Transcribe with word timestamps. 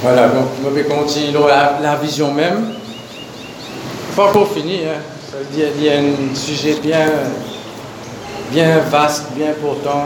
Voilà, 0.00 0.28
donc 0.28 0.46
je 0.62 0.68
vais 0.70 0.84
continuer 0.84 1.32
la, 1.82 1.96
vision 1.96 2.32
même. 2.32 2.74
Pas 4.14 4.28
encore 4.28 4.48
fini, 4.48 4.82
hein. 4.84 5.00
Il 5.56 5.88
a 5.88 5.98
un 5.98 6.34
sujet 6.34 6.76
bien, 6.80 7.06
bien 8.52 8.78
vaste, 8.90 9.32
bien 9.34 9.50
important. 9.50 10.04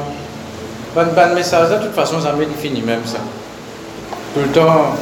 Pas 0.94 1.04
de 1.04 1.34
message 1.34 1.70
de 1.70 1.84
toute 1.86 1.94
façon, 1.94 2.20
ça 2.20 2.32
m'est 2.32 2.46
fini 2.58 2.80
même 2.80 3.02
ça. 3.04 3.18
Tout 4.34 4.40
le 4.40 4.48
temps, 4.48 4.94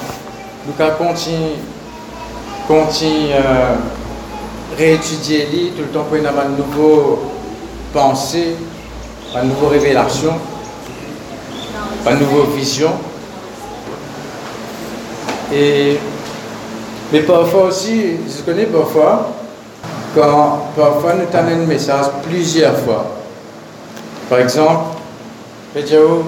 Lucas 0.67 0.91
continue, 0.91 1.57
continue 2.67 3.33
euh, 3.33 3.75
réétudier 4.77 5.73
tout 5.77 5.83
le 5.83 5.89
temps 5.89 6.05
pour 6.05 6.17
avoir 6.17 6.47
une 6.47 6.57
nouvelle 6.57 7.19
pensée, 7.93 8.57
une 9.41 9.51
nouvelle 9.51 9.81
révélation, 9.81 10.35
une 12.07 12.19
nouvelle 12.19 12.57
vision. 12.57 12.91
Mais 15.53 17.21
parfois 17.27 17.65
aussi, 17.65 18.17
je 18.27 18.43
connais 18.43 18.67
parfois, 18.67 19.33
quand 20.15 20.69
parfois 20.77 21.15
nous 21.15 21.27
t'en 21.27 21.39
un 21.39 21.67
message 21.67 22.07
plusieurs 22.23 22.77
fois. 22.79 23.07
Par 24.29 24.39
exemple, 24.39 24.97
Pédio, 25.75 26.25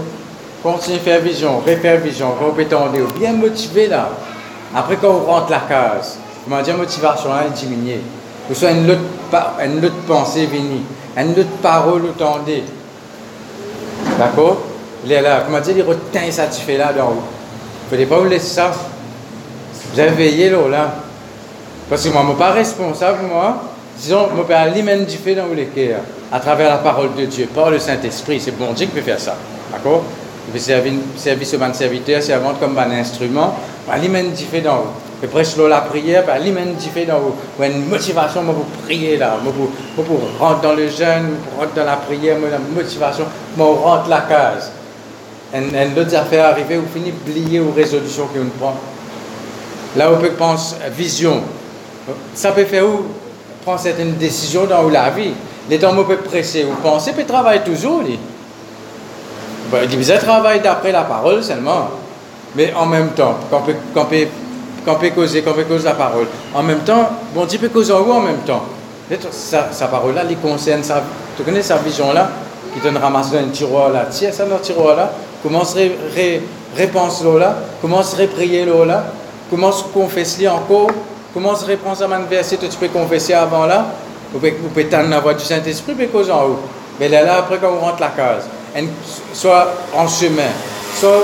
continue 0.63 0.97
à 0.97 1.01
faire 1.01 1.21
vision, 1.21 1.59
refaire 1.59 2.01
vision, 2.01 2.35
répétons 2.41 2.87
bien 3.19 3.33
motivé 3.33 3.87
là. 3.87 4.11
Après, 4.75 4.97
quand 4.97 5.11
on 5.11 5.31
rentre 5.31 5.51
la 5.51 5.61
case, 5.61 6.19
comment 6.45 6.63
dire, 6.63 6.77
motivation 6.77 7.31
est 7.47 7.51
diminuée. 7.51 8.01
Que 8.49 8.55
soit 8.55 8.71
une 8.73 8.91
autre, 8.91 9.95
pensée 10.09 10.47
venue, 10.47 10.83
une 11.17 11.31
autre 11.31 11.49
parole 11.63 12.03
entendue. 12.11 12.63
D'accord? 14.19 14.63
Il 15.05 15.13
est 15.13 15.23
là, 15.23 15.43
comment 15.45 15.61
dire, 15.61 15.77
il 15.77 15.83
retient 15.83 16.31
satisfait 16.31 16.77
là 16.77 16.93
dans 16.93 17.07
haut. 17.11 17.23
Il 17.93 17.99
ne 18.01 18.05
faut 18.05 18.15
pas 18.15 18.21
vous 18.21 18.29
laisser 18.29 18.55
ça. 18.55 18.73
Vous 19.93 20.01
avez 20.01 20.11
veillé 20.11 20.51
là. 20.51 20.95
Parce 21.89 22.05
que 22.05 22.09
moi, 22.09 22.23
je 22.23 22.27
ne 22.29 22.33
suis 22.33 22.39
pas 22.39 22.53
responsable, 22.53 23.19
moi. 23.29 23.63
Disons, 23.97 24.29
mon 24.35 24.45
père 24.45 24.73
lui-même 24.73 25.05
du 25.05 25.17
fait 25.17 25.35
dans 25.35 25.47
le 25.47 25.65
cœur, 25.65 26.01
à 26.33 26.41
travers 26.41 26.71
la 26.71 26.79
parole 26.79 27.15
de 27.15 27.27
Dieu, 27.27 27.47
par 27.55 27.71
le 27.71 27.79
Saint-Esprit. 27.79 28.41
C'est 28.41 28.57
bon 28.57 28.73
Dieu 28.73 28.87
qui 28.87 28.93
peut 28.93 29.03
faire 29.03 29.21
ça. 29.21 29.37
D'accord? 29.71 30.03
Il 30.49 30.53
peut 30.53 30.59
servir, 30.59 30.95
servir 31.17 31.47
ce 31.47 31.57
bon 31.57 31.75
serviteur, 31.75 32.23
servir 32.23 32.55
comme 32.59 32.79
un 32.79 32.91
instrument. 32.93 33.55
Du 34.35 34.45
fait 34.45 34.61
dans 34.61 34.85
et 35.23 35.27
prêche 35.27 35.57
la 35.57 35.83
prière, 35.83 36.25
du 36.25 36.89
fait 36.89 37.05
dans 37.05 37.19
ou 37.19 37.63
une 37.63 37.87
motivation 37.89 38.43
pour 38.45 38.65
prier 38.85 39.17
là, 39.17 39.37
pour, 39.45 40.05
pour, 40.05 40.21
rentrer 40.41 40.69
dans 40.69 40.75
le 40.75 40.89
jeûne, 40.89 41.37
pour 41.45 41.61
rentrer 41.61 41.81
dans 41.81 41.87
la 41.87 41.97
prière, 41.97 42.39
la 42.51 42.59
motivation, 42.59 43.25
pour 43.57 43.83
rentrer 43.83 44.11
la 44.11 44.21
case. 44.23 44.73
Et, 45.55 45.59
et 45.59 45.87
d'autres 45.95 46.17
affaires 46.17 46.47
arrivent, 46.47 46.83
ou 46.83 46.93
finit 46.93 47.13
oublier 47.13 47.61
aux 47.61 47.71
résolutions 47.71 48.27
qu'on 48.27 48.49
prend. 48.59 48.75
Là, 49.97 50.11
on 50.13 50.19
peut 50.19 50.31
penser 50.31 50.77
vision. 50.97 51.43
Ça 52.35 52.53
peut 52.53 52.65
faire 52.65 52.87
où? 52.87 53.03
Prendre 53.65 53.81
certaines 53.81 54.15
décisions 54.15 54.65
dans 54.65 54.89
la 54.89 55.11
vie. 55.11 55.33
Les 55.71 55.79
temps 55.79 55.95
peut 56.05 56.17
presser 56.17 56.65
ou 56.65 56.75
penser, 56.83 57.13
peut 57.13 57.25
travailler 57.25 57.61
toujours. 57.61 58.03
Il 58.07 58.19
ben, 59.71 59.89
il 59.91 60.19
travailler 60.19 60.61
d'après 60.61 60.93
la 60.93 61.03
parole 61.03 61.43
seulement. 61.43 61.89
Mais 62.57 62.73
en 62.75 62.87
même 62.87 63.11
temps, 63.11 63.37
quand 63.51 63.59
on 63.59 63.63
peut, 63.63 63.75
quand 63.95 64.09
quand 64.85 64.95
peut 64.97 65.11
causer, 65.11 65.43
quand 65.43 65.53
on 65.53 65.55
peut 65.55 65.65
causer 65.65 65.85
la 65.85 65.95
parole. 65.95 66.27
En 66.55 66.63
même 66.63 66.81
temps, 66.81 67.09
bon 67.35 67.45
Dieu 67.45 67.59
peut 67.59 67.69
causer 67.69 67.93
en 67.93 68.03
vous 68.03 68.13
en 68.13 68.21
même 68.21 68.41
temps. 68.45 68.65
Sa, 69.31 69.73
sa 69.73 69.87
parole-là, 69.87 70.23
il 70.29 70.39
concerne 70.39 70.83
sa, 70.83 71.03
tu 71.37 71.43
connais 71.43 71.63
sa 71.63 71.77
vision-là, 71.77 72.31
qui 72.73 72.81
donne 72.81 72.97
ramasser 72.97 73.33
dans 73.33 73.47
un 73.47 73.51
tiroir 73.51 73.91
là, 73.91 74.07
tiens 74.11 74.33
ça 74.33 74.45
dans 74.45 74.57
le 74.57 74.61
tiroir 74.61 74.97
là, 74.97 75.13
commence 75.43 75.75
ré, 75.75 75.97
ré, 76.15 76.43
répense 76.77 77.23
là, 77.25 77.57
commence 77.81 78.19
à 78.19 78.27
prier 78.27 78.65
là, 78.65 79.05
commence 79.57 79.83
à 79.83 79.87
confesser 79.93 80.49
encore, 80.49 80.91
Comment 81.35 81.55
se 81.55 81.65
répond 81.65 81.91
à 81.91 82.05
un 82.05 82.21
verset? 82.25 82.59
Tu 82.59 82.69
peux 82.79 82.89
confesser 82.89 83.33
avant 83.33 83.65
là 83.65 83.87
Vous 84.33 84.39
pouvez, 84.39 84.53
pouvez 84.53 84.85
la 85.09 85.21
voix 85.21 85.35
du 85.35 85.45
Saint-Esprit, 85.45 85.95
mais 85.97 86.07
cause 86.07 86.31
en 86.31 86.45
haut. 86.45 86.59
Mais 87.01 87.09
là, 87.09 87.23
là, 87.23 87.39
après, 87.39 87.59
quand 87.59 87.71
on 87.73 87.81
rentre 87.81 88.01
la 88.01 88.09
case, 88.09 88.45
soit 89.33 89.73
en 89.97 90.07
chemin, 90.07 90.51
soit 91.01 91.23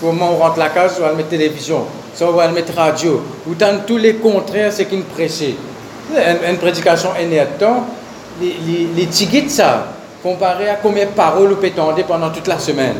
comment 0.00 0.32
on 0.32 0.36
rentre 0.38 0.58
la 0.58 0.70
case, 0.70 0.96
soit 0.96 1.10
on 1.12 1.16
mettre 1.16 1.28
télévision, 1.28 1.84
soit 2.14 2.28
on 2.28 2.32
va 2.32 2.48
mettre 2.48 2.74
radio, 2.74 3.22
ou 3.46 3.54
dans 3.54 3.80
tous 3.86 3.96
les 3.96 4.14
contraires, 4.16 4.72
c'est 4.72 4.86
qu'une 4.86 5.04
prêchée. 5.04 5.56
Une, 6.10 6.50
une, 6.50 6.58
prédication 6.58 7.10
temps, 7.58 7.86
les, 8.40 8.56
les, 8.66 8.88
les 8.96 9.06
ça, 9.50 9.86
comparé 10.20 10.68
à 10.68 10.74
combien 10.74 11.06
de 11.06 11.10
paroles 11.12 11.48
vous 11.48 11.54
pouvez 11.56 12.02
pendant 12.02 12.30
toute 12.30 12.48
la 12.48 12.58
semaine. 12.58 12.96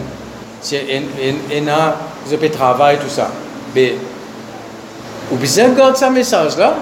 C'est 0.60 0.84
un, 0.92 1.68
un, 1.68 1.94
vous 2.24 2.32
avez 2.32 2.48
travail, 2.50 2.98
tout 2.98 3.10
ça. 3.10 3.28
Mais 3.74 3.94
vous 5.32 5.38
besoin 5.38 5.68
garder 5.70 5.98
ce 5.98 6.04
message-là. 6.04 6.74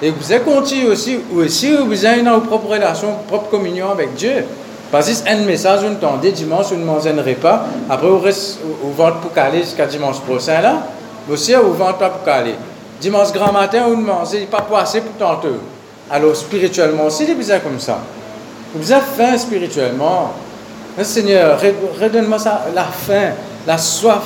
Et 0.00 0.10
vous 0.10 0.16
besoin 0.16 0.38
continuer 0.38 0.88
aussi, 0.88 1.18
aussi 1.36 1.76
vous 1.76 1.84
besoin 1.86 2.22
dans 2.22 2.38
vos 2.38 2.46
propres 2.46 2.70
relations, 2.70 3.14
propre 3.28 3.50
communion 3.50 3.90
avec 3.90 4.14
Dieu. 4.14 4.44
Parce 4.90 5.08
que 5.08 5.14
c'est 5.14 5.28
un 5.28 5.36
message, 5.44 5.80
vous 5.80 5.92
entendez 5.92 6.32
dimanche, 6.32 6.66
vous 6.70 6.76
ne 6.76 6.84
mangez 6.84 7.12
pas. 7.34 7.66
Après, 7.88 8.08
vous 8.08 8.18
restez 8.18 8.60
vous 8.82 8.92
venez 8.92 9.12
pour 9.20 9.32
caler 9.32 9.58
jusqu'à 9.60 9.86
dimanche 9.86 10.20
prochain 10.20 10.60
là. 10.60 10.82
Aussi, 11.30 11.54
vous 11.54 11.74
venez 11.74 11.92
pas 11.98 12.08
pour 12.08 12.24
caler. 12.24 12.54
Dimanche 13.00 13.32
grand 13.32 13.52
matin, 13.52 13.84
vous 13.86 13.96
ne 13.96 14.02
mangez 14.02 14.48
pas 14.50 14.66
assez 14.78 15.00
pour 15.02 15.14
tantôt. 15.18 15.58
Alors, 16.10 16.34
spirituellement 16.34 17.04
aussi, 17.04 17.26
c'est 17.26 17.34
besoin 17.34 17.58
comme 17.58 17.78
ça. 17.78 17.98
Vous 18.74 18.90
avez 18.90 19.02
faim 19.16 19.36
spirituellement. 19.36 20.32
Seigneur, 21.02 21.58
redonne-moi 22.00 22.38
la 22.74 22.84
faim, 22.84 23.32
la 23.66 23.78
soif 23.78 24.22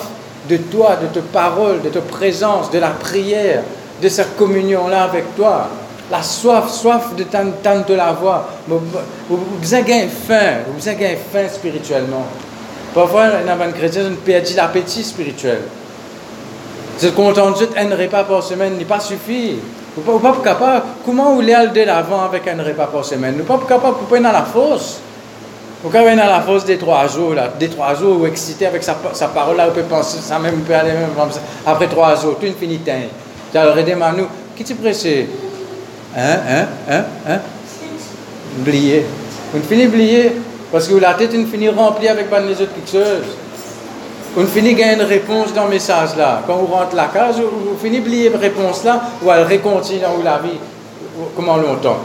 de 0.48 0.56
toi, 0.56 0.96
de 0.96 1.06
tes 1.06 1.20
paroles, 1.20 1.82
de 1.82 1.88
ta 1.88 2.00
présence, 2.00 2.70
de 2.70 2.78
la 2.78 2.90
prière, 2.90 3.62
de 4.02 4.08
cette 4.08 4.36
communion-là 4.36 5.04
avec 5.04 5.34
toi. 5.36 5.68
La 6.10 6.22
soif, 6.22 6.70
soif 6.70 7.16
de 7.16 7.24
t'entendre 7.24 7.96
la 7.96 8.12
voix. 8.12 8.48
Vous 8.68 9.74
avez 9.74 10.06
faim, 10.06 10.58
vous 10.68 10.88
avez 10.88 11.18
faim 11.32 11.48
spirituellement. 11.52 12.26
Parfois, 12.94 13.26
dans 13.44 13.64
une 13.64 13.72
chrétienne, 13.72 14.12
on 14.12 14.24
perd 14.24 14.46
l'appétit 14.54 15.02
spirituel. 15.02 15.62
C'est 16.96 17.14
content 17.14 17.50
de 17.50 17.68
un 17.76 17.94
repas 17.94 18.24
par 18.24 18.42
semaine 18.42 18.78
n'est 18.78 18.84
pas 18.84 19.00
suffit. 19.00 19.56
Vous 19.96 20.18
pas 20.18 20.36
capable. 20.42 20.82
Comment 21.04 21.34
vous 21.34 21.40
allez 21.40 21.68
de 21.68 21.82
l'avant 21.82 22.22
avec 22.22 22.46
un 22.48 22.62
repas 22.62 22.86
par 22.86 23.04
semaine? 23.04 23.36
Vous 23.38 23.44
pas 23.44 23.60
capable 23.66 23.96
de 24.10 24.16
dans 24.22 24.32
la 24.32 24.44
fosse. 24.44 25.00
Vous 25.82 25.90
quand 25.90 26.06
à 26.06 26.14
la 26.14 26.40
force 26.40 26.64
des 26.64 26.78
trois 26.78 27.06
jours, 27.06 27.34
là, 27.34 27.48
des 27.58 27.68
trois 27.68 27.94
jours, 27.94 28.18
vous 28.18 28.26
excité 28.26 28.66
avec 28.66 28.82
sa, 28.82 28.96
sa 29.12 29.28
parole, 29.28 29.56
là, 29.56 29.66
vous 29.66 29.72
pouvez 29.72 29.84
penser, 29.84 30.18
ça 30.20 30.38
même 30.38 30.60
peut 30.60 30.74
aller 30.74 30.92
même 30.92 31.10
comme 31.16 31.30
ça. 31.30 31.40
Après 31.66 31.86
trois 31.86 32.14
jours, 32.16 32.38
tout 32.40 32.46
fini 32.58 32.78
temps. 32.78 32.92
Alors, 33.54 33.76
redemande 33.76 34.16
nous, 34.16 34.26
qui 34.56 34.64
t'es 34.64 34.74
pressé 34.74 35.28
Hein, 36.18 36.38
hein, 36.48 36.66
hein, 36.88 37.04
hein? 37.28 37.38
Oublié. 38.58 39.04
Vous 39.52 39.62
finissez 39.62 39.88
oublier, 39.88 40.32
parce 40.72 40.88
que 40.88 40.94
la 40.94 41.12
tête, 41.12 41.34
une 41.34 41.46
finit 41.46 41.68
remplie 41.68 42.08
avec 42.08 42.26
les 42.30 42.52
autres 42.62 42.72
quelque 42.74 42.90
chose. 42.90 43.24
Vous 44.34 44.46
finissez 44.46 44.74
gagner 44.74 44.94
une 44.94 45.02
réponse 45.02 45.52
dans 45.52 45.64
le 45.64 45.70
message 45.70 46.16
là. 46.16 46.42
Quand 46.46 46.56
vous 46.56 46.66
rentrez 46.66 46.96
la 46.96 47.08
case, 47.08 47.36
vous, 47.38 47.76
finissez 47.78 48.02
oublier 48.02 48.30
la 48.30 48.38
réponse 48.38 48.82
là, 48.84 49.02
ou 49.22 49.30
elle 49.30 49.44
recontinue 49.44 50.00
dans 50.00 50.22
la 50.24 50.38
vie. 50.38 50.58
Comment 51.34 51.58
longtemps? 51.58 51.98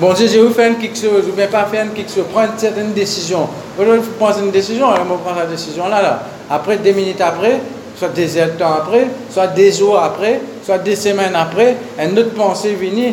Bon 0.00 0.12
Dieu, 0.12 0.26
je 0.26 0.40
vais 0.40 0.52
faire 0.52 0.76
quelque 0.76 0.98
chose, 0.98 1.22
je 1.24 1.30
ne 1.30 1.36
vais 1.36 1.46
pas 1.46 1.66
faire 1.66 1.86
quelque 1.94 2.10
chose, 2.10 2.24
prendre 2.32 2.52
une 2.52 2.58
certaine 2.58 2.92
décision. 2.92 3.48
Vous 3.78 3.84
prendre 4.18 4.40
une 4.40 4.50
décision, 4.50 4.90
alors 4.90 5.06
on 5.08 5.18
prend 5.18 5.34
la 5.36 5.46
décision 5.46 5.88
là, 5.88 6.02
là. 6.02 6.22
Après, 6.50 6.78
deux 6.78 6.90
minutes 6.90 7.20
après, 7.20 7.60
soit 7.96 8.08
des 8.08 8.26
temps 8.58 8.74
après, 8.76 9.06
soit 9.30 9.46
des 9.46 9.70
jours 9.70 9.96
après, 9.96 10.40
soit 10.64 10.78
des 10.78 10.96
semaines 10.96 11.36
après, 11.36 11.76
une 12.02 12.18
autre 12.18 12.34
pensée 12.34 12.74
vient, 12.74 13.12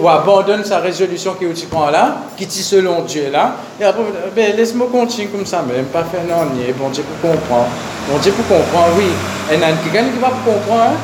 ou, 0.00 0.08
abandonne 0.08 0.64
sa 0.64 0.78
résolution 0.78 1.34
qui 1.34 1.46
tu 1.60 1.66
prend 1.66 1.90
là, 1.90 2.18
qui 2.36 2.46
dit 2.46 2.62
selon 2.62 3.02
Dieu 3.02 3.24
là, 3.32 3.56
et 3.80 3.84
après, 3.84 4.02
ben, 4.34 4.56
laisse-moi 4.56 4.86
continuer 4.92 5.26
comme 5.26 5.44
ça, 5.44 5.64
mais 5.66 5.82
pas 5.82 6.04
faire 6.04 6.22
non, 6.22 6.46
bon 6.78 6.88
Dieu 6.90 7.02
pour 7.20 7.32
comprendre. 7.32 7.66
Bon 8.08 8.18
Dieu 8.18 8.30
pour 8.30 8.46
comprendre, 8.46 8.94
oui. 8.96 9.10
Et 9.50 9.54
il 9.54 9.60
y 9.60 9.64
a 9.64 9.72
quelqu'un 9.72 10.08
qui 10.08 10.20
va 10.20 10.28
comprendre, 10.28 10.82
hein? 10.82 10.96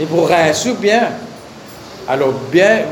et 0.00 0.06
pour 0.06 0.26
rien 0.26 0.52
sous 0.52 0.74
bien. 0.74 1.02
Alors, 2.08 2.32
bien, 2.50 2.84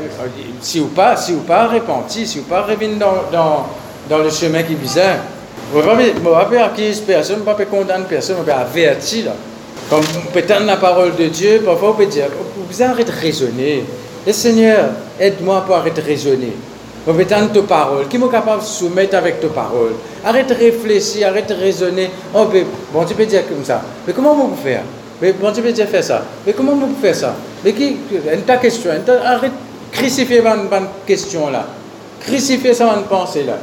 si 0.61 0.79
ou 0.79 0.87
pas, 0.87 1.15
si 1.15 1.33
ou 1.33 1.39
pas 1.39 1.67
repenti, 1.67 2.27
si 2.27 2.39
ou 2.39 2.43
pas 2.43 2.61
revenir 2.61 2.97
dans, 2.99 3.31
dans, 3.31 3.65
dans 4.07 4.23
le 4.23 4.29
chemin 4.29 4.61
qui 4.61 4.75
visait, 4.75 5.17
vous 5.71 5.79
ne 5.79 5.83
pouvez 5.83 6.11
pas 6.21 6.65
accuser 6.65 7.01
personne, 7.01 7.37
vous 7.37 7.49
ne 7.49 7.55
pas 7.55 7.65
condamner 7.65 8.05
personne, 8.07 8.35
vous 8.35 8.43
pouvez 8.43 8.53
avertir. 8.53 9.25
Là. 9.25 9.31
Comme 9.89 10.03
peut-être 10.33 10.65
la 10.65 10.77
parole 10.77 11.15
de 11.15 11.25
Dieu, 11.25 11.61
parfois 11.65 11.89
vous 11.89 11.93
pouvez 11.95 12.05
dire, 12.05 12.25
vous 12.69 12.83
arrêtez 12.83 13.11
de 13.11 13.17
raisonner. 13.17 13.85
Et 14.25 14.33
Seigneur, 14.33 14.89
aide-moi 15.19 15.63
pour 15.65 15.77
arrêter 15.77 16.01
de 16.01 16.05
raisonner. 16.05 16.53
Vous 17.05 17.13
pouvez 17.13 17.25
ta 17.25 17.41
parole. 17.67 18.07
Qui 18.07 18.17
est 18.17 18.29
capable 18.29 18.61
de 18.61 18.67
soumettre 18.67 19.15
avec 19.15 19.39
ta 19.39 19.47
parole 19.47 19.93
Arrête 20.23 20.47
de 20.49 20.53
réfléchir, 20.53 21.29
arrête 21.29 21.47
de 21.47 21.53
raisonner. 21.55 22.11
Oh, 22.35 22.45
bon, 22.93 23.05
tu 23.05 23.15
peux 23.15 23.25
dire 23.25 23.47
comme 23.47 23.63
ça. 23.63 23.81
Mais 24.05 24.13
comment 24.13 24.35
vous 24.35 24.49
pouvez 24.49 24.73
faire? 24.73 24.83
Mais 25.21 25.31
bon, 25.31 25.51
tu 25.53 25.61
peux 25.61 25.71
dire 25.71 25.87
faire 25.87 26.03
ça. 26.03 26.23
Mais 26.45 26.53
comment 26.53 26.73
vous 26.73 26.87
pouvez 26.87 27.13
faire 27.13 27.15
ça? 27.15 27.35
Mais 27.67 27.73
qui, 27.73 27.97
ta 28.45 28.55
question, 28.57 28.91
arrête, 29.25 29.51
crucifier 29.91 30.41
ma, 30.41 30.55
question 31.05 31.49
là. 31.49 31.65
Crucifier 32.21 32.73
ça, 32.73 32.85
ma 32.85 33.01
pensée 33.01 33.43
là. 33.43 33.57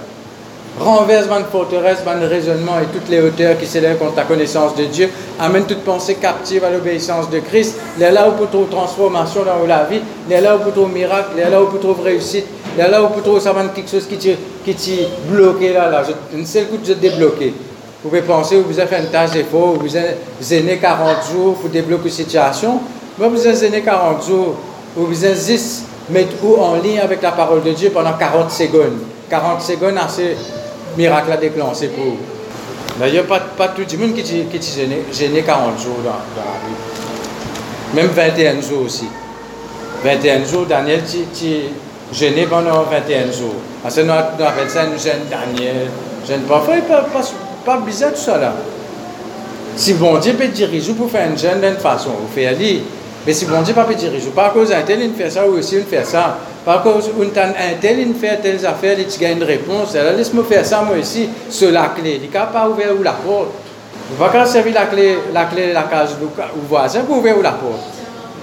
renverse 0.79 1.27
votre 1.27 1.47
forteresse, 1.47 2.01
votre 2.05 2.27
raisonnement 2.29 2.79
et 2.83 2.87
toutes 2.93 3.09
les 3.09 3.23
hauteurs 3.23 3.59
qui 3.59 3.65
s'élèvent 3.65 3.97
contre 3.97 4.17
la 4.17 4.25
connaissance 4.25 4.77
de 4.77 4.85
Dieu, 4.85 5.09
amène 5.41 5.65
toute 5.65 5.85
pensée 5.85 6.17
captive 6.17 6.63
à 6.65 6.71
l'obéissance 6.71 7.31
de 7.31 7.39
Christ, 7.39 7.77
les 7.99 8.11
là 8.11 8.29
où 8.29 8.33
pour 8.33 8.51
trouver 8.51 8.67
transformation 8.71 9.43
dans 9.43 9.67
la 9.67 9.85
vie, 9.85 10.03
les 10.29 10.43
là 10.43 10.57
où 10.57 10.59
pour 10.59 10.73
trouver 10.75 10.93
miracle, 10.93 11.31
les 11.37 11.49
là 11.51 11.63
où 11.63 11.69
pour 11.69 11.81
trouver 11.81 12.11
réussite, 12.11 12.45
les 12.77 12.87
là 12.87 13.03
où 13.03 13.07
pour 13.07 13.23
trouver 13.23 13.41
ça 13.41 13.55
quelque 13.75 13.91
chose 13.91 14.07
qui 14.07 14.19
t'est 14.19 14.37
qui 14.67 14.99
bloqué 15.31 15.73
là, 15.73 15.89
là, 15.89 16.03
une 16.35 16.45
seule 16.45 16.67
coup 16.67 16.77
de 16.77 16.93
débloquer. 16.93 17.55
Vous 18.03 18.11
pouvez 18.11 18.21
penser, 18.21 18.61
vous 18.61 18.79
avez 18.79 18.87
fait 18.87 19.01
une 19.01 19.09
tâche 19.09 19.31
d'effort, 19.31 19.77
vous 19.81 19.97
avez 19.97 20.63
né 20.63 20.77
40 20.77 21.09
jours 21.33 21.55
pour 21.55 21.71
débloquer 21.71 22.05
une 22.05 22.11
situation, 22.11 22.81
vous 23.19 23.47
avez 23.47 23.71
né 23.71 23.81
40 23.83 24.27
jours, 24.27 24.57
vous 24.97 25.25
avez 25.25 25.35
juste 25.35 25.85
mettre 26.11 26.35
en 26.59 26.77
ligne 26.77 27.01
avec 27.01 27.23
la 27.23 27.33
parole 27.33 27.63
de 27.63 27.71
Dieu 27.73 27.91
pendant 27.91 28.13
40 28.15 28.51
secondes. 28.51 28.99
40 29.31 29.63
secondes, 29.63 29.97
assez 29.97 30.37
miracle 30.97 31.33
à 31.33 31.37
déclencher 31.37 31.89
pour 31.89 32.05
vous. 32.05 32.19
D'ailleurs, 32.99 33.27
pas, 33.27 33.41
pas 33.41 33.69
tout 33.69 33.83
le 33.91 33.99
monde 33.99 34.15
qui 34.15 34.21
est 34.21 34.75
gêné, 34.75 35.03
gêné 35.13 35.43
40 35.43 35.81
jours 35.81 35.99
dans, 36.05 36.11
la 36.37 36.43
vie. 36.67 36.77
Même 37.95 38.09
21 38.09 38.61
jours 38.61 38.85
aussi. 38.87 39.07
21 40.05 40.45
jours, 40.45 40.67
Daniel, 40.67 41.01
es 41.01 42.15
gêné 42.15 42.47
pendant 42.47 42.83
21 42.83 43.33
jours. 43.33 43.55
Parce 43.83 43.97
que 43.97 44.01
nous 44.03 44.13
appelons 44.13 44.69
ça 44.69 44.85
une 44.85 44.99
jeune 44.99 45.23
Daniel, 45.31 45.89
jeune 46.29 46.43
parfois, 46.43 46.77
pas, 46.89 47.03
pas, 47.03 47.23
pas 47.65 47.79
bizarre 47.79 48.13
tout 48.13 48.21
ça 48.21 48.39
là. 48.39 48.55
Si 49.77 49.95
bon 49.95 50.19
Dieu 50.19 50.35
peut 50.35 50.47
diriger 50.49 50.93
pour 50.93 51.11
faire 51.11 51.29
une 51.29 51.37
jeune 51.37 51.61
d'une 51.61 51.77
façon, 51.77 52.11
vous 52.11 52.29
faites 52.33 52.49
aller. 52.49 52.83
Mais 53.27 53.33
si 53.33 53.47
bon 53.47 53.63
Dieu 53.63 53.75
pas 53.75 53.85
peut 53.85 53.95
pas 54.35 54.47
à 54.47 54.51
cause 54.51 54.69
d'un 54.69 54.83
tel, 54.83 55.01
il 55.01 55.15
fait 55.15 55.31
ça, 55.31 55.47
ou 55.47 55.57
aussi 55.59 55.77
il 55.77 55.85
fait 55.85 56.05
ça. 56.05 56.39
Par 56.65 56.83
cause 56.83 57.11
un 57.19 57.81
tel, 57.81 57.99
il 57.99 58.15
fait 58.15 58.37
telles 58.43 58.65
affaires, 58.67 58.97
il 58.99 59.19
gagne 59.19 59.39
une 59.39 59.45
réponse. 59.45 59.95
Alors 59.97 60.13
laisse-moi 60.13 60.45
faire 60.45 60.65
ça, 60.65 60.83
moi 60.83 60.97
aussi, 60.99 61.29
sur 61.49 61.71
la 61.71 61.93
clé. 61.97 62.21
Il 62.23 62.31
n'a 62.31 62.47
pas 62.47 62.69
ouvert 62.69 62.93
la 63.03 63.13
porte. 63.13 63.49
Vous 64.11 64.23
ne 64.23 64.31
pas 64.31 64.45
servir 64.45 64.75
la 64.75 64.87
clé, 64.87 65.19
la 65.33 65.47
clé 65.47 65.73
la 65.73 65.85
case 65.85 66.17
du 66.19 66.27
voisin 66.69 67.01
pour 67.01 67.19
ouvrir 67.19 67.37
la 67.43 67.53
porte. 67.53 67.81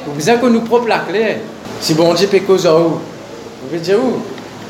Vous 0.06 0.14
besoin 0.14 0.38
que 0.38 0.48
nous 0.48 0.62
propre 0.62 0.88
la 0.88 1.00
clé. 1.00 1.38
Si 1.80 1.94
bon 1.94 2.14
Dieu 2.14 2.28
peut 2.28 2.40
causer 2.40 2.70
où? 2.70 2.90
Vous 2.90 3.68
pouvez 3.68 3.80
dire 3.80 4.00
où? 4.00 4.20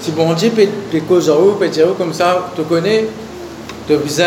Si 0.01 0.11
bon 0.11 0.33
Dieu 0.33 0.51
peut 0.51 0.99
causer 1.07 1.31
où, 1.31 1.53
peut 1.53 1.69
dire 1.69 1.87
où 1.89 1.93
comme 1.93 2.13
ça, 2.13 2.49
tu 2.55 2.63
connais, 2.63 3.05
tu 3.87 3.93
as 3.93 3.97
besoin 3.97 4.25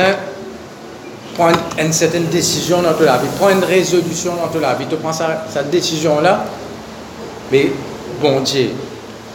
prendre 1.35 1.59
une 1.79 1.93
certaine 1.93 2.27
décision 2.27 2.83
dans 2.83 2.93
ta 2.95 3.19
vie, 3.19 3.29
prendre 3.39 3.57
une 3.57 3.65
résolution 3.65 4.33
dans 4.35 4.61
ta 4.61 4.75
vie. 4.75 4.87
Tu 4.89 4.97
prends 4.97 5.13
cette 5.13 5.71
décision-là, 5.71 6.45
mais 7.51 7.71
bon 8.21 8.41
Dieu, 8.41 8.71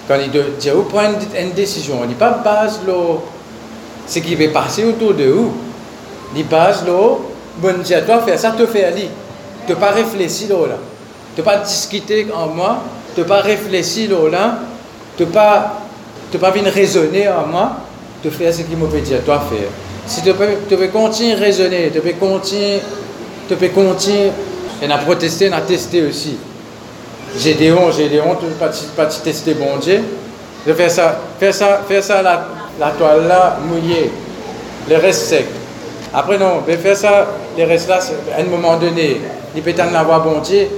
quand 0.07 0.16
il 0.16 0.31
dit, 0.31 0.69
vous 0.69 0.84
prendre 0.84 1.18
une 1.40 1.51
décision, 1.51 2.00
il 2.04 2.10
n'est 2.10 2.16
pas 2.16 2.31
base 2.31 2.80
ce 4.07 4.19
qui 4.19 4.36
va 4.36 4.48
passer 4.48 4.86
autour 4.86 5.13
de 5.13 5.25
vous. 5.25 5.54
Il 6.36 6.48
base 6.48 6.86
là, 6.86 7.16
bon 7.57 7.81
Dieu, 7.84 7.98
toi 8.06 8.22
faire 8.22 8.40
ça, 8.40 8.52
te 8.52 8.66
faire 8.66 8.88
aller. 8.94 9.10
Tu 9.68 9.75
pas 9.75 9.92
réfléchir 9.92 10.50
là. 10.50 10.78
Tu 11.36 11.44
pas 11.44 11.57
discuter 11.57 12.28
en 12.34 12.48
moi, 12.48 12.84
tu 13.16 13.24
pas 13.24 13.42
réfléchir 13.42 14.10
là, 14.31 14.60
tu 15.18 15.25
pas 15.25 15.74
pas 16.38 16.52
venir 16.52 16.72
raisonner 16.72 17.28
en 17.28 17.48
moi, 17.48 17.72
tu 18.22 18.30
fais 18.30 18.52
ce 18.52 18.62
qu'il 18.62 18.78
me 18.78 18.88
dit 19.02 19.16
à 19.16 19.19
toi 19.19 19.42
faire. 19.50 19.69
Si 20.10 20.24
tu 20.24 20.34
peux, 20.34 20.48
tu 20.68 20.76
peux 20.76 20.88
continuer 20.88 21.34
à 21.34 21.38
raisonner, 21.38 21.92
tu 21.94 22.02
peux 22.02 22.14
continuer, 22.14 22.82
tu 23.48 23.56
peux 23.56 23.68
continuer, 23.68 24.32
et 24.82 24.92
à 24.92 24.98
protester, 24.98 25.54
à 25.54 25.62
tester 25.62 26.02
aussi. 26.02 26.36
Gédéon, 27.38 27.92
Gédéon, 27.92 28.36
tu 28.40 28.46
ne 28.46 28.50
peux 28.50 28.56
pas, 28.56 28.72
pas 28.98 29.06
tester 29.06 29.54
bon 29.54 29.78
Dieu. 29.80 30.02
Je 30.66 30.74
fais 30.74 30.90
ça, 30.90 31.20
fais 31.40 31.52
ça, 31.52 31.82
fais 31.88 32.02
ça 32.02 32.24
la, 32.24 32.90
toile 32.98 33.28
là 33.28 33.60
mouillée, 33.64 34.10
le 34.90 34.96
reste 34.98 35.28
sec. 35.28 35.46
Après 36.12 36.40
non, 36.40 36.64
mais 36.68 36.78
fais 36.78 36.96
ça, 36.96 37.28
les 37.56 37.66
restes 37.66 37.88
là, 37.88 38.00
à 38.36 38.42
un 38.42 38.46
moment 38.46 38.78
donné, 38.78 39.22
il 39.56 39.62
peut 39.62 39.76
en 39.80 39.94
avoir 39.94 40.24
bon 40.24 40.40
Dieu. 40.40 40.70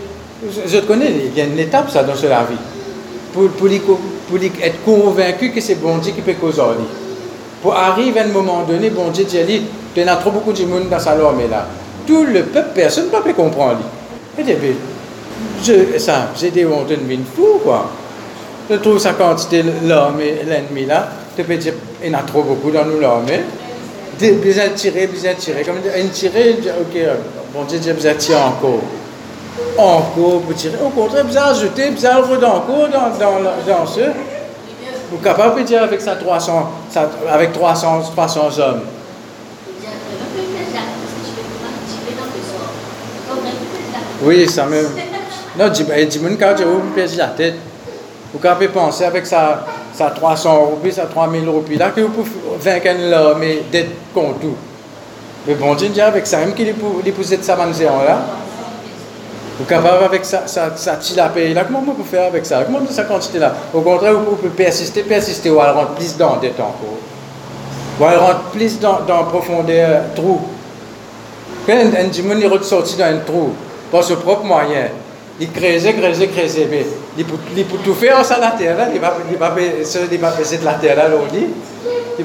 Je, 0.67 0.77
te 0.77 0.85
connais, 0.85 1.09
il 1.09 1.37
y 1.37 1.39
a 1.39 1.45
une 1.45 1.57
étape 1.57 1.89
ça 1.89 2.03
dans 2.03 2.13
la 2.13 2.43
vie. 2.43 2.57
Pour, 3.31 3.47
pour, 3.51 3.69
pour, 4.27 4.37
être 4.43 4.83
convaincu 4.83 5.51
que 5.51 5.61
c'est 5.61 5.75
bon 5.75 5.99
Dieu 5.99 6.11
qui 6.11 6.21
peut 6.21 6.33
causer. 6.33 6.61
Pour 7.61 7.75
arriver 7.75 8.19
à 8.19 8.23
un 8.23 8.27
moment 8.27 8.63
donné, 8.63 8.89
bon 8.89 9.09
Dieu 9.09 9.25
dit, 9.25 9.61
il 9.95 10.03
y 10.03 10.07
a 10.07 10.15
trop 10.15 10.31
beaucoup 10.31 10.51
de 10.51 10.65
monde 10.65 10.89
dans 10.89 10.99
sa 10.99 11.15
mais 11.15 11.47
là. 11.47 11.67
Tout 12.07 12.25
le 12.25 12.43
peuple, 12.43 12.69
personne 12.73 13.05
ne 13.05 13.19
peut 13.19 13.33
comprendre. 13.33 13.81
Et 14.37 14.43
dit, 14.43 14.53
je, 15.63 15.99
ça, 15.99 16.29
j'ai 16.39 16.49
des 16.49 16.65
hontes 16.65 16.89
de 16.89 16.97
fou, 17.35 17.59
quoi. 17.63 17.89
Je 18.69 18.75
trouve 18.77 18.99
sa 18.99 19.13
quantité 19.13 19.63
l'armée, 19.83 20.39
l'ennemi 20.47 20.85
là, 20.85 21.09
tu 21.35 21.43
peux 21.43 21.57
dire, 21.57 21.73
il 22.03 22.11
y 22.11 22.15
en 22.15 22.19
a 22.19 22.23
trop 22.23 22.41
beaucoup 22.41 22.71
dans 22.71 22.85
nous 22.85 22.99
l'armée. 22.99 23.41
Tirer, 24.17 25.07
besoin 25.07 25.33
de 25.33 25.37
tirer. 25.39 25.63
Comme 25.63 25.77
une 25.97 26.09
tirer, 26.09 26.57
ok, 26.79 27.01
bon 27.53 27.63
Dieu 27.63 27.79
dit, 27.79 27.89
de 27.89 28.13
tirer 28.13 28.39
encore. 28.39 28.81
Encore 29.77 30.41
pour 30.41 30.55
tirer. 30.55 30.75
Au 30.83 30.89
contraire, 30.89 31.25
besoin 31.25 31.47
d'ajouter, 31.47 31.89
besoin 31.91 32.21
de 32.21 32.45
encore 32.45 32.87
dans, 32.91 33.09
dans, 33.19 33.41
dans 33.67 33.85
ce. 33.85 34.01
Vous 35.11 35.17
capable 35.17 35.59
de 35.59 35.65
dire 35.65 35.83
avec, 35.83 35.99
sa 35.99 36.15
300, 36.15 36.71
avec 37.29 37.51
300, 37.51 38.11
300 38.15 38.59
hommes? 38.59 38.81
Oui, 44.23 44.47
ça 44.47 44.65
me. 44.67 44.87
Non, 45.59 45.67
dis 45.67 45.83
moi 46.19 46.31
quand 46.39 46.53
tu 46.55 46.63
pèse 46.95 47.17
la 47.17 47.27
tête, 47.27 47.55
vous 48.31 48.39
pouvez 48.39 48.67
penser 48.69 49.03
avec 49.03 49.25
sa, 49.25 49.65
sa 49.93 50.11
300 50.11 50.59
roupies, 50.59 50.93
sa 50.93 51.07
3000 51.07 51.49
roupies, 51.49 51.75
là, 51.75 51.89
que 51.89 51.99
vous 51.99 52.09
pouvez 52.09 52.79
vaincre 52.79 52.87
l'homme 53.09 53.39
mais 53.39 53.63
d'être 53.69 53.91
contre 54.13 54.39
tout. 54.39 54.55
Mais 55.45 55.55
bon 55.55 55.75
Dieu, 55.75 55.89
avec 56.01 56.25
ça, 56.25 56.37
même 56.37 56.53
qu'il 56.53 56.73
poussé 56.73 57.35
de 57.35 57.43
sa 57.43 57.57
maison 57.57 57.83
là, 58.05 58.21
vous 59.61 59.67
capable 59.67 60.03
avec 60.03 60.25
ça, 60.25 60.43
ça, 60.47 60.71
ça 60.75 60.97
là, 61.15 61.31
comment 61.65 61.81
vous 61.81 61.93
pouvez 61.93 62.09
faire 62.09 62.27
avec 62.27 62.45
ça? 62.45 62.63
Comment 62.63 62.79
vous 62.79 62.91
sa 62.91 63.03
quantité 63.03 63.37
là? 63.37 63.53
Au 63.73 63.81
contraire, 63.81 64.13
vous 64.13 64.35
pouvez 64.35 64.49
persister, 64.49 65.03
persister, 65.03 65.51
ou 65.51 65.59
aller 65.59 65.71
rentrer 65.71 65.95
plus 65.97 66.17
dans 66.17 66.37
des 66.37 66.49
temps. 66.49 66.75
Ou 67.99 68.03
aller 68.03 68.17
rentrer 68.17 68.41
plus 68.53 68.79
dans, 68.79 69.01
dans 69.01 69.23
profondeur 69.25 70.01
trou. 70.15 70.41
Quand 71.67 71.73
un 71.73 72.07
démon 72.07 72.39
est 72.39 72.49
dans 72.49 73.03
un 73.03 73.17
trou, 73.19 73.51
par 73.91 74.03
ce 74.03 74.13
propre 74.13 74.45
moyen, 74.45 74.87
il 75.39 75.51
creuser, 75.51 75.93
creuser, 75.93 76.27
creuser, 76.27 76.67
mais 76.69 76.85
il 77.17 77.25
peut, 77.25 77.37
peut 77.55 77.77
tout 77.83 77.93
faire 77.93 78.25
ça 78.25 78.39
la 78.39 78.51
terre 78.51 78.77
il 78.93 78.99
va, 78.99 79.13
il 79.31 79.37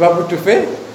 va, 0.01 0.11
on 0.11 0.86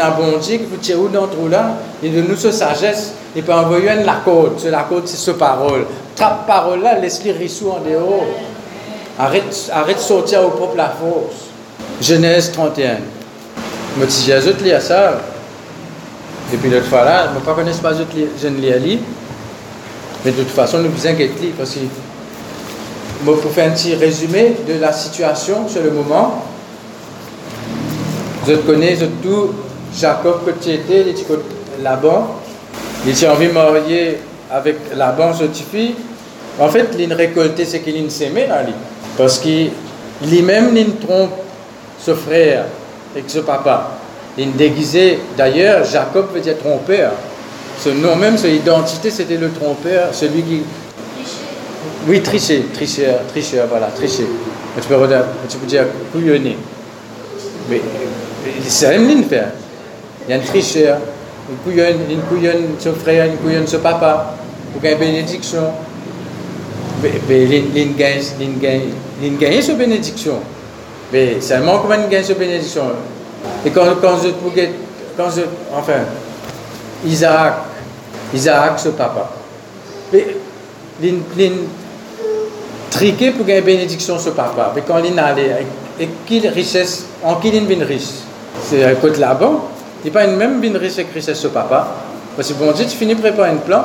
a 0.00 0.10
bon 0.10 0.38
Dieu 0.38 0.56
qui 0.56 0.64
peut 0.64 0.78
tirer 0.78 0.98
où 0.98 1.08
dans 1.08 1.28
trou 1.28 1.48
là, 1.48 1.76
il 2.02 2.12
donne 2.12 2.26
nous 2.28 2.36
sa 2.36 2.50
sagesse, 2.50 3.12
il 3.36 3.42
peut 3.44 3.52
envoyer 3.52 3.90
une 3.90 4.04
la 4.04 4.20
côte, 4.24 4.64
la 4.64 4.82
côte 4.82 5.06
c'est 5.06 5.16
ce 5.16 5.30
parole. 5.30 5.86
Trappe 6.16 6.46
parole 6.46 6.82
là, 6.82 6.98
laisse-les 6.98 7.32
rissou 7.32 7.70
en 7.70 7.88
dehors. 7.88 8.26
Arrête, 9.18 9.70
arrête 9.72 9.96
de 9.96 10.02
sortir 10.02 10.44
au 10.44 10.50
propre 10.50 10.76
la 10.76 10.88
force. 10.88 11.46
Genèse 12.02 12.50
31. 12.52 12.96
Je 13.94 14.00
me 14.00 14.06
dis, 14.06 14.24
j'ai 14.26 14.72
à 14.72 14.80
ça. 14.80 15.20
Et 16.52 16.56
puis 16.56 16.68
l'autre 16.68 16.86
fois 16.86 17.04
là, 17.04 17.28
je 17.32 17.38
ne 17.38 17.54
connais 17.54 17.72
pas 17.72 17.92
je 17.94 18.48
ne 18.48 18.56
lis 18.56 18.98
Mais 20.24 20.32
de 20.32 20.36
toute 20.36 20.50
façon, 20.50 20.78
nous 20.78 20.90
vous 20.90 21.06
inquiétez 21.06 21.54
parce 21.56 21.70
que 21.70 21.80
pour 23.24 23.52
faire 23.52 23.70
un 23.70 23.74
petit 23.74 23.94
résumé 23.94 24.56
de 24.66 24.80
la 24.80 24.92
situation 24.92 25.68
sur 25.68 25.82
le 25.82 25.90
moment. 25.90 26.44
Je 28.46 28.54
connais 28.54 28.96
tout 29.22 29.50
Jacob 29.98 30.44
que 30.44 30.50
tu 30.62 30.70
étais, 30.70 31.00
il 31.00 31.08
était 31.08 31.24
Laban. 31.82 32.36
Il 33.04 33.12
était 33.12 33.28
envie 33.28 33.48
de 33.48 33.52
marier 33.52 34.18
avec 34.50 34.76
Laban, 34.94 35.32
cette 35.32 35.56
fille. 35.56 35.94
En 36.58 36.68
fait, 36.68 36.88
il 36.98 37.12
récolté 37.12 37.64
ce 37.64 37.78
qu'il 37.78 38.04
a 38.04 38.10
sémé 38.10 38.46
là. 38.46 38.62
Parce 39.16 39.38
qu'il 39.38 39.70
lui-même, 40.22 40.76
il 40.76 40.96
trompe 40.96 41.32
ce 41.98 42.14
frère 42.14 42.66
et 43.16 43.24
ce 43.26 43.40
papa. 43.40 43.90
Il 44.38 44.54
déguisé, 44.54 45.18
d'ailleurs, 45.36 45.84
Jacob 45.84 46.28
veut 46.32 46.40
dire 46.40 46.58
trompeur. 46.58 47.12
Ce 47.78 47.88
nom 47.90 48.16
même, 48.16 48.36
son 48.38 48.48
identité, 48.48 49.10
c'était 49.10 49.36
le 49.36 49.50
trompeur, 49.50 50.08
celui 50.12 50.42
qui 50.42 50.62
oui, 52.08 52.22
tricher, 52.22 52.64
tricheur, 52.72 53.20
tricheur, 53.28 53.66
voilà, 53.68 53.88
tricher. 53.88 54.26
Tu 54.80 54.88
peux, 54.88 54.94
tu 55.48 55.56
peux 55.56 55.66
dire 55.66 55.84
couillonner. 56.12 56.56
Mais 57.68 57.80
c'est 58.68 58.88
rien 58.88 59.16
de 59.16 59.22
faire. 59.24 59.48
Il 60.26 60.30
y 60.30 60.34
a 60.34 60.36
un 60.36 60.40
tricheur, 60.40 60.98
une 61.50 61.56
couillonne, 61.58 61.98
une 62.08 62.20
couillonne 62.22 62.66
son 62.78 62.94
frère, 62.94 63.26
une 63.26 63.36
couillonne 63.38 63.66
son 63.66 63.78
papa, 63.78 64.36
pour 64.72 64.80
gagner 64.82 64.96
bénédiction. 64.96 65.62
Mais 67.02 67.44
il 67.72 67.96
gagne 67.96 69.62
cette 69.62 69.78
bénédiction. 69.78 70.34
Mais 71.12 71.40
seulement 71.40 71.78
comment 71.78 71.94
il 71.94 72.08
gagne 72.08 72.24
cette 72.24 72.38
bénédiction. 72.38 72.82
Et 73.64 73.70
quand, 73.70 73.84
quand 74.00 74.18
je, 74.22 74.28
quand 75.16 75.30
je, 75.30 75.42
enfin, 75.76 76.00
Isaac, 77.04 77.54
Isaac, 78.34 78.78
ce 78.78 78.90
papa. 78.90 79.30
Mais, 80.12 80.24
triqué 82.96 83.30
pour 83.30 83.44
gagner 83.46 83.60
bénédiction 83.60 84.18
sur 84.18 84.32
papa. 84.34 84.72
Mais 84.74 84.82
quand 84.86 84.98
il 84.98 85.18
allé, 85.18 85.50
et 86.00 86.08
quelle 86.26 86.48
richesse, 86.48 87.06
en 87.22 87.36
qui 87.36 87.48
il 87.48 87.66
vient 87.66 87.84
riche 87.84 88.24
C'est 88.62 88.84
à 88.84 88.94
côté 88.94 89.20
là-bas. 89.20 89.52
Il 90.04 90.10
n'y 90.10 90.16
a 90.16 90.20
pas 90.20 90.26
une 90.26 90.36
même 90.36 90.60
bien 90.60 90.76
riche 90.78 90.94
avec 90.94 91.12
richesse 91.12 91.38
sur 91.38 91.50
papa. 91.50 91.88
Parce 92.36 92.48
que 92.48 92.54
bon 92.54 92.72
Dieu, 92.72 92.84
tu 92.86 92.96
finis 92.96 93.14
de 93.14 93.20
préparer 93.20 93.50
un 93.50 93.56
plan. 93.56 93.84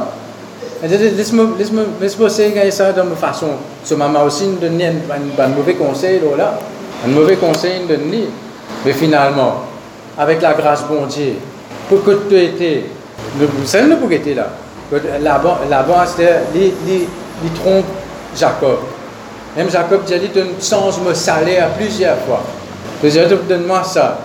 Laisse-moi 0.84 2.28
essayer 2.28 2.72
ça 2.72 2.92
de 2.92 3.02
ma 3.02 3.16
façon. 3.16 3.48
Ce 3.84 3.94
maman 3.94 4.24
aussi 4.24 4.46
nous 4.48 4.58
donne 4.58 4.82
un, 4.82 5.48
mauvais 5.48 5.76
conseil 5.76 6.22
là. 6.38 6.60
Un 7.06 7.10
mauvais 7.10 7.36
conseil 7.36 7.82
de 7.88 7.96
donne. 7.96 8.12
Mais 8.86 8.94
finalement, 8.94 9.64
avec 10.18 10.42
la 10.42 10.54
grâce 10.54 10.84
bon 10.84 11.06
Dieu, 11.06 11.34
pour 11.88 12.04
que 12.04 12.12
tu 12.28 12.36
étais, 12.36 12.86
c'est 13.66 13.84
le 13.84 13.96
pour 13.96 14.10
là. 14.10 14.48
Là-bas, 15.22 16.06
c'était, 16.06 16.42
il 16.56 17.52
trompe 17.54 17.86
Jacob. 18.36 18.80
Même 19.56 19.70
Jacob 19.70 20.04
dit, 20.06 20.30
tu 20.34 20.40
changes 20.62 20.98
mon 21.00 21.14
salaire 21.14 21.70
plusieurs 21.78 22.18
fois. 22.20 22.42
Je 23.04 23.10
dis, 23.10 23.36
donne-moi 23.50 23.84
ça. 23.84 24.20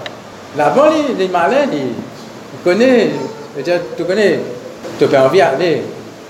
Là-bas, 0.57 0.91
les, 0.91 1.15
les 1.15 1.29
malins, 1.29 1.67
ils, 1.73 1.91
tu 3.97 4.05
connais, 4.05 4.41
tu 4.99 5.07
peux 5.07 5.19
envie 5.19 5.39
d'aller. 5.39 5.83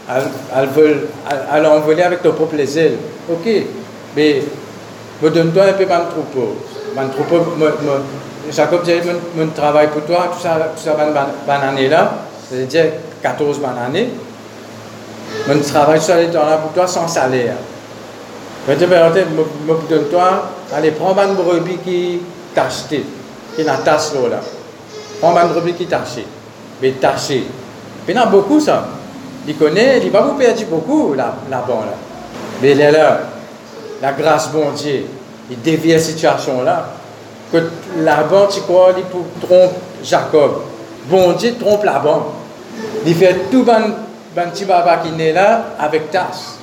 Elles 0.08 0.68
veulent 0.68 1.06
aller 1.50 1.66
envoler 1.66 2.02
avec 2.02 2.22
ton 2.22 2.32
propre 2.32 2.54
ailes. 2.78 2.96
Ok, 3.30 3.46
mais 4.16 4.42
me 5.20 5.30
donne-toi 5.30 5.64
un 5.64 5.72
peu 5.72 5.84
de 5.84 5.90
troupeau. 5.90 6.56
Mon 6.94 7.08
troupeau, 7.08 7.44
Jacob 8.50 8.82
dit, 8.84 8.92
mon 9.36 9.48
travail 9.48 9.88
pour 9.88 10.04
toi, 10.04 10.30
tout 10.32 10.40
ça, 10.40 10.72
tout 10.74 10.82
ça, 10.82 10.94
bonne 10.94 11.68
année 11.68 11.88
là, 11.88 12.12
c'est-à-dire 12.48 12.86
14 13.22 13.58
bonnes 13.58 13.70
années. 13.86 14.10
Mon 15.48 15.60
travail 15.60 16.00
là 16.32 16.56
pour 16.58 16.72
toi 16.72 16.86
sans 16.86 17.08
salaire. 17.08 17.56
Je 18.68 18.75
te 18.75 18.85
me 18.85 19.88
donne-toi, 19.88 20.44
allez, 20.75 20.90
prends 20.90 21.14
une 21.23 21.35
brebis 21.35 21.78
qui 21.85 22.20
t'a 22.52 22.64
acheté, 22.64 23.04
qui 23.54 23.64
n'a 23.64 23.76
tasse 23.76 24.12
là. 24.14 24.40
Prends 25.20 25.38
une 25.38 25.52
brebis 25.52 25.75
qui 25.75 25.87
t'a 25.87 26.00
acheté, 26.00 26.26
mais 26.82 26.90
taché. 26.92 27.46
Il 28.08 28.14
y 28.14 28.18
en 28.18 28.23
a 28.23 28.26
beaucoup 28.26 28.58
ça. 28.58 28.88
Il 29.46 29.56
connaît, 29.56 30.00
il 30.02 30.11
va 30.11 30.23
vous 30.23 30.35
perdre 30.35 30.64
beaucoup 30.64 31.14
là-bas. 31.14 31.35
Là, 31.49 31.64
Mais 32.61 32.70
est 32.70 32.90
là, 32.90 33.20
la 34.02 34.12
grâce 34.12 34.50
bon 34.50 34.73
Dieu, 34.73 35.06
il 35.49 35.61
dévie 35.61 35.92
la 35.92 36.00
situation 36.00 36.62
là. 36.62 36.88
Que 37.52 37.58
là-bas, 37.99 38.49
tu 38.50 38.61
crois, 38.62 38.94
il 38.96 39.04
trompe 39.46 39.75
Jacob. 40.02 40.62
Bon 41.08 41.32
Dieu 41.32 41.54
trompe 41.61 41.85
là-bas. 41.85 42.26
Il 43.06 43.14
fait 43.14 43.49
tout 43.50 43.64
le 43.64 44.42
petit 44.50 44.64
baba 44.64 44.99
qui 44.99 45.23
est 45.23 45.32
là 45.32 45.66
avec 45.78 46.11
tasse. 46.11 46.55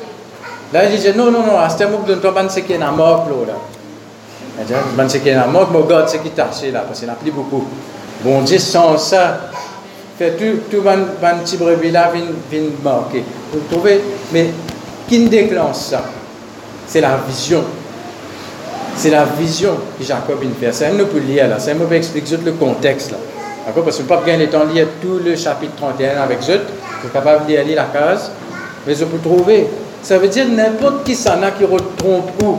Là, 0.73 0.89
il 0.89 0.99
dit 0.99 1.15
non, 1.15 1.29
non, 1.29 1.43
non, 1.45 1.59
à 1.59 1.69
ce 1.69 1.83
moment, 1.83 1.99
je 2.07 2.13
ne 2.13 2.17
pas 2.17 2.49
ce 2.49 2.61
qui 2.61 2.73
est 2.73 2.79
mort 2.79 3.27
là. 3.45 3.53
Il 4.59 4.65
dit, 4.65 4.73
je 4.73 5.03
ce 6.07 6.17
qui 6.17 6.29
taché 6.31 6.71
là, 6.71 6.79
parce 6.87 6.97
qu'il 6.97 7.07
n'a 7.07 7.13
plus 7.13 7.29
beaucoup. 7.31 7.63
Bon 8.23 8.41
Dieu, 8.41 8.57
sans 8.57 8.97
ça, 8.97 9.51
fait 10.17 10.31
tout, 10.31 10.61
tout 10.71 10.81
ban, 10.81 10.97
petit 11.43 11.57
brebis 11.57 11.91
là 11.91 12.09
vient, 12.11 12.23
vient 12.49 12.69
marquer. 12.83 13.23
Vous 13.51 13.59
trouvez 13.69 14.01
Mais 14.31 14.49
qui 15.07 15.27
déclenche 15.27 15.75
ça? 15.75 16.05
C'est 16.87 17.01
la 17.01 17.17
vision. 17.27 17.63
C'est 18.95 19.11
la 19.11 19.25
vision 19.25 19.75
que 19.99 20.03
Jacob 20.03 20.39
faire. 20.59 20.73
C'est 20.73 20.87
un 20.87 20.95
peu 20.95 21.19
lire 21.19 21.49
là. 21.49 21.59
C'est 21.59 21.71
un 21.71 21.75
peu 21.75 21.93
expliquer 21.93 22.37
le 22.37 22.53
contexte 22.53 23.11
là. 23.11 23.17
D'accord? 23.67 23.83
Parce 23.83 23.97
que 23.97 24.03
pas 24.03 24.21
bien 24.25 24.37
le 24.37 24.49
temps 24.49 24.65
de 24.65 24.73
lire 24.73 24.87
tout 25.01 25.19
le 25.23 25.35
chapitre 25.35 25.73
31 25.77 26.21
avec 26.21 26.39
eux. 26.49 26.61
Je 26.95 26.99
suis 27.01 27.09
capable 27.13 27.45
de 27.45 27.53
lire 27.53 27.75
la 27.75 27.85
case. 27.85 28.31
Mais 28.87 28.95
je 28.95 29.05
peux 29.05 29.17
trouver. 29.17 29.67
Ça 30.03 30.17
veut 30.17 30.27
dire 30.27 30.45
n'importe 30.49 31.05
qui 31.05 31.15
s'en 31.15 31.41
a 31.41 31.51
qui 31.51 31.63
retrompe 31.63 32.31
où? 32.43 32.57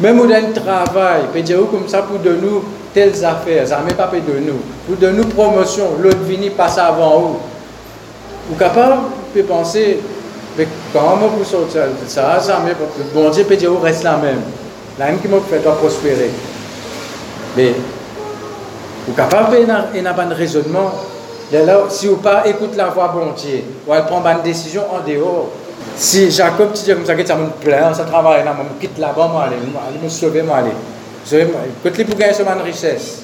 Même 0.00 0.18
où 0.18 0.24
un 0.24 0.52
travail, 0.52 1.22
peut 1.32 1.42
dire 1.42 1.58
comme 1.70 1.86
ça 1.86 2.02
pour 2.02 2.18
de 2.18 2.30
nous 2.30 2.64
telles 2.92 3.24
affaires, 3.24 3.68
ça 3.68 3.80
ne 3.86 3.92
pas 3.92 4.06
de 4.06 4.40
nous. 4.40 4.58
Pour 4.86 4.96
de 4.96 5.10
nous 5.10 5.26
promotion, 5.26 5.84
l'autre 6.00 6.22
vini 6.22 6.50
passe 6.50 6.78
avant 6.78 7.20
vous. 7.20 7.36
Vous 8.48 8.56
capable? 8.56 9.02
De 9.36 9.42
penser, 9.42 9.98
mais 10.56 10.66
comment 10.92 11.28
vous 11.36 11.44
sortir 11.44 11.82
ça, 12.06 12.40
ça 12.40 12.60
bon 13.12 13.30
Dieu 13.30 13.44
peut 13.44 13.56
dire, 13.56 13.70
vous 13.70 13.80
reste 13.80 14.02
la 14.04 14.16
même. 14.16 14.40
La 14.98 15.06
même 15.06 15.20
qui 15.20 15.28
m'a 15.28 15.38
fait 15.40 15.58
prospérer. 15.58 16.30
Mais 17.56 17.74
vous 19.06 19.14
capable 19.14 19.56
de 19.56 20.06
avoir 20.06 20.26
un 20.26 20.34
raisonnement. 20.34 20.92
Si 21.90 22.06
vous 22.06 22.16
pas 22.16 22.46
écoute 22.46 22.76
la 22.76 22.86
voix 22.86 23.08
bon 23.08 23.32
Dieu, 23.36 23.62
ou 23.86 23.94
elle 23.94 24.06
prend 24.06 24.22
une 24.24 24.42
décision 24.42 24.82
en 24.92 25.06
dehors. 25.06 25.50
Si 25.96 26.30
Jacob 26.30 26.72
dit 26.72 26.86
comme 26.86 27.06
ça, 27.06 27.14
ça 27.24 27.36
me 27.36 27.48
plaît, 27.50 27.80
ça 27.94 28.04
travaille, 28.04 28.44
là, 28.44 28.54
je 28.58 28.86
quitte 28.86 28.98
là-bas, 28.98 29.28
moi, 29.28 29.44
aller, 29.44 29.56
me 30.02 30.08
sauver, 30.08 30.42
moi, 30.42 30.56
aller. 30.58 30.72
Quand 31.30 31.96
les 31.96 32.04
pour 32.04 32.16
gagner 32.16 32.34
une 32.38 32.62
richesse, 32.62 33.22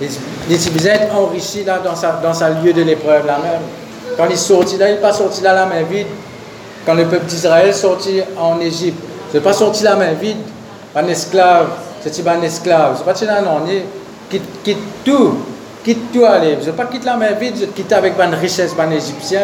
il 0.00 0.06
est 0.54 0.86
être 0.86 1.14
enrichi 1.14 1.64
là 1.64 1.78
dans 1.78 1.96
sa, 1.96 2.20
dans 2.22 2.34
sa 2.34 2.50
lieu 2.50 2.72
de 2.72 2.82
l'épreuve 2.82 3.26
là 3.26 3.38
même. 3.38 3.62
Quand 4.16 4.26
il 4.30 4.36
sorti 4.36 4.76
là, 4.76 4.88
il 4.88 4.94
n'est 4.94 5.00
pas 5.00 5.12
sorti 5.12 5.42
là 5.42 5.52
la 5.52 5.66
main 5.66 5.82
vide. 5.82 6.06
Quand 6.86 6.94
le 6.94 7.06
peuple 7.06 7.26
d'Israël 7.26 7.68
est 7.68 7.72
sorti 7.72 8.20
en 8.38 8.60
Égypte, 8.60 9.02
il 9.32 9.36
n'est 9.36 9.42
pas 9.42 9.52
sorti 9.52 9.82
la 9.82 9.96
main 9.96 10.12
vide. 10.12 10.36
Un 10.94 11.08
esclave, 11.08 11.68
c'est 12.02 12.26
un 12.26 12.42
esclave? 12.42 12.98
C'est 12.98 13.26
pas 13.26 13.32
là 13.32 13.40
non, 13.40 13.62
quitte, 14.30 14.62
quitte 14.62 15.04
tout, 15.04 15.38
quitte 15.82 16.12
tout 16.12 16.24
aller. 16.24 16.58
Je 16.60 16.66
ne 16.66 16.72
pas 16.72 16.86
quitter 16.86 17.06
la 17.06 17.16
main 17.16 17.32
vide, 17.32 17.54
je 17.58 17.64
quitte 17.66 17.92
avec 17.92 18.14
une 18.18 18.34
richesse, 18.34 18.72
un 18.78 18.90
égyptien, 18.90 19.40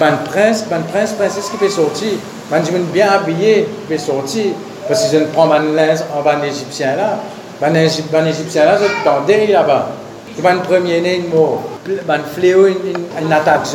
un 0.00 0.16
prince, 0.16 0.64
un 0.70 0.80
prince, 0.80 1.12
princesse 1.12 1.48
qui 1.48 1.56
peut 1.56 1.68
sortir, 1.68 2.12
un 2.52 2.60
bien 2.92 3.10
habillé 3.10 3.64
qui 3.64 3.94
peut 3.94 3.98
sortir. 3.98 4.52
Parce 4.88 5.04
que 5.04 5.16
je 5.16 5.22
ne 5.22 5.26
prends 5.26 5.48
pas 5.48 5.58
linge 5.58 6.00
en 6.16 6.22
ban 6.22 6.42
égyptien 6.42 6.96
là. 6.96 7.18
Ban 7.60 7.74
égyptien 7.74 8.64
là, 8.64 8.78
je 8.78 9.04
t'en 9.04 9.22
derrière 9.26 9.62
là-bas. 9.62 9.88
Je 10.36 10.42
ban 10.42 10.58
premier 10.62 11.00
né 11.00 11.16
une 11.16 11.28
mort. 11.28 11.62
Ban 12.06 12.18
fléau 12.34 12.66
une 12.66 13.32
attaque. 13.32 13.66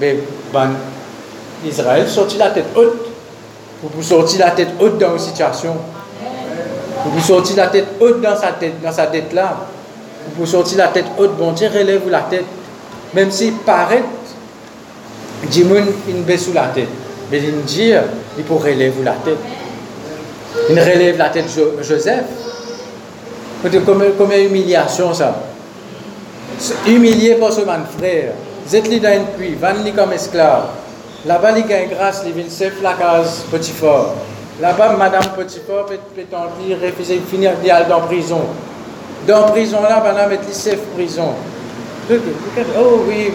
Mais 0.00 0.18
ban 0.52 0.68
Israël 1.64 2.08
sortit 2.08 2.38
la 2.38 2.50
tête 2.50 2.66
haute. 2.76 3.06
Vous 3.82 4.02
sortir 4.02 4.40
la 4.40 4.50
tête 4.50 4.70
haute 4.80 4.98
dans 4.98 5.12
une 5.14 5.18
situation. 5.18 5.76
Vous 7.06 7.20
sortir 7.20 7.56
la 7.56 7.68
tête 7.68 7.86
haute 8.00 8.20
dans 8.20 8.36
sa 8.36 8.52
tête, 8.52 8.80
dans 8.82 8.92
sa 8.92 9.06
tête 9.06 9.32
là. 9.32 9.56
Vous 10.36 10.46
sortir 10.46 10.78
la 10.78 10.88
tête 10.88 11.06
haute, 11.18 11.36
bon 11.36 11.52
Dieu 11.52 11.68
relève 11.68 12.08
la 12.08 12.20
tête. 12.20 12.44
Même 13.14 13.30
s'il 13.30 13.54
paraît, 13.54 14.04
Dimoun, 15.48 15.84
il 16.08 16.22
baisse 16.22 16.52
la 16.54 16.66
tête. 16.74 16.88
Mais 17.30 17.38
il 17.38 17.62
dit, 17.62 17.92
il 18.38 18.44
faut 18.44 18.56
relever 18.56 18.92
la 19.04 19.12
tête. 19.12 19.38
Il 20.70 20.78
relève 20.78 21.16
la 21.18 21.30
tête 21.30 21.46
Joseph. 21.82 22.24
Combien 24.18 24.38
d'humiliation 24.38 25.14
ça? 25.14 25.34
Humilié 26.86 27.34
par 27.36 27.52
ce 27.52 27.62
man 27.62 27.84
frère. 27.98 28.32
Vous 28.66 28.76
êtes 28.76 29.02
dans 29.02 29.08
un 29.08 29.24
puits, 29.36 29.56
venez 29.60 29.92
comme 29.92 30.12
esclave. 30.12 30.66
Là-bas, 31.26 31.58
il 31.58 31.66
gagne 31.66 31.88
grâce, 31.88 32.22
il 32.26 32.32
vient 32.32 32.44
de 32.44 32.82
la 32.82 32.94
case 32.94 33.44
petit 33.50 33.72
fort. 33.72 34.14
Là-bas, 34.60 34.96
Madame 34.96 35.22
Fort 35.22 35.34
peut 35.36 35.44
dire, 35.44 36.78
refuser 36.82 37.16
de 37.16 37.26
finir 37.26 37.52
d'aller 37.64 37.86
dans 37.88 38.02
prison. 38.02 38.42
Dans 39.26 39.44
prison 39.44 39.82
là, 39.82 40.02
Madame 40.04 40.32
est 40.32 40.52
safe 40.52 40.80
prison. 40.94 41.34
Oh 42.78 43.04
oui, 43.08 43.32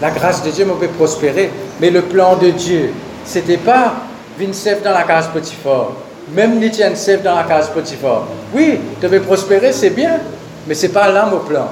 la 0.00 0.10
grâce 0.10 0.42
de 0.42 0.50
Dieu 0.50 0.64
m'a 0.64 0.74
fait 0.80 0.88
prospérer. 0.88 1.50
Mais 1.80 1.90
le 1.90 2.02
plan 2.02 2.36
de 2.36 2.50
Dieu, 2.50 2.92
c'était 3.24 3.56
pas 3.58 3.94
Vincef 4.38 4.82
dans 4.82 4.92
la 4.92 5.02
case 5.02 5.28
Fort 5.62 5.96
même 6.34 6.60
sève 6.94 7.22
dans 7.22 7.34
la 7.34 7.44
case 7.44 7.68
Potiphar. 7.70 8.26
Oui, 8.54 8.78
tu 9.00 9.06
veux 9.06 9.20
prospérer, 9.20 9.72
c'est 9.72 9.90
bien, 9.90 10.18
mais 10.66 10.74
c'est 10.74 10.90
pas 10.90 11.10
là 11.10 11.26
mon 11.26 11.38
plan. 11.38 11.68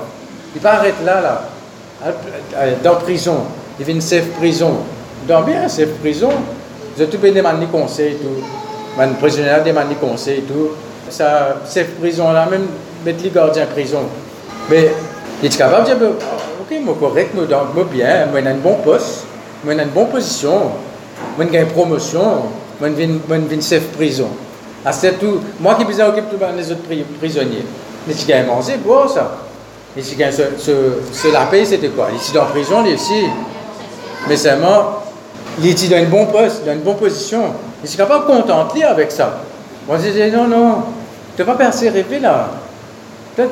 Il 0.55 0.61
va 0.61 0.75
arrêter 0.75 1.05
là, 1.05 1.21
là. 1.21 2.13
Dans 2.83 2.97
prison. 2.97 3.39
Il 3.79 3.87
de 3.87 4.39
prison. 4.39 4.79
Dans 5.27 5.43
bien, 5.43 5.69
c'est 5.69 5.87
prison. 6.01 6.31
Je 6.99 7.05
tout 7.05 7.19
bien 7.19 7.33
demandé 7.33 7.67
conseil 7.67 8.15
tout. 8.15 8.43
Mon 8.97 9.13
prisonnier 9.15 9.51
a 9.51 9.61
demandé 9.61 9.95
conseil 9.95 10.43
tout. 10.43 10.71
Ça, 11.11 11.57
prison 12.01 12.33
là, 12.33 12.47
même 12.51 12.67
mettre 13.05 13.23
les 13.23 13.31
gardiens 13.31 13.65
en 13.65 13.67
prison. 13.67 14.03
Mais 14.69 14.91
il 15.43 15.47
est 15.47 15.57
capable 15.57 15.89
de 15.89 15.95
ok, 16.69 16.81
moi 16.85 16.97
correct, 16.99 17.35
moi, 17.35 17.45
moi 17.75 17.85
bien, 17.91 18.27
moi 18.27 18.41
j'ai 18.43 18.49
un 18.49 18.55
bon 18.55 18.75
poste, 18.85 19.25
moi 19.65 19.75
j'ai 19.75 19.83
une 19.83 19.89
bonne 19.89 20.09
position, 20.09 20.73
moi 21.37 21.47
j'ai 21.51 21.61
une 21.61 21.67
promotion, 21.67 22.43
moi 22.81 22.91
j'ai 22.97 23.05
une 23.05 23.21
prison. 23.97 24.29
Ah, 24.85 24.93
c'est 24.93 25.19
tout. 25.19 25.41
Moi 25.61 25.75
qui 25.75 25.85
vous 25.85 26.01
occupe 26.01 26.31
tous 26.31 26.39
les 26.57 26.71
autres 26.71 26.83
prisonniers. 27.19 27.65
Mais 28.07 28.15
si 28.15 28.25
quelqu'un 28.25 28.47
mangé, 28.47 28.77
bon 28.77 29.09
ça. 29.09 29.39
Mais 29.97 30.03
si 30.03 30.17
quelqu'un 30.17 30.37
se, 30.57 31.33
la 31.33 31.47
paye, 31.47 31.67
c'était 31.67 31.89
quoi? 31.89 32.09
Est 32.15 32.33
dans 32.33 32.45
la 32.45 32.51
prison, 32.51 32.85
ici. 32.85 33.25
Mais 34.29 34.37
seulement, 34.37 35.03
il 35.59 35.67
est 35.67 35.91
dans 35.91 35.99
une 35.99 36.07
bonne 36.07 36.29
poste, 36.29 36.65
dans 36.65 36.73
une 36.73 36.81
bonne 36.81 36.97
position. 36.97 37.43
Il 37.85 37.91
ne 37.91 38.05
pas 38.05 38.21
content 38.21 38.69
avec 38.89 39.11
ça. 39.11 39.41
Moi, 39.87 39.99
je 39.99 40.11
disais, 40.11 40.31
non, 40.31 40.47
non, 40.47 40.83
tu 41.35 41.43
ne 41.43 41.47
vas 41.47 41.55
pas 41.55 41.71
rêver 41.71 42.21
là. 42.21 42.51
Tu 43.39 43.45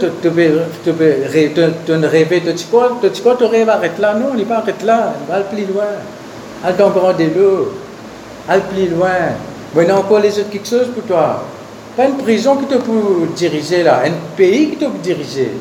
ne 1.93 2.07
rêver, 2.09 2.43
tu 2.45 2.53
dis 2.53 2.67
quoi, 2.69 2.99
tu 3.39 3.45
rêves, 3.45 3.69
arrête 3.69 3.99
là. 4.01 4.15
Non, 4.15 4.31
il 4.37 4.45
pas 4.45 4.57
arrête 4.57 4.83
là, 4.83 5.15
va 5.29 5.41
plus 5.43 5.65
loin. 5.65 5.85
Elle 6.67 6.83
encore 6.83 7.15
de 7.15 7.25
l'eau, 7.25 7.73
elle 8.51 8.63
plus 8.63 8.89
loin. 8.89 9.37
Mais 9.77 9.91
encore 9.93 10.19
les 10.19 10.37
autres 10.41 10.51
quelque 10.51 10.67
chose 10.67 10.89
pour 10.93 11.05
toi. 11.05 11.45
Pas 11.97 12.07
une 12.07 12.17
prison 12.17 12.57
qui 12.57 12.67
te 12.67 12.75
peut 12.75 13.29
diriger 13.37 13.85
là, 13.85 14.03
un 14.05 14.13
pays 14.37 14.71
qui 14.71 14.77
te 14.77 14.87
peut 14.87 14.99
diriger. 15.01 15.53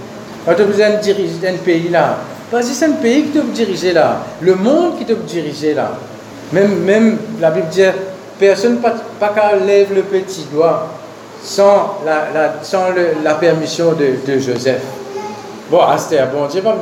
Quand 0.44 0.56
tu 0.56 0.62
as 0.64 0.66
besoin 0.66 0.90
de 0.90 1.48
un 1.48 1.58
pays 1.64 1.90
là, 1.90 2.18
pas 2.50 2.64
c'est 2.64 2.86
un 2.86 2.94
pays 2.94 3.26
qui 3.26 3.30
te 3.30 3.40
peut 3.40 3.54
diriger 3.54 3.94
là, 3.94 4.24
le 4.42 4.56
monde 4.56 4.98
qui 4.98 5.06
te 5.06 5.14
peut 5.14 5.24
diriger 5.28 5.76
là. 5.76 5.92
Même, 6.52 6.80
même 6.80 7.18
la 7.40 7.52
Bible 7.52 7.68
dit, 7.70 7.84
personne 8.40 8.78
pas, 8.78 8.96
pas 9.20 9.30
qu'à 9.30 9.56
lève 9.56 9.94
le 9.94 10.02
petit 10.02 10.48
doigt 10.52 10.90
sans 11.46 12.00
la, 12.04 12.28
la 12.34 12.54
sans 12.64 12.88
la 13.24 13.36
permission 13.36 13.94
de, 13.94 14.40
Joseph. 14.40 14.82
Bon, 15.70 15.80
Astère, 15.80 16.30
bon, 16.32 16.48
je 16.52 16.58
ne 16.58 16.62
pas 16.62 16.76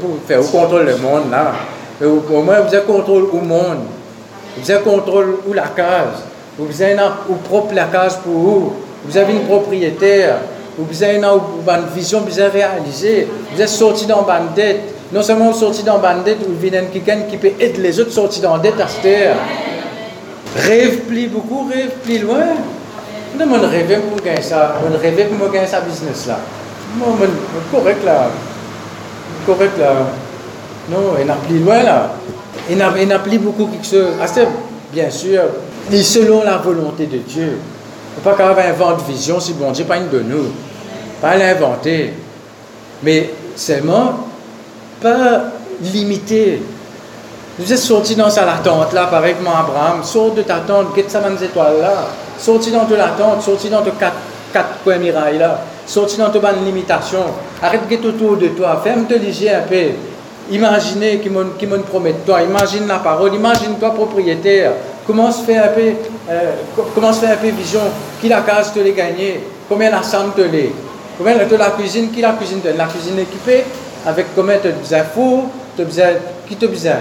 pour 0.00 0.10
faire 0.26 0.40
contrôle 0.40 0.86
le 0.86 0.96
monde 0.96 1.30
là. 1.30 1.52
Mais 2.00 2.06
au, 2.06 2.22
au 2.32 2.42
moins, 2.42 2.60
vous 2.60 2.74
avez 2.74 2.84
contrôle 2.84 3.28
au 3.32 3.38
monde. 3.38 3.78
Vous 4.58 4.70
avez 4.70 4.82
contrôle 4.82 5.36
ou 5.46 5.52
la 5.52 5.68
case. 5.68 6.22
Vous 6.58 6.82
avez 6.82 6.92
une 6.92 7.36
propre 7.44 7.74
la 7.74 7.84
case 7.84 8.16
pour 8.16 8.32
vous. 8.32 8.72
Vous 9.04 9.16
avez 9.16 9.32
une 9.32 9.44
propriétaire. 9.46 10.38
Vous 10.76 11.02
avez 11.02 11.16
une, 11.16 11.24
une 11.24 11.94
vision, 11.94 12.20
vous 12.20 12.40
avez 12.40 12.64
réalisé. 12.64 13.28
Vous 13.54 13.60
êtes 13.60 13.68
sorti 13.68 14.06
dans 14.06 14.26
une 14.28 14.54
dette. 14.54 14.80
Non 15.12 15.22
seulement 15.22 15.50
vous 15.50 15.58
sorti 15.58 15.82
dans 15.82 15.98
une 16.02 16.22
dette, 16.24 16.38
vous 16.46 16.56
venez 16.58 16.82
quelqu'un 16.92 17.22
qui 17.28 17.36
peut 17.36 17.52
aider 17.58 17.80
les 17.80 17.98
autres 18.00 18.12
sortir 18.12 18.42
dans 18.42 18.58
dette 18.58 18.80
à. 18.80 19.34
Rêve 20.56 21.00
plus 21.00 21.28
beaucoup, 21.28 21.68
rêve 21.68 21.90
plus 22.04 22.18
loin. 22.18 22.46
Non, 23.46 23.56
je 23.58 23.66
rêve 23.66 24.00
pour 24.02 24.20
gagner 24.20 24.42
ça. 24.42 24.74
Je 24.84 24.96
rêve 24.98 25.28
pour 25.30 25.50
gagner 25.50 25.66
sa 25.66 25.80
business 25.80 26.26
là. 26.26 26.38
Moi, 26.96 27.08
je 27.20 27.76
correct 27.76 28.04
là. 28.04 28.28
Correct 29.46 29.78
là. 29.78 29.92
Non, 30.90 31.14
il 31.18 31.26
n'a 31.26 31.34
plus 31.34 31.58
loin 31.60 31.82
là. 31.82 32.10
Il 32.68 32.76
n'a 32.76 33.18
plus 33.18 33.38
beaucoup 33.38 33.68
chose. 33.82 34.08
Ah, 34.20 34.26
bien 34.92 35.10
sûr, 35.10 35.42
mais 35.90 36.02
selon 36.02 36.44
la 36.44 36.58
volonté 36.58 37.06
de 37.06 37.18
Dieu. 37.18 37.58
Il 38.12 38.18
ne 38.18 38.22
faut 38.24 38.36
pas 38.36 38.54
qu'on 38.54 38.60
invente 38.60 39.06
vision 39.08 39.38
si 39.40 39.54
bon 39.54 39.70
Dieu 39.70 39.84
pas 39.84 39.96
une 39.96 40.08
de 40.08 40.20
nous. 40.20 40.46
Pas 41.20 41.36
l'inventer. 41.36 42.12
Mais 43.02 43.30
seulement, 43.56 44.26
pas 45.00 45.44
limiter. 45.80 46.60
Vous 47.58 47.72
êtes 47.72 47.78
sorti 47.78 48.16
dans 48.16 48.30
sa 48.30 48.44
tente 48.62 48.92
là, 48.92 49.06
pareil 49.06 49.34
comme 49.34 49.46
Abraham. 49.46 50.02
Sors 50.02 50.34
de 50.34 50.42
ta 50.42 50.56
tente, 50.56 50.94
guette 50.94 51.10
sa 51.10 51.20
étoile 51.20 51.80
là. 51.80 52.08
Sorti 52.40 52.70
dans 52.70 52.86
ta 52.86 53.08
tente, 53.18 53.42
sorti 53.42 53.68
dans 53.68 53.82
tes 53.82 53.90
quatre, 53.90 54.16
quatre 54.50 54.82
coins 54.82 54.96
mirailles 54.96 55.38
là. 55.38 55.60
Sorti 55.86 56.16
dans 56.16 56.30
tes 56.30 56.38
bonnes 56.38 56.64
limitations. 56.64 57.26
Arrête 57.62 57.82
de 57.86 58.08
autour 58.08 58.38
de 58.38 58.48
toi. 58.48 58.80
Ferme 58.82 59.04
te 59.04 59.12
léger 59.14 59.50
un 59.50 59.60
peu. 59.60 59.90
Imaginez 60.50 61.20
qui 61.20 61.28
me 61.28 61.78
promet 61.78 62.14
toi. 62.24 62.40
Imagine 62.42 62.86
la 62.88 62.98
parole. 62.98 63.34
Imagine-toi 63.34 63.90
propriétaire. 63.92 64.72
Comment 65.06 65.30
se 65.30 65.44
fait 65.44 65.58
un 65.58 65.68
peu, 65.68 65.82
euh, 66.30 66.52
comment 66.94 67.12
se 67.12 67.26
un 67.26 67.36
peu 67.36 67.48
vision 67.48 67.80
Qui 68.20 68.28
la 68.28 68.40
case 68.40 68.72
te 68.72 68.78
les 68.78 68.92
gagner 68.92 69.40
Combien 69.68 69.90
la 69.90 70.02
salle 70.02 70.30
te 70.34 70.42
les 70.42 70.72
Combien 71.18 71.34
de 71.34 71.56
la 71.56 71.70
cuisine? 71.70 72.10
Qui 72.10 72.20
la 72.22 72.32
cuisine 72.32 72.60
te 72.60 72.68
La 72.68 72.86
cuisine 72.86 73.18
équipée 73.18 73.64
avec 74.06 74.26
combien 74.34 74.56
de 74.56 74.94
infos 74.94 75.44
Qui 76.48 76.56
te 76.56 76.66
besoin? 76.66 76.92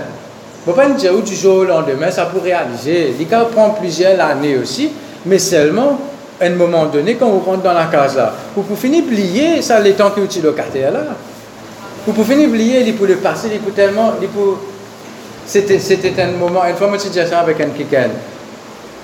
Ne 0.67 0.73
pas 0.73 0.89
dire 0.89 1.13
du 1.21 1.35
jour 1.35 1.59
au 1.59 1.63
lendemain, 1.63 2.11
ça 2.11 2.25
peut 2.25 2.39
réaliser. 2.43 3.15
Il 3.19 3.27
prendre 3.27 3.75
plusieurs 3.75 4.19
années 4.19 4.57
aussi, 4.57 4.91
mais 5.29 5.39
seulement 5.39 5.99
à 6.41 6.45
un 6.45 6.49
moment 6.51 6.85
donné, 6.85 7.15
quand 7.15 7.29
vous 7.29 7.39
rentrez 7.39 7.67
dans 7.67 7.73
la 7.73 7.85
case 7.85 8.15
là, 8.15 8.33
vous 8.55 8.63
pouvez 8.63 8.79
finir 8.79 9.03
oublier 9.03 9.61
ça, 9.61 9.79
les 9.79 9.93
temps 9.93 10.09
que 10.09 10.21
vous 10.21 10.41
locataire 10.41 10.91
là. 10.91 11.01
Vous 12.05 12.13
pouvez 12.13 12.33
finir 12.33 12.49
oublier, 12.49 12.81
il 12.81 12.95
peut 12.95 13.05
le 13.05 13.17
passer, 13.17 13.49
il 13.53 13.59
peut 13.59 13.71
tellement, 13.71 14.13
il 14.21 14.27
peut 14.29 14.55
c'était, 15.49 15.79
c'était 15.79 16.21
un 16.21 16.33
moment, 16.33 16.63
une 16.69 16.75
fois, 16.75 16.87
moi, 16.89 16.97
j'ai 17.01 17.25
ça 17.25 17.39
avec 17.39 17.59
un 17.59 17.69
quelqu'un. 17.69 18.09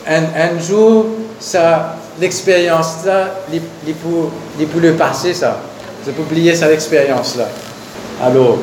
Un, 0.07 0.21
un 0.21 0.59
jour, 0.59 1.07
ça, 1.39 1.95
l'expérience 2.21 3.03
là, 3.03 3.29
il 3.51 3.61
pour, 3.95 4.79
le 4.79 4.93
passer, 4.93 5.33
ça. 5.33 5.57
Je 6.05 6.11
peux 6.11 6.21
oublier 6.21 6.53
cette 6.53 6.71
expérience-là. 6.71 7.45
Alors, 8.23 8.59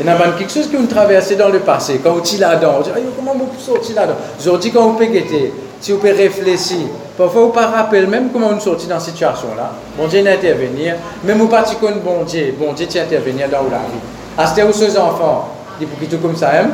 il 0.00 0.04
y 0.04 0.08
a 0.08 0.16
quelque 0.36 0.52
chose 0.52 0.68
qui 0.68 0.76
ont 0.76 0.86
traversé 0.86 1.36
dans 1.36 1.50
le 1.50 1.60
passé. 1.60 2.00
Quand 2.02 2.14
vous 2.14 2.18
êtes 2.18 2.40
là-dedans, 2.40 2.78
vous 2.78 2.82
dites, 2.82 2.92
comment 3.16 3.34
vous 3.34 3.60
sortir 3.60 3.94
là-dedans? 3.94 4.16
Aujourd'hui, 4.40 4.72
quand 4.72 4.82
vous 4.82 4.92
pouvez 4.94 5.10
guetter, 5.10 5.52
si 5.84 5.92
vous 5.92 5.98
pouvez 5.98 6.12
réfléchir, 6.12 6.86
parfois 7.14 7.42
vous 7.42 7.48
ne 7.48 7.52
pas 7.52 7.66
rappeler 7.66 8.06
même 8.06 8.30
comment 8.32 8.48
vous 8.48 8.58
sortir 8.58 8.88
dans 8.88 8.98
cette 8.98 9.16
situation-là. 9.16 9.70
Bon 9.98 10.06
Dieu 10.06 10.22
n'intervenir, 10.22 10.94
même 11.22 11.36
vous 11.36 11.44
ne 11.44 11.50
pas 11.50 11.62
bon 12.02 12.22
Dieu, 12.24 12.54
bon 12.58 12.72
Dieu 12.72 12.86
intervenir 12.86 13.50
dans 13.50 13.64
la 13.64 13.76
vie. 13.76 14.00
À 14.38 14.46
ce 14.46 14.62
où 14.62 14.72
ces 14.72 14.96
enfants, 14.96 15.50
des 15.78 15.84
tout 16.06 16.16
comme 16.22 16.36
ça, 16.36 16.52
hein? 16.54 16.68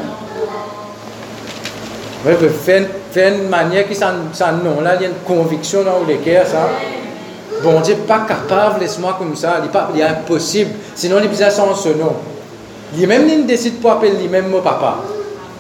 Ouais, 2.25 2.37
faire, 2.37 2.87
faire 3.11 3.35
une 3.35 3.49
manière 3.49 3.89
qui 3.89 3.97
ça, 3.97 4.13
non, 4.13 4.81
là, 4.81 4.95
il 4.95 5.03
y 5.03 5.05
a 5.07 5.09
une 5.09 5.15
conviction 5.27 5.83
dans 5.83 6.07
cœur, 6.25 6.47
ça. 6.47 6.69
Bon 7.65 7.81
Dieu, 7.81 7.97
pas 8.07 8.27
capable, 8.29 8.79
laisse-moi 8.79 9.17
comme 9.19 9.35
ça, 9.35 9.57
il 9.61 9.67
est, 9.67 9.73
pas, 9.73 9.89
il 9.93 10.01
est 10.01 10.05
impossible. 10.05 10.71
Sinon, 10.95 11.19
besoin 11.27 11.51
sans 11.51 11.75
ce 11.75 11.89
nom. 11.89 12.15
Il 12.97 13.09
même 13.09 13.29
il 13.29 13.45
décide 13.45 13.81
pour 13.81 13.91
appeler 13.91 14.13
lui-même 14.13 14.47
mon 14.47 14.61
papa. 14.61 14.99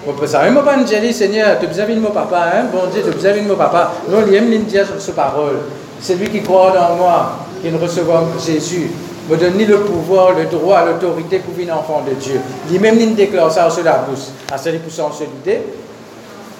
On 0.06 0.12
peut 0.12 0.26
ça. 0.26 0.48
Moi, 0.50 0.64
pas 0.64 0.76
dire, 0.78 1.14
Seigneur, 1.14 1.58
tu 1.60 1.66
besoin 1.66 1.86
de 1.86 2.00
mon 2.00 2.10
papa, 2.10 2.52
hein? 2.54 2.64
Bon 2.72 2.88
Dieu, 2.92 3.02
tu 3.04 3.10
besoin 3.10 3.32
de 3.32 3.48
mon 3.48 3.56
papa. 3.56 3.92
Non, 4.08 4.18
il 4.26 4.34
aime 4.34 4.64
dire 4.64 4.86
sur 4.98 5.14
parole. 5.14 5.58
C'est 6.00 6.14
lui 6.14 6.28
qui 6.28 6.42
croit 6.42 6.72
dans 6.72 6.96
moi, 6.96 7.32
qui 7.62 7.70
ne 7.70 7.78
recevra 7.78 8.24
Jésus 8.44 8.90
me 9.30 9.36
donne 9.36 9.58
le 9.58 9.80
pouvoir, 9.80 10.32
le 10.32 10.46
droit, 10.46 10.84
l'autorité 10.84 11.38
pour 11.38 11.58
une 11.58 11.70
enfant 11.70 12.02
de 12.06 12.14
Dieu. 12.14 12.40
Lui-même, 12.68 12.98
il 12.98 13.14
déclare 13.14 13.52
ça 13.52 13.70
sur 13.70 13.84
la 13.84 13.98
bouche. 13.98 14.26
À 14.50 14.56
100% 14.56 14.90
sur 14.94 15.12
l'idée. 15.20 15.60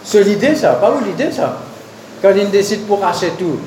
C'est 0.04 0.22
l'idée, 0.22 0.54
ça, 0.54 0.70
pas 0.74 0.90
où 0.90 1.04
l'idée, 1.04 1.32
ça? 1.32 1.58
Quand 2.22 2.32
il 2.36 2.50
décide 2.50 2.86
pour 2.86 3.04
acheter 3.04 3.32
tout. 3.38 3.58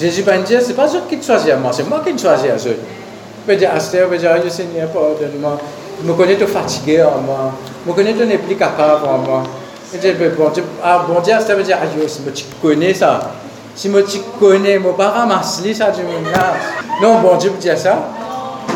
Jésus 0.00 0.22
va 0.22 0.38
dire, 0.38 0.60
c'est 0.62 0.74
pas 0.74 0.86
eux 0.86 1.02
qui 1.08 1.22
choisit 1.22 1.54
moi, 1.60 1.70
c'est 1.72 1.88
moi 1.88 2.02
qui 2.04 2.16
choisis 2.18 2.50
à 2.50 2.68
eux. 2.68 2.76
Je 3.48 3.54
dire, 3.54 3.70
Astère, 3.74 4.06
je 4.12 4.16
dire, 4.16 4.30
oh, 4.44 4.48
Seigneur, 4.48 4.88
pardonne-moi. 4.88 5.58
Me 6.04 6.12
connais 6.14 6.36
te 6.36 6.46
fatigué 6.46 7.02
en 7.02 7.20
moi. 7.20 7.52
Je 7.84 7.90
me 7.90 7.94
connais 7.94 8.12
te 8.12 8.22
n'es 8.22 8.38
plus 8.38 8.56
capable 8.56 9.06
en 9.06 9.18
moi. 9.18 9.42
Je 9.92 9.98
dis, 9.98 10.12
bon 10.36 10.48
Dieu, 10.50 10.64
ah, 10.82 11.04
bon 11.06 11.20
Dieu, 11.20 11.34
Astère 11.34 11.56
veut 11.56 11.62
dire, 11.62 11.78
ah, 11.80 11.86
si 12.06 12.22
tu 12.32 12.44
connais 12.60 12.94
ça. 12.94 13.32
Si 13.74 13.90
tu 13.90 14.18
connais, 14.38 14.78
ne 14.78 14.92
pas 14.92 15.08
ramasser 15.08 15.74
ça 15.74 15.90
du 15.90 16.02
monde 16.02 16.26
Non, 17.00 17.20
bon 17.20 17.36
Dieu, 17.36 17.52
dire 17.60 17.78
ça 17.78 17.98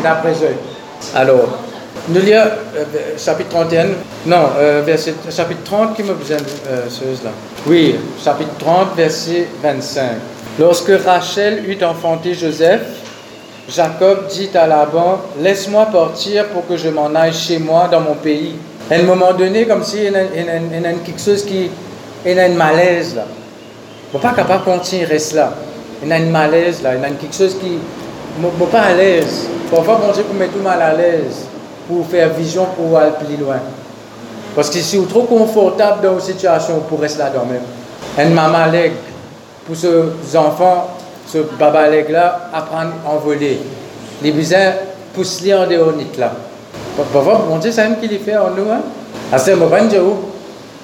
d'après 0.03 0.33
eux. 0.33 0.55
Alors, 1.15 1.47
nous 2.09 2.21
lisons 2.21 2.35
euh, 2.35 2.83
chapitre 3.17 3.49
31, 3.49 3.85
non, 4.25 4.49
euh, 4.57 4.81
verset, 4.85 5.13
chapitre 5.29 5.63
30 5.65 5.95
qui 5.95 6.03
me 6.03 6.13
besoin 6.13 6.37
euh, 6.69 6.85
là. 7.23 7.31
Oui, 7.65 7.95
chapitre 8.23 8.51
30, 8.59 8.95
verset 8.95 9.47
25. 9.61 10.03
Lorsque 10.59 10.91
Rachel 11.05 11.63
eut 11.67 11.83
enfanté 11.83 12.33
Joseph, 12.33 12.81
Jacob 13.69 14.27
dit 14.29 14.49
à 14.53 14.65
Laban, 14.65 15.19
laisse-moi 15.39 15.87
partir 15.87 16.47
pour 16.47 16.65
que 16.67 16.77
je 16.77 16.87
m'en 16.87 17.13
aille 17.13 17.33
chez 17.33 17.59
moi 17.59 17.89
dans 17.91 17.99
mon 17.99 18.13
pays. 18.13 18.55
À 18.89 18.95
un 18.95 19.03
moment 19.03 19.33
donné, 19.33 19.65
comme 19.65 19.83
si 19.83 19.97
il 19.97 20.13
y 20.13 20.15
a, 20.15 20.93
quelque 21.03 21.19
chose 21.19 21.43
qui, 21.43 21.69
il 22.25 22.31
y 22.31 22.39
a 22.39 22.47
une 22.47 22.55
malaise 22.55 23.15
là. 23.15 23.25
On 24.13 24.19
pas 24.19 24.31
capable 24.31 24.65
de 24.65 24.71
continuer 24.71 25.17
là. 25.33 25.51
Il 26.01 26.07
y 26.07 26.13
a 26.13 26.17
une 26.17 26.31
malaise 26.31 26.81
là, 26.81 26.95
il 26.95 27.01
y 27.01 27.05
a 27.05 27.09
quelque 27.09 27.35
chose 27.35 27.57
qui, 27.59 27.77
je 28.41 28.65
pas 28.67 28.81
à 28.81 28.93
l'aise. 28.93 29.47
Parfois, 29.69 29.95
bon 29.95 30.13
Dieu 30.13 30.23
pour 30.23 30.35
mettre 30.35 30.53
tout 30.53 30.63
mal 30.63 30.81
à 30.81 30.93
l'aise, 30.93 31.45
pour 31.89 32.07
faire 32.07 32.29
vision, 32.29 32.67
pour 32.77 32.97
aller 32.97 33.11
plus 33.19 33.35
loin. 33.35 33.59
Parce 34.55 34.69
que 34.69 34.79
si 34.79 34.95
vous 34.95 35.07
trop 35.07 35.23
confortable 35.23 36.03
dans 36.03 36.13
une 36.13 36.21
situation, 36.21 36.79
pour 36.87 37.01
rester 37.01 37.19
là-dedans 37.19 37.45
même. 37.45 37.61
Un 38.17 38.33
maman 38.33 38.71
pour 39.65 39.75
ces 39.75 40.37
enfants, 40.37 40.96
ce 41.27 41.39
baba 41.59 41.89
là, 41.89 42.49
apprendre 42.53 42.93
à 43.05 43.11
envoler. 43.11 43.59
Les 44.21 44.31
besoins 44.31 44.73
poussent 45.13 45.41
les 45.41 45.53
en 45.53 45.67
dehors 45.67 45.93
là. 46.17 46.31
Parfois, 47.13 47.45
bon 47.47 47.57
Dieu, 47.57 47.71
c'est 47.71 47.83
même 47.83 47.99
qui 47.99 48.07
les 48.07 48.19
fait 48.19 48.37
en 48.37 48.49
nous. 48.51 48.71
Hein? 48.71 48.81
À 49.31 49.37
ce 49.37 49.51
moment, 49.51 49.83
Dieu, 49.87 50.01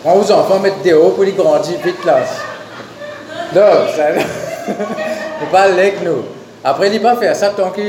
prends 0.04 0.16
vos 0.16 0.32
enfants, 0.32 0.60
mettre 0.60 0.84
dehors 0.86 1.14
pour 1.14 1.24
les 1.24 1.32
grandir 1.32 1.78
vite 1.84 2.06
là. 2.06 2.20
Donc, 3.54 3.90
ça 3.96 4.12
ne 4.12 5.52
pas 5.52 5.70
leg 5.70 5.96
nous. 6.04 6.24
Après, 6.64 6.88
il 6.88 6.94
ne 6.94 7.00
pas 7.00 7.16
faire 7.16 7.36
ça 7.36 7.50
tant 7.50 7.70
que 7.70 7.82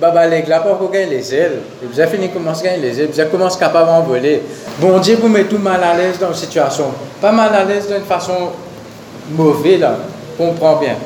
Baba 0.00 0.26
les 0.26 0.42
là 0.42 0.60
pour 0.60 0.90
gagner 0.90 1.06
les 1.06 1.34
ailes. 1.34 1.60
Vous 1.82 1.98
avez 1.98 2.10
fini 2.10 2.28
commencer 2.28 2.68
à 2.68 2.72
gagner 2.72 2.82
les 2.82 3.00
ailes, 3.00 3.08
vous 3.10 3.18
avez 3.18 3.30
commencé 3.30 3.58
capable 3.58 3.86
d'envoler. 3.86 4.42
Bon 4.78 4.98
Dieu 4.98 5.16
vous 5.20 5.28
met 5.28 5.44
tout 5.44 5.58
mal 5.58 5.82
à 5.82 5.96
l'aise 5.96 6.18
dans 6.18 6.28
une 6.28 6.34
situation. 6.34 6.86
Pas 7.20 7.32
mal 7.32 7.54
à 7.54 7.64
l'aise 7.64 7.86
d'une 7.88 8.04
façon 8.04 8.50
mauvaise 9.30 9.80
là, 9.80 9.96
comprend 10.36 10.76
bien. 10.76 10.96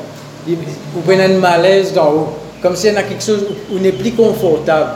Vous 0.47 1.01
prenez 1.05 1.25
un 1.25 1.39
malaise 1.39 1.93
d'en 1.93 2.11
haut, 2.13 2.29
comme 2.63 2.77
s'il 2.77 2.95
y 2.95 2.97
a 2.97 3.03
quelque 3.03 3.23
chose 3.23 3.45
où 3.73 3.79
n'est 3.79 3.93
plus 3.93 4.13
confortable. 4.13 4.91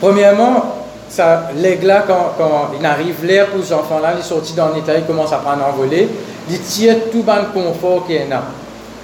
Premièrement, 0.00 0.64
ça, 1.08 1.50
là, 1.56 2.04
quand, 2.06 2.34
quand 2.38 2.70
il 2.78 2.84
arrive 2.84 3.24
l'air 3.24 3.46
pour 3.48 3.64
ces 3.64 3.72
enfants-là, 3.72 4.14
ils 4.16 4.24
sortent 4.24 4.54
dans 4.54 4.72
l'état, 4.74 4.96
ils 4.96 5.04
commencent 5.04 5.32
à 5.32 5.38
prendre 5.38 5.64
envoler, 5.64 6.08
ils 6.48 6.60
tirent 6.60 7.10
tout 7.10 7.24
le 7.26 7.52
confort 7.52 8.06
qu'il 8.06 8.16
y 8.16 8.32
a. 8.32 8.42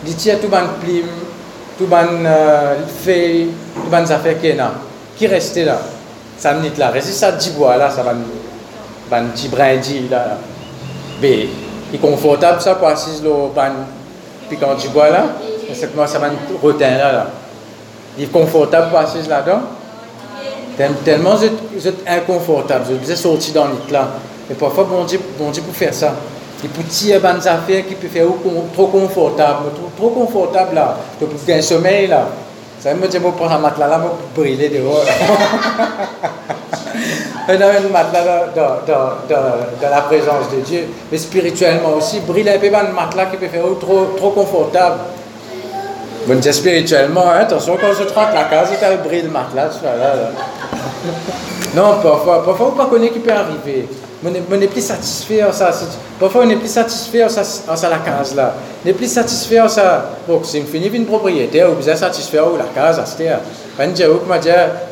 Ils 0.06 0.14
tirent 0.14 0.40
tout 0.40 0.48
le 0.50 0.84
plim, 0.84 1.06
tout 1.78 1.86
ban 1.86 2.06
euh, 2.24 2.76
fait 3.02 3.46
tout 3.74 3.90
ban 3.90 4.04
affaires 4.04 4.40
qui 4.40 4.52
là 4.52 4.72
qui 5.16 5.26
restait 5.26 5.64
là? 5.64 5.78
Ça 6.38 6.54
me 6.54 6.68
là. 6.78 6.90
Reste 6.90 7.12
ça 7.12 7.32
dit 7.32 7.50
bois 7.50 7.76
là 7.76 7.90
ça 7.90 8.02
va 8.02 8.12
ban 9.10 9.24
petit 9.34 9.48
brindis 9.48 10.08
là 10.10 10.38
mais 11.20 11.48
est 11.92 11.98
confortable 11.98 12.60
ça 12.60 12.74
pour 12.74 12.88
assis 12.88 13.22
le 13.22 13.30
ban 13.54 13.72
puis 14.48 14.56
quand 14.58 14.76
tu 14.76 14.88
bois 14.88 15.10
là, 15.10 15.24
ça 15.74 15.86
commence 15.88 16.14
à 16.14 16.20
rotin 16.62 16.90
là, 16.90 17.12
là. 17.12 17.26
Il 18.18 18.24
est 18.24 18.28
confortable 18.28 18.90
pour 18.90 18.98
assis 18.98 19.28
là-dedans. 19.28 19.60
Tellement 21.04 21.34
vous 21.36 21.88
êtes, 21.88 22.06
inconfortable, 22.06 22.84
vous 23.02 23.10
êtes 23.10 23.16
sorti 23.16 23.52
dans 23.52 23.66
le 23.66 23.92
là. 23.92 24.08
Mais 24.48 24.54
parfois, 24.54 24.84
bon 24.84 25.04
Dieu, 25.04 25.20
bon 25.38 25.50
Dieu 25.50 25.62
pour 25.62 25.74
faire 25.74 25.94
ça. 25.94 26.14
Il 26.62 26.70
peut 26.70 26.82
tirer 26.82 27.18
des 27.18 27.48
affaires 27.48 27.86
qui 27.86 27.94
peut 27.94 28.08
faire 28.08 28.26
trop 28.74 28.86
confortable, 28.86 29.70
trop, 29.96 30.08
confortable 30.08 30.74
là. 30.74 30.96
Tu 31.18 31.26
peux 31.26 31.36
faire 31.36 31.58
un 31.58 31.62
sommeil 31.62 32.06
là. 32.08 32.28
Ça 32.78 32.92
veut 32.92 33.08
dire 33.08 33.20
que 33.20 33.26
je 33.26 33.32
prends 33.32 33.48
un 33.48 33.58
matelas 33.58 33.88
là, 33.88 34.00
je 34.02 34.40
brûler 34.40 34.68
dehors. 34.68 35.04
On 37.48 37.52
a 37.60 37.66
un 37.66 37.88
matelas 37.90 38.46
dans, 38.54 38.86
dans, 38.86 39.10
dans, 39.28 39.90
la 39.90 40.02
présence 40.02 40.50
de 40.54 40.60
Dieu. 40.60 40.88
Mais 41.10 41.18
spirituellement 41.18 41.94
aussi, 41.96 42.20
brûler 42.20 42.52
un 42.52 42.58
peu 42.58 42.74
un 42.74 42.92
matelas 42.92 43.26
qui 43.26 43.38
peut 43.38 43.48
faire 43.48 43.64
trop, 43.80 44.14
trop 44.16 44.30
confortable. 44.30 44.98
Bon 46.26 46.38
Dieu, 46.40 46.52
spirituellement, 46.52 47.28
attention, 47.28 47.76
quand 47.80 47.92
je 47.92 48.02
rentre 48.12 48.34
la 48.34 48.44
case, 48.44 48.70
tu 48.70 49.08
brille 49.08 49.22
le 49.22 49.30
matelas. 49.30 49.80
Là, 49.82 49.96
là. 49.96 50.30
Non, 51.74 52.00
parfois, 52.02 52.44
parfois, 52.44 52.74
on 52.76 52.82
ne 52.82 52.88
connaît 52.88 53.10
qui 53.10 53.20
peut 53.20 53.32
arriver 53.32 53.86
on 54.24 54.56
n'est 54.56 54.66
plus 54.66 54.80
satisfait 54.80 55.44
en 55.44 55.52
ça. 55.52 55.70
Parfois, 56.18 56.42
on 56.42 56.46
n'est 56.46 56.56
plus 56.56 56.70
satisfait 56.70 57.24
en 57.24 57.28
ça, 57.28 57.44
ça 57.44 57.88
la 57.88 57.98
case 57.98 58.34
là. 58.34 58.54
On 58.82 58.88
n'est 58.88 58.94
plus 58.94 59.10
satisfait 59.10 59.60
en 59.60 59.68
ça. 59.68 60.10
Bon, 60.26 60.40
c'est 60.42 60.60
fini 60.62 60.88
une 60.88 61.06
propriétaire, 61.06 61.70
vous 61.70 61.88
êtes 61.88 61.98
satisfait 61.98 62.40
ou 62.40 62.56
la 62.56 62.64
case, 62.74 63.00
c'est 63.16 63.30
Quand 63.76 63.88
je 63.94 64.04
vous 64.04 64.20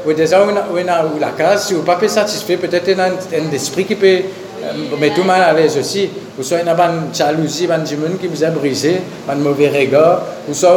vous 0.05 0.13
déjà 0.13 0.43
ou 0.43 1.19
la 1.19 1.29
case, 1.31 1.67
si 1.67 1.75
vous 1.75 1.83
n'êtes 1.83 1.99
pas 1.99 2.09
satisfait, 2.09 2.57
peut-être 2.57 2.99
un 2.99 3.53
esprit 3.53 3.85
qui 3.85 3.95
peut 3.95 4.21
euh, 4.65 4.97
mettre 4.99 5.17
tout 5.17 5.25
mal 5.25 5.43
à 5.43 5.53
l'aise 5.53 5.77
aussi. 5.77 6.09
Ou 6.39 6.43
soit 6.43 6.59
une 6.61 7.15
jalousie, 7.15 7.67
une 7.67 7.87
jimoun 7.87 8.19
qui 8.19 8.27
vous 8.27 8.43
a 8.43 8.51
brisé, 8.51 9.01
un 9.29 9.35
mauvais 9.37 9.69
regard, 9.69 10.23
ou 10.49 10.55
soit 10.55 10.75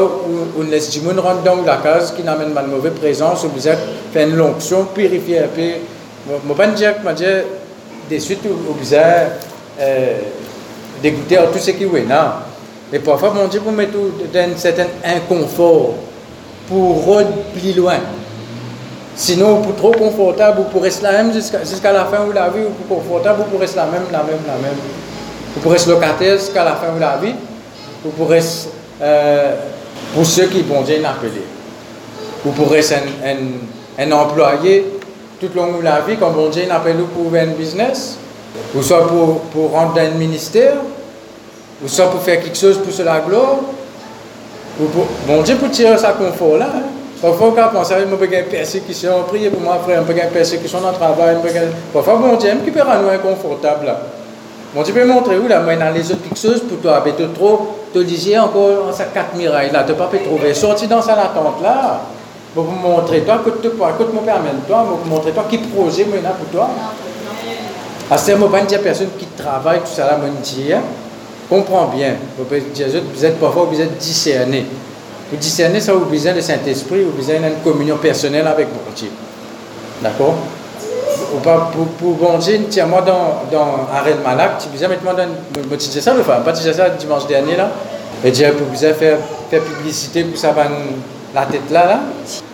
on 0.57 0.63
laisse 0.63 0.91
jimoun 0.91 1.19
rentrer 1.19 1.43
dans 1.45 1.63
la 1.63 1.77
case 1.77 2.13
qui 2.15 2.23
n'amène 2.23 2.51
pas 2.51 2.61
de 2.61 2.67
mauvaise 2.67 2.93
présence, 2.93 3.43
ou 3.43 3.49
vous 3.49 3.67
êtes 3.67 3.79
fait 4.13 4.23
une 4.23 4.35
lonction, 4.35 4.87
peu. 4.93 5.01
Je 5.01 5.07
ne 5.09 6.53
pas 6.53 6.67
dire 6.67 6.93
que 7.03 8.13
de 8.13 8.19
suite 8.19 8.41
au 8.45 8.73
bizarre, 8.73 9.27
euh, 9.79 10.19
dégoûter 11.01 11.37
à 11.37 11.43
tout 11.47 11.59
ce 11.59 11.71
qui 11.71 11.83
est 11.83 12.07
là. 12.07 12.43
Et 12.91 12.99
parfois, 12.99 13.33
mon 13.33 13.47
Dieu, 13.47 13.59
pour 13.59 13.71
mettre 13.71 13.93
dans 14.33 14.39
un 14.39 14.55
certain 14.57 14.87
inconfort, 15.03 15.95
pour 16.67 17.03
rôder 17.03 17.27
plus 17.53 17.75
loin. 17.75 17.95
Sinon, 19.17 19.63
pour 19.63 19.75
trop 19.75 19.91
confortable, 19.91 20.59
ou 20.59 20.63
pour 20.65 20.83
rester 20.83 21.01
la 21.01 21.11
même 21.11 21.33
jusqu'à 21.33 21.91
la 21.91 22.05
fin 22.05 22.23
de 22.27 22.33
la 22.33 22.49
vie, 22.49 22.61
ou 22.61 22.83
pour 22.83 22.99
confortable, 22.99 23.41
ou 23.41 23.43
pour 23.49 23.59
rester 23.59 23.77
la 23.77 23.85
même, 23.85 24.03
la 24.11 24.19
même, 24.19 24.37
la 24.45 24.53
même. 24.53 24.77
Ou 25.55 25.59
pour 25.59 25.71
rester 25.71 25.89
locataire 25.89 26.37
jusqu'à 26.37 26.63
la 26.63 26.75
fin 26.75 26.93
de 26.93 26.99
la 26.99 27.17
vie, 27.17 27.33
ou 28.05 28.09
pour 28.09 28.29
rester, 28.29 28.69
euh, 29.01 29.55
pour 30.13 30.23
ceux 30.23 30.45
qui 30.45 30.61
vont 30.61 30.83
Dieu 30.83 31.03
appelé. 31.03 31.41
Ou 32.45 32.51
pour 32.51 32.69
rester 32.69 32.97
un, 33.97 34.11
employé 34.11 34.85
tout 35.39 35.49
le 35.51 35.61
long 35.61 35.79
de 35.79 35.83
la 35.83 36.01
vie, 36.01 36.15
quand 36.17 36.29
bon 36.29 36.49
Dieu 36.49 36.65
appelle 36.69 36.97
pour 36.97 37.33
un 37.33 37.47
business, 37.47 38.19
ou 38.75 38.83
soit 38.83 39.07
pour, 39.07 39.39
pour 39.45 39.71
rentrer 39.71 40.09
dans 40.09 40.15
un 40.15 40.17
ministère, 40.19 40.75
ou 41.83 41.87
soit 41.87 42.11
pour 42.11 42.21
faire 42.21 42.39
quelque 42.39 42.57
chose 42.57 42.77
pour 42.77 43.03
la 43.03 43.19
gloire, 43.21 43.61
ou 44.79 44.85
pour, 44.85 45.07
bon 45.25 45.41
Dieu 45.41 45.55
pour 45.55 45.71
tirer 45.71 45.97
sa 45.97 46.11
confort 46.11 46.57
là. 46.57 46.67
Hein. 46.75 46.96
Parfois, 47.21 47.53
quand 47.55 47.69
on 47.73 47.79
pense 47.79 47.91
une 47.91 48.43
persécution, 48.43 49.23
priez 49.27 49.49
pour 49.49 49.61
moi, 49.61 49.79
frère, 49.83 50.01
un 50.01 50.03
peu 50.03 50.13
de 50.13 50.19
persécution 50.31 50.79
dans 50.81 50.91
le 50.91 50.95
travail, 50.95 51.37
parfois, 51.91 52.15
bon 52.15 52.35
Dieu, 52.35 52.51
peut 52.71 52.81
rendre 52.81 53.09
inconfortable. 53.09 53.91
Bon 54.75 54.83
Dieu 54.83 54.93
peut 54.93 55.05
montrer 55.05 55.37
où 55.37 55.47
moi, 55.47 55.75
dans 55.75 55.93
les 55.93 56.11
autres 56.11 56.21
chose 56.35 56.61
pour 56.69 56.79
toi, 56.79 57.01
mais 57.03 57.13
tu 57.17 57.23
trop, 57.33 57.75
te 57.91 57.99
disais 57.99 58.37
encore, 58.37 58.93
ça 58.93 59.05
quatre 59.05 59.35
mirailles 59.35 59.71
là, 59.71 59.83
tu 59.83 59.93
n'as 59.93 59.97
pas 59.97 60.09
trouver. 60.17 60.53
Sorti 60.53 60.85
dans 60.87 61.01
sa 61.01 61.15
latente 61.15 61.61
là 61.63 62.01
pour 62.53 62.65
vous 62.65 62.75
montrer 62.75 63.21
toi, 63.21 63.39
écoute 63.41 63.77
toi, 63.77 63.91
écoute 63.95 64.13
mon 64.13 64.21
permet 64.21 64.49
toi, 64.67 64.85
pour 64.87 64.99
montrer 65.07 65.31
toi 65.31 65.45
qui 65.49 65.57
projet 65.57 66.05
maintenant 66.05 66.35
pour 66.37 66.47
toi. 66.49 66.69
À 68.11 68.17
ce 68.17 68.33
moment, 68.33 68.57
il 68.59 69.09
qui 69.17 69.25
travaille, 69.37 69.79
tout 69.79 69.87
ça 69.87 70.17
mon 70.21 70.33
Dieu, 70.43 70.75
comprends 71.49 71.87
bien. 71.87 72.15
Vous 72.37 73.25
êtes 73.25 73.39
parfois 73.39 73.67
vous 73.71 73.81
êtes 73.81 73.97
discerné. 73.97 74.65
Vous 75.29 75.37
discerner, 75.37 75.79
ça 75.79 75.93
vous 75.93 76.05
besoin 76.05 76.33
le 76.33 76.41
Saint-Esprit, 76.41 77.03
vous 77.03 77.11
besoin 77.11 77.35
d'une 77.35 77.59
communion 77.63 77.97
personnelle 77.97 78.47
avec 78.47 78.67
mon 78.67 78.91
Dieu. 78.95 79.09
D'accord? 80.01 80.35
Pour, 81.43 81.85
pour 81.99 82.13
bon 82.13 82.37
Dieu, 82.37 82.61
tiens-moi 82.69 83.01
dans, 83.01 83.43
dans 83.51 83.87
Arrêt 83.93 84.15
Malak, 84.23 84.59
tu 84.59 84.69
besoin 84.69 84.87
maintenant 84.87 85.13
dans. 85.13 85.27
Je 85.69 85.75
disais 85.75 85.99
ça 85.99 86.13
le 86.13 86.21
pas 86.21 86.51
disais 86.51 86.73
ça 86.73 86.89
dimanche 86.89 87.27
dernier 87.27 87.57
là? 87.57 87.69
Et 88.23 88.31
Dieu, 88.31 88.51
pour 88.53 88.67
vous 88.67 88.75
faire, 88.75 88.95
faire 88.95 89.61
publicité 89.61 90.23
pour 90.23 90.37
ça, 90.37 90.53
la 91.35 91.45
tête 91.45 91.69
là, 91.69 91.99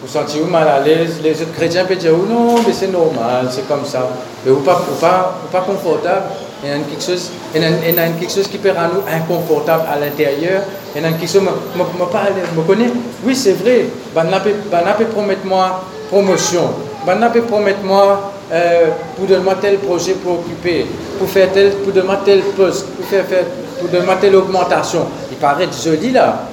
vous 0.02 0.08
sentez 0.08 0.40
vous 0.40 0.50
mal 0.50 0.68
à 0.68 0.80
l'aise, 0.80 1.20
les 1.24 1.34
autres 1.42 1.54
chrétiens 1.54 1.86
peuvent 1.86 1.98
dire 1.98 2.12
oh 2.14 2.26
non, 2.28 2.56
mais 2.66 2.74
c'est 2.74 2.92
normal, 2.92 3.48
c'est 3.52 3.68
comme 3.68 3.86
ça. 3.86 4.10
Mais 4.44 4.52
vous 4.52 4.62
pas, 4.62 4.82
vous 4.88 5.00
pas, 5.00 5.40
pas 5.52 5.62
confortable? 5.62 6.24
Il 6.64 6.70
y 6.70 6.72
a 6.72 6.78
quelque 6.78 8.32
chose, 8.32 8.48
qui 8.48 8.58
peut 8.58 8.72
rendre 8.72 8.94
nous 8.96 9.14
inconfortable 9.14 9.84
à 9.92 10.00
l'intérieur. 10.00 10.62
Il 10.96 11.02
y 11.02 11.06
a 11.06 11.10
quelque 11.10 11.28
chose, 11.28 11.42
je 11.76 12.60
me 12.60 12.66
connais. 12.66 12.90
Oui, 13.26 13.36
c'est 13.36 13.52
vrai. 13.54 13.88
Banna 14.16 14.40
peut 14.40 15.06
promettre 15.06 15.46
moi 15.46 15.84
promotion. 16.10 16.70
Banna 17.06 17.30
peut 17.30 17.42
promettre 17.42 17.84
moi 17.84 18.32
euh, 18.52 18.88
pour 19.16 19.26
donner 19.26 19.44
tel 19.60 19.78
projet 19.80 20.14
pour 20.14 20.40
occuper, 20.40 20.86
pour 21.20 21.28
faire 21.28 21.52
tel, 21.52 21.72
pour 21.72 21.92
donner 21.92 22.14
tel 22.24 22.42
poste, 22.42 22.88
pour 22.92 23.06
faire, 23.06 23.26
faire 23.26 23.44
donner 23.92 24.14
telle 24.22 24.36
augmentation. 24.38 25.06
Il 25.32 25.38
paraît 25.38 25.68
joli 25.84 26.12
là. 26.12 26.48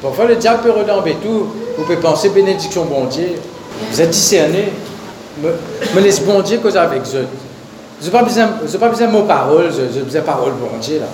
Parfois 0.00 0.26
le 0.26 0.36
diable 0.36 0.62
peut 0.62 0.70
redamber 0.70 1.16
tout. 1.22 1.46
Vous 1.76 1.82
pouvez 1.82 1.96
penser 1.96 2.28
bénédiction 2.28 2.84
bon 2.84 3.06
Dieu. 3.06 3.30
Vous 3.90 4.00
êtes 4.00 4.10
discerné. 4.10 4.72
Me, 5.42 5.50
me 5.94 6.00
laisse 6.00 6.20
bon 6.20 6.40
Dieu 6.40 6.58
cause 6.58 6.76
avec 6.76 7.02
eux. 7.14 7.26
Je 8.02 8.10
pas 8.10 8.22
besoin, 8.22 8.48
pas 8.78 8.88
besoin 8.88 9.06
de 9.06 9.12
mots 9.12 9.22
paroles, 9.22 9.70
j'ai 9.72 10.02
besoin 10.02 10.20
de 10.20 10.26
paroles 10.26 10.52
bon 10.52 10.78
Dieu 10.80 11.00
là. 11.00 11.06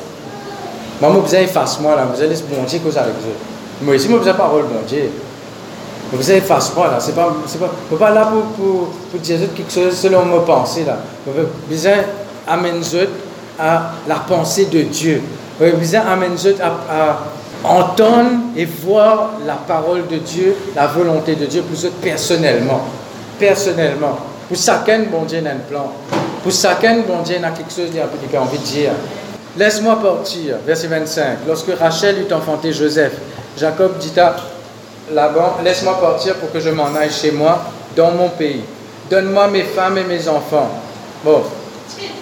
Moi, 1.00 1.12
j'ai 1.14 1.20
besoin 1.20 1.40
efface 1.40 1.80
moi 1.80 1.96
là, 1.96 2.06
vous 2.12 2.20
laisse 2.20 2.42
bon 2.42 2.62
Dieu 2.66 2.80
cause 2.80 2.98
avec 2.98 3.14
eux. 3.14 3.84
Moi 3.84 3.94
aussi, 3.94 4.08
j'ai 4.08 4.16
besoin 4.16 4.32
de 4.32 4.38
paroles 4.38 4.64
bon 4.64 4.80
Dieu. 4.86 5.10
Vous 6.12 6.30
avez 6.30 6.38
efface 6.40 6.74
moi 6.76 6.88
là, 6.88 6.98
c'est 7.00 7.14
pas, 7.14 7.32
c'est 7.46 7.58
pas, 7.58 7.70
je 7.90 7.96
pas 7.96 8.10
là 8.10 8.26
pour, 8.26 8.42
pour, 8.52 8.88
pour 9.10 9.20
dire 9.20 9.38
quelque 9.56 9.72
chose 9.72 9.96
selon 9.96 10.26
mes 10.26 10.40
pensées 10.44 10.84
là. 10.84 10.98
Vous 11.26 11.32
besoin 11.68 11.92
d'amener 12.46 13.08
à 13.58 13.92
la 14.06 14.16
pensée 14.16 14.66
de 14.66 14.82
Dieu. 14.82 15.22
Vous 15.58 15.64
avez 15.64 15.72
besoin 15.76 16.04
d'amener 16.04 16.36
à, 16.60 16.66
à 16.92 17.18
entendre 17.64 18.30
et 18.56 18.64
voir 18.64 19.30
la 19.46 19.54
parole 19.54 20.06
de 20.08 20.16
Dieu, 20.16 20.56
la 20.74 20.88
volonté 20.88 21.36
de 21.36 21.46
Dieu 21.46 21.62
eux 21.86 21.92
personnellement. 22.02 22.82
Personnellement. 23.38 24.18
Pour 24.48 24.56
chacun, 24.56 25.04
bon 25.10 25.22
Dieu 25.24 25.42
a 25.46 25.50
un 25.50 25.56
plan. 25.68 25.92
Pour 26.42 26.52
chacun, 26.52 27.00
bon 27.06 27.22
Dieu 27.22 27.36
a 27.42 27.50
quelque 27.50 27.72
chose 27.72 27.90
qu'il 27.90 28.00
a 28.36 28.42
envie 28.42 28.58
de 28.58 28.64
dire. 28.64 28.92
Laisse-moi 29.56 30.00
partir, 30.02 30.56
verset 30.66 30.86
25. 30.86 31.38
Lorsque 31.46 31.72
Rachel 31.78 32.22
eut 32.22 32.32
enfanté 32.32 32.72
Joseph, 32.72 33.12
Jacob 33.58 33.98
dit 33.98 34.18
à 34.18 34.36
Laban, 35.12 35.58
laisse-moi 35.62 36.00
partir 36.00 36.36
pour 36.36 36.50
que 36.50 36.58
je 36.58 36.70
m'en 36.70 36.94
aille 36.94 37.10
chez 37.10 37.32
moi, 37.32 37.62
dans 37.94 38.12
mon 38.12 38.30
pays. 38.30 38.62
Donne-moi 39.10 39.48
mes 39.48 39.64
femmes 39.64 39.98
et 39.98 40.04
mes 40.04 40.26
enfants. 40.26 40.70
Bon, 41.22 41.42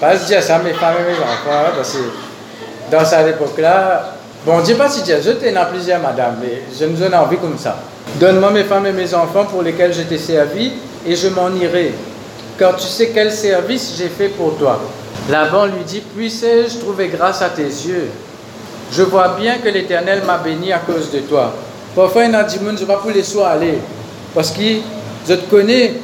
pas 0.01 0.19
se 0.19 0.27
dire 0.27 0.43
ça, 0.43 0.59
mes 0.59 0.73
femmes 0.73 0.97
et 1.01 1.13
mes 1.13 1.19
enfants, 1.19 1.67
hein, 1.67 1.73
parce 1.77 1.93
que 1.93 2.91
dans 2.91 3.05
cette 3.05 3.29
époque-là, 3.29 4.15
Bon, 4.47 4.59
ne 4.59 4.63
dis 4.63 4.73
pas 4.73 4.89
si 4.89 5.03
Dieu, 5.03 5.17
je 5.23 5.33
t'ai 5.33 5.53
plusieurs 5.71 6.01
madame, 6.01 6.37
mais 6.41 6.63
je 6.79 6.87
nous 6.87 7.03
ai 7.03 7.15
envie 7.15 7.37
comme 7.37 7.59
ça. 7.59 7.77
Donne-moi 8.15 8.51
mes 8.53 8.65
femmes 8.65 8.87
et 8.87 8.93
mes 8.93 9.13
enfants 9.13 9.45
pour 9.45 9.63
lesquels 9.63 9.93
je 9.93 10.01
t'ai 10.01 10.17
servi, 10.17 10.73
et 11.07 11.15
je 11.15 11.29
m'en 11.29 11.51
irai. 11.51 11.93
Car 12.61 12.77
tu 12.77 12.87
sais 12.87 13.11
quel 13.15 13.33
service 13.33 13.95
j'ai 13.97 14.09
fait 14.11 14.29
pour 14.29 14.59
toi. 14.59 14.79
Laban 15.31 15.65
lui 15.65 15.83
dit, 15.83 16.01
puissais-je 16.01 16.77
trouver 16.77 17.09
grâce 17.09 17.41
à 17.41 17.49
tes 17.49 17.63
yeux? 17.63 18.11
Je 18.93 19.01
vois 19.01 19.29
bien 19.41 19.57
que 19.61 19.69
l'Éternel 19.71 20.21
m'a 20.27 20.37
béni 20.37 20.71
à 20.71 20.81
cause 20.81 21.11
de 21.11 21.21
toi. 21.21 21.55
Parfois, 21.97 22.27
il 22.27 22.35
a 22.35 22.45
dit, 22.45 22.59
je 22.63 22.71
ne 22.71 22.77
vais 22.77 22.85
pas 22.85 23.01
les 23.15 23.23
soins 23.23 23.49
aller. 23.49 23.79
Parce 24.35 24.51
que 24.51 24.61
je 25.27 25.33
te 25.33 25.49
connais 25.49 25.95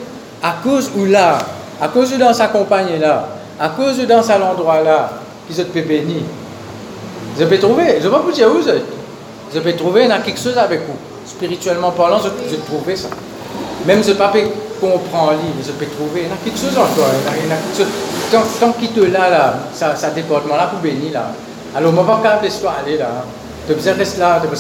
à 0.43 0.57
cause 0.65 0.91
où 0.97 1.05
là, 1.05 1.37
à 1.79 1.89
cause 1.89 2.13
de 2.13 2.17
dans 2.17 2.33
sa 2.33 2.49
compagnie 2.49 2.99
là, 2.99 3.29
à 3.61 3.69
cause 3.69 3.99
de 3.99 4.07
dans 4.07 4.23
cet 4.23 4.41
endroit 4.41 4.81
là, 4.81 5.11
qui 5.47 5.55
je 5.55 5.63
te 5.63 5.79
béni. 5.81 6.23
Je 7.39 7.45
peux 7.45 7.59
trouver, 7.59 7.85
je 7.85 7.97
ne 7.97 8.03
vais 8.05 8.11
pas 8.11 8.21
vous 8.21 8.33
dire 8.33 8.49
où 8.51 8.67
êtes. 8.67 8.83
Je 9.55 9.61
peux 9.61 9.75
trouver 9.75 10.09
dans 10.09 10.23
quelque 10.23 10.41
chose 10.41 10.57
avec 10.57 10.81
vous. 10.87 10.97
Spirituellement 11.27 11.91
parlant, 11.91 12.19
je, 12.19 12.31
peux 12.31 12.57
trouver 12.67 12.97
ça. 12.97 13.09
Même 13.87 14.03
je 14.03 14.11
ne 14.11 14.15
pas 14.15 14.33
comprendre 14.81 15.29
en 15.29 15.31
ligne, 15.33 15.63
je 15.65 15.73
peux 15.73 15.87
trouver 15.87 16.25
dans 16.25 16.37
quelque 16.45 16.59
chose 16.59 16.77
encore. 16.77 17.09
Il 17.43 17.49
y 17.49 17.53
a 17.53 17.57
quelque 17.57 17.77
chose. 17.77 17.87
Tant, 18.31 18.43
tant 18.61 18.73
qu'il 18.73 18.91
te 18.91 19.01
là, 19.01 19.31
là, 19.31 19.55
ça, 19.73 19.95
ça 19.95 20.11
déportement 20.11 20.57
là 20.57 20.67
pour 20.67 20.81
bénir 20.81 21.13
là. 21.13 21.33
Alors, 21.75 21.93
ne 21.93 21.99
vais 21.99 22.05
pas 22.05 22.41
l'histoire 22.43 22.77
aller 22.85 22.99
là. 22.99 23.25
Je 23.69 23.75
peux 23.75 23.91
rester 23.91 24.21
là, 24.21 24.41
je 24.43 24.49
peux 24.49 24.57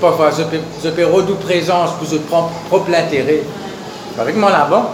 Parfois, 0.00 0.30
je 0.30 0.44
peux, 0.44 0.58
je 0.82 0.90
peux 0.90 1.06
redouer 1.06 1.36
présence 1.36 1.90
pour 1.92 2.08
je 2.08 2.16
prends 2.18 2.50
propre 2.68 2.90
l'intérêt. 2.90 3.42
Avec 4.18 4.36
moi 4.36 4.50
là-bas. 4.50 4.92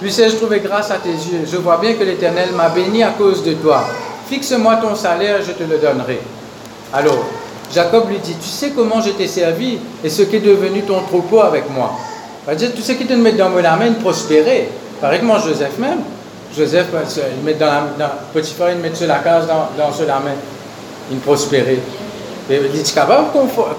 Puissais-je 0.00 0.36
trouver 0.36 0.60
grâce 0.60 0.90
à 0.90 0.96
tes 0.96 1.10
yeux 1.10 1.46
Je 1.50 1.56
vois 1.56 1.78
bien 1.78 1.94
que 1.94 2.04
l'Éternel 2.04 2.50
m'a 2.52 2.68
béni 2.68 3.02
à 3.02 3.10
cause 3.10 3.42
de 3.42 3.54
toi. 3.54 3.84
Fixe-moi 4.28 4.76
ton 4.76 4.94
salaire, 4.94 5.38
je 5.46 5.52
te 5.52 5.62
le 5.62 5.78
donnerai. 5.78 6.20
Alors, 6.92 7.24
Jacob 7.72 8.08
lui 8.08 8.18
dit, 8.18 8.34
tu 8.40 8.48
sais 8.48 8.70
comment 8.70 9.00
je 9.00 9.10
t'ai 9.10 9.26
servi 9.26 9.78
et 10.02 10.08
ce 10.08 10.22
qui 10.22 10.36
est 10.36 10.40
devenu 10.40 10.82
ton 10.82 11.00
troupeau 11.02 11.40
avec 11.40 11.64
moi? 11.70 11.92
dire, 12.54 12.74
tout 12.74 12.82
ce 12.82 12.92
qui 12.92 13.06
te 13.06 13.14
met 13.14 13.32
dans 13.32 13.48
la 13.50 13.76
main, 13.76 13.92
prospérer. 13.92 14.68
Pareil 15.00 15.20
que 15.20 15.24
moi, 15.24 15.38
Joseph 15.38 15.78
même. 15.78 16.00
Joseph, 16.56 16.86
il 17.36 17.44
met 17.44 17.54
dans 17.54 17.66
la, 17.66 17.80
dans, 17.98 18.12
petit 18.32 18.54
frère, 18.54 18.72
il 18.72 18.78
met 18.78 18.94
sur 18.94 19.08
la 19.08 19.18
case 19.18 19.46
dans, 19.46 19.68
dans 19.76 19.92
sur 19.92 20.06
la 20.06 20.20
main. 20.20 20.36
Il 21.10 21.18
prospérait. 21.18 21.78
il 22.48 22.54
est 22.54 23.00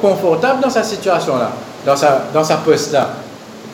confortable 0.01 0.61
dans 0.61 0.69
sa 0.69 0.83
situation-là, 0.83 1.51
dans 1.85 1.95
sa, 1.95 2.23
dans 2.33 2.43
sa 2.43 2.57
poste-là. 2.57 3.09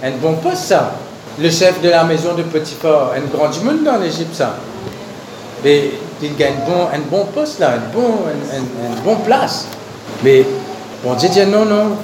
Un 0.04 0.12
bon 0.22 0.34
poste, 0.36 0.66
ça. 0.66 0.92
Le 1.40 1.50
chef 1.50 1.82
de 1.82 1.90
la 1.90 2.04
maison 2.04 2.34
de 2.36 2.44
Potiphar, 2.44 3.12
un 3.16 3.36
grand 3.36 3.50
monde 3.64 3.84
dans 3.84 3.98
l'Égypte, 3.98 4.36
ça. 4.36 4.56
Mais 5.64 5.92
il 6.22 6.36
gagne 6.36 6.56
bon, 6.66 6.88
un 6.94 7.00
bon 7.10 7.26
poste 7.26 7.60
là, 7.60 7.76
une 7.76 7.92
bonne 7.94 8.12
un, 8.54 9.04
bon 9.04 9.16
place. 9.18 9.68
Mais 10.24 10.46
bon 11.04 11.14
Dieu 11.16 11.30
dit 11.30 11.46
non, 11.46 11.66
non, 11.66 11.98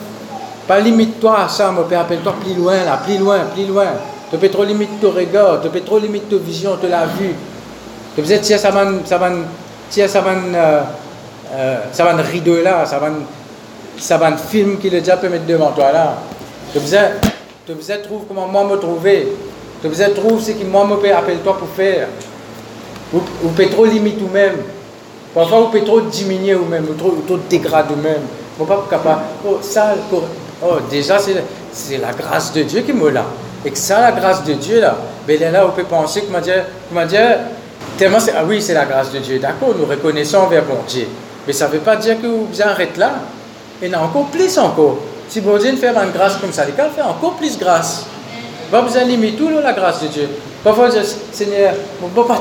pas 0.68 0.80
limite-toi 0.80 1.40
à 1.46 1.50
ça, 1.50 1.72
mon 1.72 1.84
père, 1.84 2.02
appelle-toi 2.02 2.36
plus 2.44 2.56
loin 2.56 2.84
là, 2.84 3.00
plus 3.04 3.18
loin, 3.18 3.40
plus 3.54 3.66
loin. 3.66 3.88
Tu 4.30 4.38
peux 4.38 4.50
trop 4.50 4.64
limiter 4.64 4.94
ton 5.02 5.12
regard, 5.12 5.62
tu 5.62 5.70
peux 5.70 5.82
trop 5.82 6.00
limiter 6.00 6.36
ta 6.36 6.44
vision, 6.44 6.78
tu 6.82 6.88
l'as 6.90 7.06
vu. 7.06 7.34
Tu 8.16 8.22
peux 8.22 8.28
dire, 8.28 8.44
ça 8.44 8.58
ça 8.58 8.72
va, 8.72 8.86
ça 9.06 9.18
va, 9.18 9.30
ça 11.92 12.04
va 12.04 12.14
rideau 12.24 12.62
là, 12.62 12.86
ça 12.86 13.00
va, 13.00 13.10
ça 13.98 14.18
va 14.18 14.36
film 14.36 14.78
qui 14.80 14.90
le 14.90 15.00
déjà 15.00 15.18
peut 15.18 15.30
mettre 15.30 15.46
devant 15.46 15.72
toi 15.72 15.92
là. 15.92 16.16
Tu 16.74 16.80
peux 16.80 16.96
tu 17.66 17.74
comment 18.28 18.48
moi 18.48 18.64
me 18.64 18.78
trouver. 18.78 19.28
Tu 19.82 19.90
peux 19.90 20.14
trouver 20.14 20.42
ce 20.42 20.52
que 20.52 20.64
moi 20.66 20.86
me 20.86 21.14
appelle-toi 21.14 21.58
pour 21.58 21.68
faire. 21.70 22.08
Ou, 23.14 23.20
peut 23.56 23.68
trop 23.68 23.86
limite 23.86 24.20
ou 24.22 24.28
même. 24.28 24.56
Parfois, 25.38 25.60
vous 25.60 25.68
peut 25.68 25.82
trop 25.82 26.02
diminuer 26.02 26.56
ou 26.56 26.66
même, 26.66 26.86
ou 26.90 26.96
trop, 26.96 27.12
trop 27.28 27.38
dégrader 27.48 27.94
ou 27.94 28.02
même. 28.02 28.24
Vous 28.58 28.66
pas 28.66 28.88
capable. 28.90 29.22
Oh, 29.48 29.60
ça, 29.62 29.94
oh, 30.12 30.74
déjà, 30.90 31.20
c'est 31.20 31.98
la 32.00 32.12
grâce 32.12 32.52
de 32.54 32.64
Dieu 32.64 32.82
qui 32.82 32.92
me 32.92 33.12
là. 33.12 33.24
Et 33.64 33.70
que 33.70 33.78
ça, 33.78 34.02
la 34.02 34.14
grâce 34.14 34.44
de 34.44 34.54
Dieu, 34.54 34.82
là, 34.82 34.96
ben 35.28 35.40
là, 35.40 35.64
on 35.68 35.70
peut 35.74 35.84
penser 35.84 36.22
que, 36.22 36.26
comment 36.26 37.06
dire, 37.06 37.38
tellement 38.00 38.18
ah 38.36 38.44
oui, 38.48 38.60
c'est 38.60 38.74
la 38.74 38.86
grâce 38.86 39.12
de 39.12 39.20
Dieu. 39.20 39.38
D'accord, 39.38 39.76
nous 39.78 39.86
reconnaissons 39.86 40.40
envers 40.40 40.64
bon 40.64 40.80
Dieu. 40.88 41.06
Mais 41.46 41.54
ça 41.54 41.68
ne 41.68 41.74
veut 41.74 41.80
pas 41.82 41.98
dire 41.98 42.20
que 42.20 42.26
vous 42.26 42.60
arrêtez 42.60 43.00
là. 43.00 43.12
Et 43.80 43.94
a 43.94 44.02
encore 44.02 44.26
plus 44.30 44.58
encore. 44.58 44.98
Si 45.30 45.42
bon 45.42 45.60
Dieu 45.60 45.76
fait 45.76 45.90
une 45.90 46.12
grâce 46.16 46.38
comme 46.38 46.52
ça, 46.52 46.66
il 46.68 46.74
va 46.74 46.90
faire 46.90 47.10
encore 47.10 47.34
plus 47.34 47.60
grâce. 47.60 48.08
Pas 48.72 48.82
besoin 48.82 49.04
de 49.04 49.10
limiter 49.10 49.38
tout 49.38 49.50
la 49.50 49.74
grâce 49.74 50.02
de 50.02 50.08
Dieu. 50.08 50.30
Parfois, 50.64 50.90
Seigneur, 51.32 51.76
on 52.02 52.08
ne 52.08 52.12
peut 52.12 52.26
pas 52.26 52.40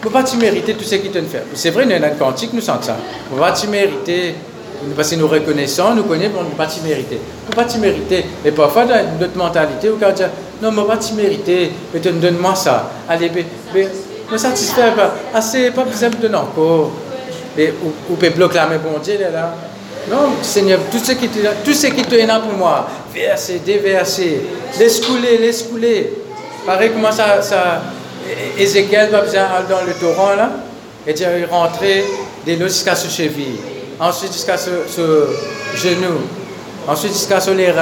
ne 0.00 0.08
peut 0.08 0.10
pas 0.10 0.22
t'y 0.22 0.36
mériter 0.38 0.74
tout 0.74 0.84
ce 0.84 0.94
qu'il 0.94 1.10
te 1.10 1.20
fait. 1.20 1.44
C'est 1.54 1.70
vrai, 1.70 1.84
nous, 1.84 1.98
dans 1.98 2.06
un 2.06 2.10
cantique, 2.10 2.52
nous 2.54 2.62
sentons 2.62 2.82
ça. 2.82 2.96
On 3.30 3.36
ne 3.36 3.40
pas 3.40 3.54
mériter. 3.68 4.34
Parce 4.96 5.10
que 5.10 5.16
nous 5.16 5.28
reconnaissons, 5.28 5.94
nous 5.94 6.04
connaissons, 6.04 6.36
on 6.40 6.44
ne 6.44 6.54
pas 6.54 6.66
t'y 6.66 6.80
mériter. 6.80 7.18
On 7.46 7.50
ne 7.50 7.54
pas 7.54 7.64
t'y 7.64 7.78
mériter. 7.78 8.24
Mais 8.42 8.50
parfois, 8.50 8.86
dans 8.86 9.18
notre 9.20 9.36
mentalité, 9.36 9.90
on 9.90 9.98
peut 9.98 10.12
dire, 10.12 10.30
non, 10.62 10.70
on 10.70 10.72
ne 10.72 10.86
pas 10.86 10.96
t'y 10.96 11.12
mériter. 11.12 11.70
Mais 11.92 12.00
donne-moi 12.00 12.54
ça? 12.54 12.90
Allez, 13.08 13.30
mais, 13.34 13.44
mais 13.74 13.88
me 14.32 14.38
satisfaire 14.38 14.94
pas. 14.94 15.14
Assez, 15.34 15.70
pas 15.70 15.84
besoin 15.84 16.08
de 16.08 16.34
encore. 16.34 16.92
Mais, 17.56 17.74
ou, 18.10 18.14
peut 18.14 18.32
main, 18.38 18.78
bon 18.82 18.98
Dieu, 19.02 19.18
là. 19.20 19.54
Non, 20.10 20.30
Seigneur, 20.40 20.80
tout 20.90 20.98
ce 20.98 21.12
qui 21.12 21.28
te, 21.28 21.38
tout 21.62 21.74
ce 21.74 21.88
qui 21.88 22.02
te 22.02 22.14
est 22.14 22.24
là 22.24 22.40
pour 22.40 22.54
moi, 22.54 22.88
verser, 23.14 23.60
déverser, 23.64 24.40
laisse 24.78 25.00
couler, 25.00 25.36
laisse 25.38 25.64
couler. 25.64 26.14
Pareil 26.64 26.90
comment 26.94 27.12
ça 27.12 27.42
Ézéchiel 28.58 29.10
va 29.10 29.22
bien 29.22 29.46
dans 29.68 29.84
le 29.86 29.92
torrent 29.94 30.34
là, 30.36 30.50
et 31.06 31.14
il 31.18 31.44
rentrer 31.50 32.04
de 32.46 32.52
l'eau 32.54 32.68
jusqu'à 32.68 32.94
ce 32.94 33.08
cheville, 33.08 33.58
ensuite 33.98 34.32
jusqu'à 34.32 34.56
ce, 34.56 34.70
genou, 35.76 36.20
ensuite 36.86 37.12
jusqu'à 37.12 37.40
ce 37.40 37.50
les. 37.50 37.72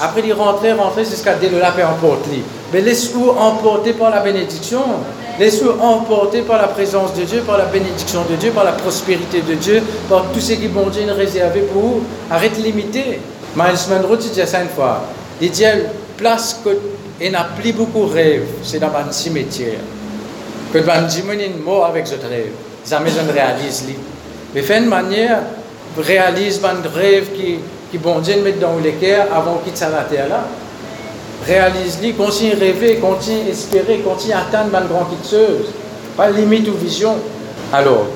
Après 0.00 0.22
il 0.24 0.32
rentrer, 0.32 0.72
rentrer 0.72 1.04
jusqu'à 1.04 1.34
de 1.34 1.56
la 1.56 1.70
paix 1.70 1.84
emporte 1.84 2.26
Mais 2.72 2.80
laisse-vous 2.82 3.30
emporter 3.30 3.92
par 3.94 4.10
la 4.10 4.20
bénédiction. 4.20 4.82
Laisse-vous 5.38 5.72
emporter 5.80 6.42
par 6.42 6.58
la 6.58 6.68
présence 6.68 7.14
de 7.14 7.22
Dieu, 7.22 7.40
par 7.40 7.58
la 7.58 7.66
bénédiction 7.66 8.22
de 8.28 8.36
Dieu, 8.36 8.50
par 8.50 8.64
la 8.64 8.72
prospérité 8.72 9.42
de 9.42 9.54
Dieu, 9.54 9.82
par 10.08 10.24
tout 10.32 10.40
ce 10.40 10.52
qui 10.52 10.68
bon 10.68 10.88
Dieu 10.88 11.02
a 11.10 11.14
réservé 11.14 11.60
pour 11.60 11.82
vous. 11.82 12.02
Arrête 12.30 12.58
de 12.58 12.62
limiter. 12.62 13.20
Miles 13.54 13.78
Monroe 13.90 14.16
dit 14.16 14.30
ça 14.46 14.62
une 14.62 14.68
fois. 14.68 15.02
Il 15.40 15.50
dit, 15.50 15.64
place 16.16 16.60
que 16.64 16.70
et 17.20 17.30
n'a 17.30 17.44
plus 17.58 17.72
beaucoup 17.72 18.06
de 18.06 18.12
rêve, 18.12 18.46
c'est 18.62 18.78
dans 18.78 18.88
un 18.88 19.10
cimetière. 19.10 19.80
Que 20.72 20.78
van 20.78 21.08
une 21.08 21.62
mort 21.62 21.86
avec 21.86 22.06
ce 22.06 22.14
rêve. 22.14 22.52
Jamais 22.88 23.10
je 23.10 23.20
ne 23.20 23.32
réalise. 23.32 23.84
Mais 24.54 24.62
fait 24.62 24.78
une 24.78 24.86
manière, 24.86 25.40
réalise 25.98 26.60
un 26.64 26.88
rêve 26.88 27.28
qui, 27.32 27.58
qui 27.90 27.98
bon 27.98 28.20
Dieu 28.20 28.42
met 28.42 28.52
dans 28.52 28.76
cœur 29.00 29.26
avant 29.34 29.60
qu'il 29.64 29.72
la 29.80 30.02
terre 30.04 30.28
là. 30.28 30.44
Réalise-lui, 31.46 32.14
continue 32.14 32.52
à 32.52 32.56
rêver, 32.56 32.96
continue 32.96 33.46
à 33.46 33.50
espérer, 33.50 33.98
continue 33.98 34.32
à 34.32 34.40
attendre 34.40 34.76
une 34.76 34.88
grande 34.88 35.06
chose. 35.22 35.70
Pas 36.16 36.30
limite 36.30 36.68
ou 36.68 36.72
vision. 36.72 37.14
Alors, 37.72 38.06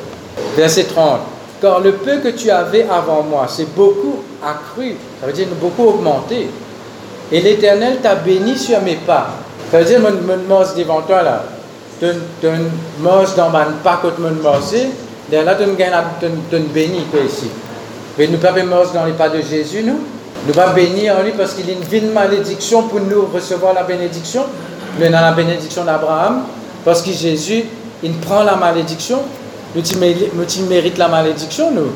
verset 0.57 0.85
30. 0.85 1.21
Car 1.61 1.81
le 1.81 1.93
peu 1.93 2.19
que 2.19 2.29
tu 2.29 2.51
avais 2.51 2.87
avant 2.89 3.23
moi, 3.23 3.47
c'est 3.49 3.75
beaucoup 3.75 4.21
accru, 4.43 4.97
ça 5.21 5.27
veut 5.27 5.33
dire 5.33 5.47
beaucoup 5.61 5.85
augmenté. 5.85 6.49
Et 7.33 7.41
l'Éternel 7.41 7.99
t'a 8.03 8.17
béni 8.17 8.57
sur 8.57 8.81
mes 8.83 8.97
pas. 8.97 9.29
Ça 9.71 9.79
veut 9.79 9.85
dire, 9.85 10.01
je 10.01 10.09
me 10.09 10.77
devant 10.77 11.03
toi 11.03 11.23
là. 11.23 11.45
Tu 12.01 12.07
me 12.07 13.37
dans 13.37 13.51
mon 13.51 13.73
pas 13.85 14.01
que 14.03 14.09
tu 14.09 14.21
me 14.23 14.31
et 15.33 15.45
là, 15.45 15.55
tu 15.55 16.59
bénis 16.73 17.05
ici. 17.25 17.49
Mais 18.19 18.27
nous 18.27 18.33
ne 18.33 18.37
pouvons 18.39 18.53
pas 18.53 18.93
dans 18.93 19.05
les 19.05 19.13
pas 19.13 19.29
de 19.29 19.41
Jésus, 19.41 19.83
nous. 19.85 20.01
Nous 20.47 20.55
pas 20.55 20.69
bénir 20.73 21.17
en 21.19 21.23
lui 21.23 21.33
parce 21.33 21.55
qu'il 21.55 21.69
a 21.69 21.73
une 21.73 21.85
ville 21.85 22.11
malédiction 22.11 22.85
pour 22.85 23.01
nous 23.01 23.29
recevoir 23.33 23.75
la 23.75 23.85
bénédiction. 23.85 24.43
Mais 24.99 25.09
dans 25.09 25.21
la 25.21 25.33
bénédiction 25.33 25.85
d'Abraham, 25.85 26.43
parce 26.85 27.03
que 27.03 27.13
Jésus, 27.13 27.65
il 28.03 28.13
prend 28.15 28.43
la 28.43 28.57
malédiction. 28.57 29.21
Nous, 29.77 29.83
tu 29.83 30.63
mérites 30.63 30.99
la 30.99 31.09
malédiction, 31.09 31.71
nous. 31.71 31.93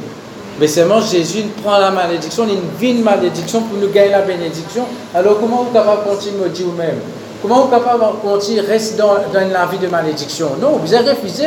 Mais 0.61 0.69
seulement 0.69 1.01
Jésus 1.01 1.45
prend 1.63 1.79
la 1.79 1.91
malédiction, 1.91 2.47
il 2.49 2.59
vit 2.79 2.93
une 2.93 3.03
malédiction 3.03 3.63
pour 3.63 3.77
nous 3.79 3.89
gagner 3.89 4.11
la 4.11 4.23
bénédiction. 4.23 4.85
Alors 5.15 5.41
comment 5.41 5.65
vous 5.65 5.73
capable 5.73 6.05
continuer 6.09 6.45
à 6.45 6.49
dire 6.49 6.67
vous-même 6.67 6.99
Comment 7.43 7.63
vous 7.63 7.69
capable 7.69 8.05
continuer 8.23 8.61
rester 8.61 8.97
dans, 8.97 9.15
dans 9.33 9.53
la 9.53 9.67
vie 9.67 9.79
de 9.79 9.89
malédiction? 9.89 10.51
Non, 10.61 10.79
vous 10.83 10.95
avez 10.95 11.11
refusé. 11.11 11.47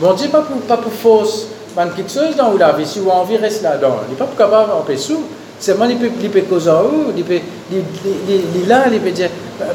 Bon 0.00 0.12
Dieu, 0.12 0.28
pas 0.28 0.42
pour, 0.42 0.60
pas 0.60 0.76
pour 0.76 0.92
force, 0.92 1.46
pas 1.74 1.86
quelque 1.86 2.12
chose 2.12 2.36
dans 2.36 2.52
la 2.52 2.72
vie, 2.72 2.86
si 2.86 2.98
vous 2.98 3.10
avez 3.10 3.20
envie 3.20 3.36
de 3.38 3.42
rester 3.42 3.64
là-dedans. 3.64 3.96
Il 4.06 4.12
n'est 4.12 4.18
pas 4.18 4.28
capable 4.36 4.70
d'empêcher 4.70 5.02
sous. 5.14 5.22
Seulement, 5.58 5.86
il 5.86 5.96
peut, 5.96 6.10
il 6.22 6.30
peut 6.30 6.42
causer 6.42 6.68
en 6.70 6.82
haut, 6.82 7.12
il 7.16 7.24
peut, 7.24 7.40
il, 7.72 8.68
là, 8.68 8.84
il 8.92 9.00
peut 9.00 9.10
dire, 9.10 9.30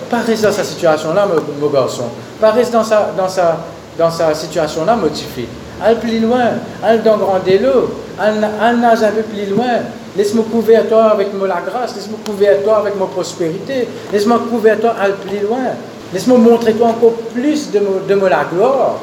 pas 0.10 0.20
rester 0.20 0.46
dans 0.46 0.54
sa 0.54 0.64
situation-là, 0.64 1.28
mon, 1.60 1.70
garçon. 1.70 2.04
Pas 2.40 2.52
rester 2.52 2.74
dans 2.74 2.84
sa, 2.84 3.12
dans 3.18 3.28
sa, 3.28 3.58
dans 3.98 4.12
sa 4.12 4.34
situation-là, 4.34 4.96
motivé. 4.96 5.48
Allez 5.84 6.00
plus 6.00 6.20
loin, 6.20 6.46
allez 6.84 7.00
dans 7.00 7.18
grand 7.18 7.40
délo, 7.44 7.90
allez 8.20 8.40
nage 8.40 9.04
un 9.04 9.12
peu 9.12 9.24
plus 9.24 9.48
loin. 9.48 9.80
Laisse-moi 10.16 10.46
couvrir 10.52 10.88
toi 10.88 11.12
avec 11.12 11.34
mon 11.34 11.46
la 11.46 11.62
grâce, 11.66 11.96
laisse-moi 11.96 12.20
couvrir 12.26 12.62
toi 12.64 12.80
avec 12.80 13.00
ma 13.00 13.06
prospérité, 13.06 13.88
laisse-moi 14.12 14.42
couvrir 14.50 14.80
toi, 14.80 14.94
allez 15.02 15.14
plus 15.14 15.40
loin. 15.48 15.72
Laisse-moi 16.14 16.38
montrer 16.38 16.74
toi 16.74 16.90
encore 16.90 17.14
plus 17.34 17.72
de, 17.72 17.80
de 17.80 18.26
la 18.28 18.44
gloire. 18.52 19.00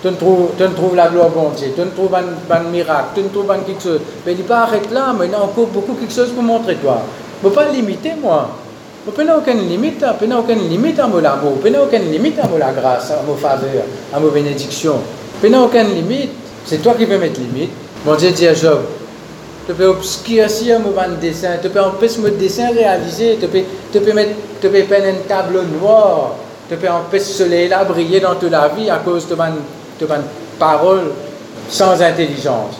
Tu 0.00 0.08
ne 0.08 0.14
trouves, 0.14 0.94
la 0.94 1.08
gloire 1.08 1.28
bon 1.30 1.50
Dieu, 1.56 1.72
tu 1.74 1.80
ne 1.80 1.86
trouves 1.86 2.14
un, 2.14 2.60
miracle, 2.70 3.08
tu 3.16 3.22
ne 3.22 3.28
trouves 3.28 3.52
quelque 3.66 3.82
chose. 3.82 4.00
Mais 4.24 4.32
il 4.32 4.44
pas 4.44 4.60
arrête 4.60 4.90
là, 4.92 5.12
mais 5.18 5.26
il 5.26 5.32
y 5.32 5.34
a 5.34 5.42
encore 5.42 5.66
beaucoup 5.66 5.94
quelque 5.94 6.14
chose 6.14 6.30
pour 6.30 6.42
montrer 6.42 6.76
toi. 6.76 7.02
Je 7.42 7.48
ne 7.48 7.52
pas 7.52 7.68
limiter 7.68 8.12
moi. 8.22 8.48
Je 9.06 9.22
n'ai 9.22 9.32
aucune 9.32 9.68
limite, 9.68 10.04
je 10.20 10.26
n'ai 10.26 10.34
aucune 10.34 10.68
limite 10.68 11.00
à 11.00 11.06
mon 11.06 11.18
amour, 11.24 11.54
je 11.64 11.68
n'ai 11.68 11.78
aucune 11.78 12.10
limite 12.10 12.38
à 12.38 12.58
la 12.58 12.70
grâce, 12.72 13.10
à 13.10 13.22
mon 13.26 13.34
faveur, 13.34 13.84
à 14.14 14.20
ma 14.20 14.28
bénédiction. 14.28 14.94
Il 15.42 15.50
n'y 15.50 15.54
a 15.54 15.60
aucune 15.62 15.94
limite. 15.94 16.30
C'est 16.64 16.82
toi 16.82 16.94
qui 16.98 17.06
peux 17.06 17.18
mettre 17.18 17.40
limite. 17.40 17.70
Mon 18.04 18.14
Dieu 18.14 18.30
dit 18.30 18.46
à 18.46 18.54
Job, 18.54 18.80
tu 19.66 19.74
peux 19.74 19.86
obscurcir 19.86 20.80
mon 20.80 20.92
dessin, 21.20 21.56
tu 21.60 21.68
peux 21.68 21.80
empêcher 21.80 22.18
mon 22.20 22.30
dessin 22.30 22.70
réalisé, 22.72 23.38
tu 23.40 23.46
peux, 23.48 23.60
tu 23.92 24.00
peux, 24.00 24.12
mettre, 24.12 24.32
tu 24.60 24.68
peux 24.68 24.82
peindre 24.82 25.06
un 25.06 25.28
tableau 25.28 25.62
noir, 25.62 26.34
tu 26.68 26.76
peux 26.76 26.88
empêcher 26.88 27.26
le 27.28 27.34
soleil 27.34 27.68
là 27.68 27.84
briller 27.84 28.20
dans 28.20 28.34
toute 28.36 28.50
la 28.50 28.68
vie 28.68 28.88
à 28.88 28.96
cause 28.98 29.28
de 29.28 29.34
de 29.34 30.06
paroles 30.58 31.12
sans 31.68 32.00
intelligence. 32.00 32.76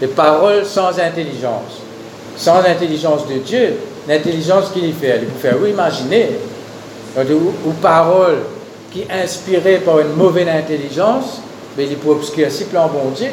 Des 0.00 0.06
paroles 0.06 0.64
sans 0.64 0.98
intelligence. 0.98 1.82
Sans 2.36 2.62
l'intelligence 2.62 3.26
de 3.28 3.34
Dieu, 3.34 3.74
l'intelligence 4.08 4.70
qu'il 4.72 4.94
fait, 4.94 5.20
il 5.22 5.28
peut 5.28 5.48
faire, 5.48 5.56
oui, 5.60 5.70
imaginez, 5.70 6.30
ou, 7.18 7.68
ou 7.68 7.72
paroles 7.82 8.38
qui 8.90 9.04
inspirées 9.10 9.78
par 9.84 10.00
une 10.00 10.14
mauvaise 10.14 10.48
intelligence, 10.48 11.42
mais 11.76 11.86
il 11.86 11.96
peut 11.96 12.10
obscurcir 12.10 12.66
plan 12.66 12.88
bon 12.88 13.10
Dieu. 13.16 13.30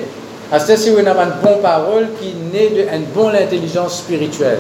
À 0.52 0.60
ce 0.60 0.76
si 0.76 0.92
on 0.92 1.06
a 1.06 1.12
une 1.12 1.34
bonne 1.44 1.62
parole 1.62 2.08
qui 2.20 2.34
naît 2.54 2.70
d'une 2.70 3.06
bonne 3.14 3.36
intelligence 3.36 4.00
spirituelle, 4.00 4.60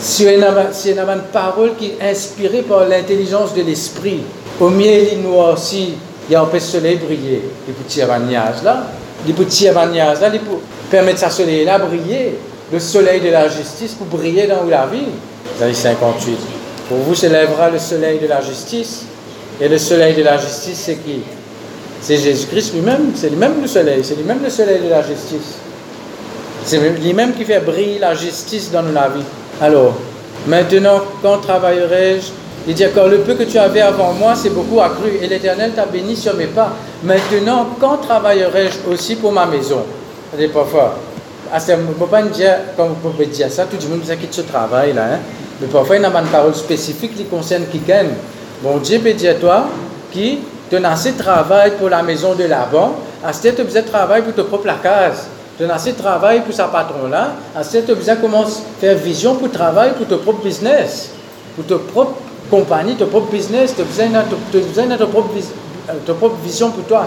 si 0.00 0.26
on 0.26 0.42
a, 0.42 0.72
si 0.72 0.90
une 0.90 1.04
parole 1.32 1.74
qui 1.76 1.86
est 1.86 2.10
inspirée 2.10 2.62
par 2.62 2.86
l'intelligence 2.86 3.54
de 3.54 3.62
l'esprit, 3.62 4.20
au 4.60 4.68
milieu 4.68 5.16
de 5.16 5.22
noir 5.22 5.54
aussi, 5.54 5.94
il 6.28 6.32
y 6.32 6.36
a 6.36 6.42
un 6.42 6.46
peu 6.46 6.58
de 6.58 6.62
soleil 6.62 6.96
briller, 6.96 7.42
il 7.66 7.74
peut 7.74 7.84
tirer 7.88 8.12
un 8.12 8.20
nuage 8.20 8.62
là, 8.62 8.84
il 9.26 9.34
peut 9.34 9.46
tirer 9.46 9.76
un 9.76 9.86
nuage 9.86 10.20
là, 10.20 10.30
il 10.32 10.40
peut 10.40 10.58
permettre 10.90 11.18
sa 11.18 11.30
soleil 11.30 11.64
là 11.64 11.78
briller. 11.78 12.38
le 12.72 12.80
soleil 12.80 13.20
de 13.20 13.30
la 13.30 13.48
justice 13.48 13.94
pour 13.94 14.06
briller 14.06 14.46
dans 14.46 14.64
la 14.64 14.86
vie. 14.86 15.06
Isaïe 15.56 15.74
58. 15.74 16.36
Pour 16.88 16.98
vous 16.98 17.14
se 17.14 17.26
lèvera 17.26 17.70
le 17.70 17.78
soleil 17.78 18.18
de 18.18 18.26
la 18.26 18.40
justice. 18.40 19.04
Et 19.60 19.68
le 19.68 19.78
soleil 19.78 20.14
de 20.14 20.22
la 20.22 20.36
justice, 20.36 20.82
c'est 20.84 20.96
qui? 20.96 21.22
C'est 22.00 22.16
Jésus-Christ 22.18 22.74
lui-même. 22.74 23.12
C'est 23.14 23.30
lui-même 23.30 23.60
le 23.60 23.66
soleil. 23.66 24.00
C'est 24.02 24.16
lui-même 24.16 24.42
le 24.42 24.50
soleil 24.50 24.80
de 24.82 24.88
la 24.88 25.02
justice. 25.02 25.56
C'est 26.64 26.78
lui-même 26.78 27.34
qui 27.34 27.44
fait 27.44 27.60
briller 27.60 27.98
la 27.98 28.14
justice 28.14 28.70
dans 28.70 28.82
la 28.82 29.08
vie. 29.08 29.22
Alors, 29.60 29.94
maintenant, 30.46 31.00
quand 31.22 31.38
travaillerai-je? 31.38 32.32
Il 32.68 32.74
dit 32.74 32.84
encore, 32.84 33.06
le 33.06 33.18
peu 33.18 33.34
que 33.34 33.44
tu 33.44 33.58
avais 33.58 33.80
avant 33.80 34.12
moi, 34.12 34.34
c'est 34.34 34.50
beaucoup 34.50 34.80
accru, 34.80 35.18
et 35.22 35.28
l'Éternel 35.28 35.70
t'a 35.76 35.86
béni 35.86 36.16
sur 36.16 36.34
mes 36.34 36.46
pas. 36.46 36.72
Maintenant, 37.04 37.68
quand 37.80 37.98
travaillerai-je 37.98 38.90
aussi 38.90 39.14
pour 39.14 39.30
ma 39.30 39.46
maison? 39.46 39.84
Parfois, 40.52 40.98
à 41.52 41.60
ce 41.60 41.72
moment 41.72 42.28
dire, 42.34 42.56
quand 42.76 42.88
vous 42.88 43.10
pouvez 43.10 43.26
dire 43.26 43.50
ça, 43.50 43.66
tout 43.66 43.76
le 43.80 43.88
monde 43.88 44.02
quitte 44.20 44.34
ce 44.34 44.40
travail 44.40 44.92
là. 44.92 45.04
Hein? 45.14 45.18
Mais 45.60 45.68
parfois, 45.68 45.96
il 45.96 46.02
y 46.02 46.04
a 46.04 46.08
une 46.08 46.26
parole 46.26 46.54
spécifique 46.54 47.16
qui 47.16 47.24
concerne 47.24 47.66
qui 47.70 47.80
Bon 48.62 48.78
Dieu 48.78 48.98
peut 48.98 49.12
dire 49.12 49.38
toi, 49.38 49.68
qui 50.12 50.40
assez 50.84 51.12
de 51.12 51.18
travail 51.18 51.72
pour 51.78 51.88
la 51.88 52.02
maison 52.02 52.34
de 52.34 52.44
Laban, 52.44 52.96
ce 53.32 53.48
tu 53.48 53.48
as 53.48 53.82
de 53.82 53.88
travail 53.88 54.22
pour 54.22 54.34
ta 54.34 54.44
propre 54.44 54.68
case. 54.82 55.26
Tu 55.58 55.64
as 55.64 55.74
assez 55.74 55.92
de 55.92 55.98
travail 55.98 56.42
pour 56.42 56.54
sa 56.54 56.64
patron 56.64 57.08
là, 57.10 57.32
à 57.54 57.62
ce 57.62 57.78
tu 57.78 57.90
as 57.90 57.94
de 57.94 58.10
à 58.10 58.46
faire 58.80 58.96
vision 58.96 59.36
pour 59.36 59.50
travail 59.50 59.92
pour 59.92 60.06
ton 60.06 60.18
propre 60.18 60.42
business, 60.42 61.10
pour 61.54 61.64
ta 61.66 61.76
propre 61.78 62.14
compagnie, 62.50 62.94
ton 62.96 63.06
propre 63.06 63.30
business, 63.30 63.74
tu 63.74 63.82
as 63.82 63.84
besoin 63.84 64.96
de 64.96 65.04
propre, 65.04 65.30
ta 66.04 66.14
propre 66.14 66.36
vision 66.44 66.70
pour 66.70 66.84
toi 66.84 67.04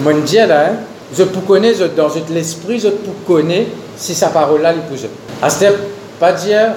Moi, 0.00 0.12
je 0.12 0.20
dis 0.20 0.36
là, 0.36 0.66
hein, 0.66 0.74
je 1.16 1.24
peux 1.24 1.40
connaître 1.40 1.88
dans 1.96 2.08
l'esprit, 2.30 2.78
je 2.78 2.88
peux 2.88 3.12
connaître 3.26 3.70
si 3.96 4.14
sa 4.14 4.28
parole 4.28 4.62
là, 4.62 4.72
il 4.72 4.80
peut. 4.82 5.02
À 5.42 5.50
ce 5.50 5.64
pas 6.20 6.32
dire, 6.32 6.72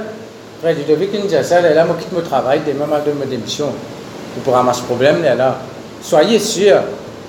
frère, 0.61 0.75
tu 0.75 0.91
devais 0.91 1.07
qu'il 1.07 1.21
dise 1.21 1.41
ça, 1.41 1.61
là, 1.61 1.85
moi 1.85 1.95
quitte 1.99 2.11
mon 2.11 2.21
travail, 2.21 2.61
demain, 2.65 2.85
je 2.99 3.09
donne 3.09 3.19
ma 3.19 3.25
démission. 3.25 3.67
Pour 4.43 4.53
ramasser 4.53 4.81
ce 4.81 4.85
problème 4.85 5.23
là. 5.23 5.57
Soyez 6.01 6.39
sûr, 6.39 6.77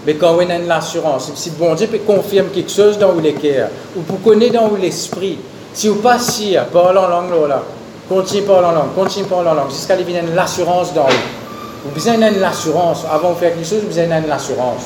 mais 0.06 0.14
quand 0.14 0.36
on 0.36 0.50
a 0.50 0.54
une 0.54 0.70
assurance, 0.70 1.30
si 1.34 1.50
bon 1.50 1.74
Dieu 1.74 1.86
peut 1.86 1.98
confirmer 2.06 2.50
quelque 2.50 2.70
chose 2.70 2.98
dans 2.98 3.12
le 3.12 3.32
cœur, 3.32 3.68
ou 3.96 4.00
pour 4.02 4.22
connaître 4.22 4.54
dans 4.54 4.70
l'esprit, 4.80 5.38
si 5.72 5.88
vous 5.88 5.96
passez, 5.96 6.58
parlez 6.72 6.98
en 6.98 7.08
langue 7.08 7.48
là, 7.48 7.62
Continue 8.10 8.42
parler 8.42 8.66
en 8.66 8.72
langue, 8.72 8.94
continue 8.96 9.26
parler 9.26 9.50
en 9.50 9.54
langue, 9.54 9.70
jusqu'à 9.70 9.96
ce 9.96 10.02
qu'il 10.02 10.16
y 10.16 10.34
l'assurance 10.34 10.92
dans 10.92 11.04
vous. 11.04 11.92
Vous 11.94 12.08
avez 12.08 12.26
une 12.26 12.42
assurance. 12.42 13.04
Avant 13.08 13.30
de 13.30 13.36
faire 13.36 13.54
quelque 13.54 13.68
chose, 13.68 13.82
vous 13.88 13.96
avez 13.96 14.08
une 14.08 14.32
assurance. 14.32 14.82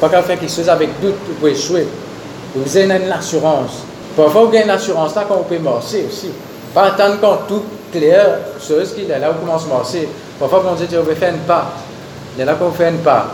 Pas 0.00 0.08
qu'à 0.08 0.22
faire 0.22 0.38
quelque 0.38 0.52
chose 0.52 0.68
avec 0.68 0.88
doute, 1.00 1.16
vous 1.26 1.34
pouvez 1.34 1.50
échouer. 1.50 1.88
Vous 2.54 2.76
avez 2.76 2.86
une 2.86 3.10
assurance. 3.10 3.72
Parfois, 4.16 4.42
vous 4.42 4.48
avez 4.54 4.62
une 4.62 4.70
assurance 4.70 5.16
là 5.16 5.24
quand 5.28 5.34
vous 5.34 5.42
pouvez 5.42 5.58
marcher 5.58 6.06
aussi. 6.08 6.28
Pas 6.72 6.84
attendre 6.84 7.16
quand 7.20 7.38
tout 7.48 7.64
clair, 7.92 8.38
chose 8.64 8.94
qu'il 8.94 9.10
est 9.10 9.18
là, 9.18 9.32
vous 9.32 9.44
commencez 9.44 9.66
à 9.68 9.74
marcher. 9.74 10.08
Parfois, 10.38 10.62
on 10.70 10.74
dit, 10.76 10.86
vous 10.94 11.02
pouvez 11.02 11.16
faire 11.16 11.34
une 11.34 11.40
pas. 11.40 11.72
Qu'on 12.58 12.70
fait 12.70 12.90
une 12.90 12.98
pas. 12.98 13.26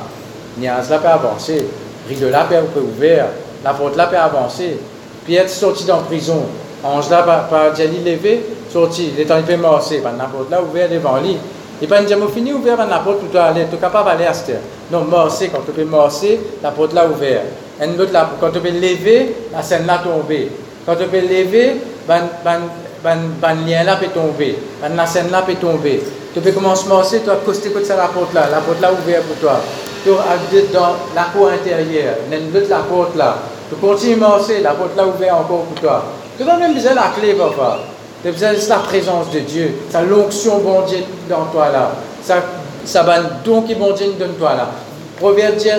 Niaz 0.59 0.91
là 0.91 0.99
peut 0.99 1.09
avancer. 1.09 1.67
Rideau 2.09 2.31
là 2.31 2.47
peut 2.49 2.81
ouvrir. 2.81 3.27
La 3.65 3.73
porte 3.73 3.97
là 3.97 4.07
peut 4.07 4.17
avancer. 4.17 4.79
Pierre 5.27 5.49
sorti 5.49 5.85
dans 5.85 5.97
la 5.97 6.03
prison. 6.03 6.43
Ange 6.85 7.11
là 7.11 7.23
par 7.23 7.75
Djali 7.75 8.05
levé 8.05 8.43
sorti, 8.77 9.13
il 9.15 9.21
est 9.21 9.31
en 9.31 9.43
peut 9.43 9.57
marcher, 9.57 9.99
par 9.99 10.13
n'importe 10.13 10.51
là, 10.51 10.63
ouvert 10.63 10.89
devant 10.89 11.19
lui. 11.21 11.37
Et 11.81 11.87
pas 11.87 12.03
dire, 12.03 12.19
fini 12.31 12.53
ouvert 12.53 12.77
par 12.77 12.87
n'importe 12.87 13.23
où 13.23 13.29
tu 13.31 13.39
aller, 13.39 13.63
es 13.63 13.77
capable 13.77 14.09
d'aller 14.11 14.25
à 14.25 14.33
cette 14.33 14.61
Non, 14.91 15.05
marcher, 15.05 15.49
quand 15.49 15.61
tu 15.65 15.73
peux 15.73 15.85
marcher, 15.85 16.41
la 16.63 16.71
porte 16.71 16.93
là 16.93 17.07
ouverte. 17.07 17.45
Un 17.81 17.99
autre 17.99 18.13
là, 18.13 18.31
quand 18.41 18.51
tu 18.51 18.61
peux 18.61 18.71
lever, 18.71 19.35
la 19.53 19.63
scène 19.63 19.87
là 19.87 19.99
tomber. 20.03 20.51
Quand 20.85 20.95
tu 20.95 21.05
peux 21.05 21.21
lever, 21.21 21.77
ban, 22.09 22.21
ban, 22.45 22.61
ban, 23.07 23.19
ban 23.41 23.55
lien 23.65 23.85
là 23.85 23.97
peut 23.97 24.09
tomber. 24.09 24.59
Ban 24.83 24.95
la 24.97 25.07
scène 25.07 25.31
là 25.31 25.43
peut 25.43 25.55
tomber. 25.55 26.03
Tu 26.35 26.41
peux 26.41 26.51
commencer 26.51 26.87
à 26.87 26.95
marcher, 26.95 27.21
tu 27.23 27.31
as 27.31 27.37
costé 27.37 27.71
côté 27.71 27.89
la 27.89 28.09
porte 28.09 28.35
là, 28.35 28.49
la 28.51 28.59
porte 28.59 28.81
là 28.81 28.91
ouverte 28.93 29.25
pour 29.25 29.37
toi. 29.37 29.61
Tu 30.05 30.11
es 30.11 30.63
dans 30.73 30.97
la 31.15 31.25
cour 31.33 31.49
intérieure, 31.49 32.17
une 32.31 32.57
autre 32.57 32.69
la 32.69 32.79
porte 32.79 33.17
là. 33.17 33.39
Tu 33.69 33.77
continues 33.77 34.23
à 34.23 34.29
marcher, 34.29 34.61
la 34.61 34.73
porte 34.73 34.97
là 34.97 35.07
ouverte 35.07 35.33
encore 35.33 35.63
pour 35.63 35.81
toi. 35.81 36.05
Tu 36.37 36.45
vas 36.45 36.57
même 36.57 36.75
besoin 36.75 36.95
la 36.95 37.13
clé, 37.19 37.35
papa. 37.35 37.79
Tu 38.23 38.29
as 38.29 38.33
besoin 38.33 38.53
de 38.53 38.69
la 38.69 38.77
présence 38.77 39.31
de 39.31 39.41
Dieu. 39.41 39.75
Sa 39.91 40.03
l'onction 40.03 40.59
bon 40.59 40.83
Dieu 40.83 40.99
dans 41.29 41.45
toi 41.47 41.69
là. 41.73 41.93
Ça, 42.23 42.43
ça 42.85 43.03
va 43.03 43.21
don 43.45 43.63
qui 43.63 43.75
bon 43.75 43.93
Dieu 43.93 44.07
toi 44.39 44.55
là. 44.55 44.71
Proverbe 45.19 45.57
dire 45.57 45.79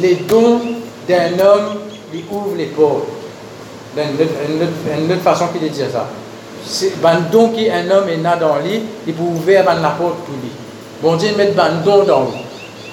les 0.00 0.14
dons 0.14 0.60
d'un 1.08 1.38
homme 1.44 1.80
lui 2.12 2.24
ouvrent 2.30 2.56
les 2.56 2.66
portes. 2.66 3.08
Une 3.96 5.12
autre, 5.12 5.22
façon 5.22 5.48
qu'il 5.48 5.68
dit 5.68 5.78
ça. 5.78 6.06
C'est 6.70 6.92
un 7.02 7.20
don 7.32 7.48
qui 7.48 7.70
un 7.70 7.90
homme 7.90 8.08
est 8.10 8.18
né 8.18 8.28
dans 8.38 8.56
lui, 8.56 8.82
il 9.06 9.14
peut 9.14 9.22
ouvrir 9.22 9.64
la 9.64 9.72
porte 9.72 10.16
pour 10.16 10.34
lui. 10.34 10.50
Bon 11.02 11.16
Dieu 11.16 11.30
met 11.36 11.54
un 11.58 11.82
don 11.82 12.04
dans 12.04 12.24
lui. 12.24 12.44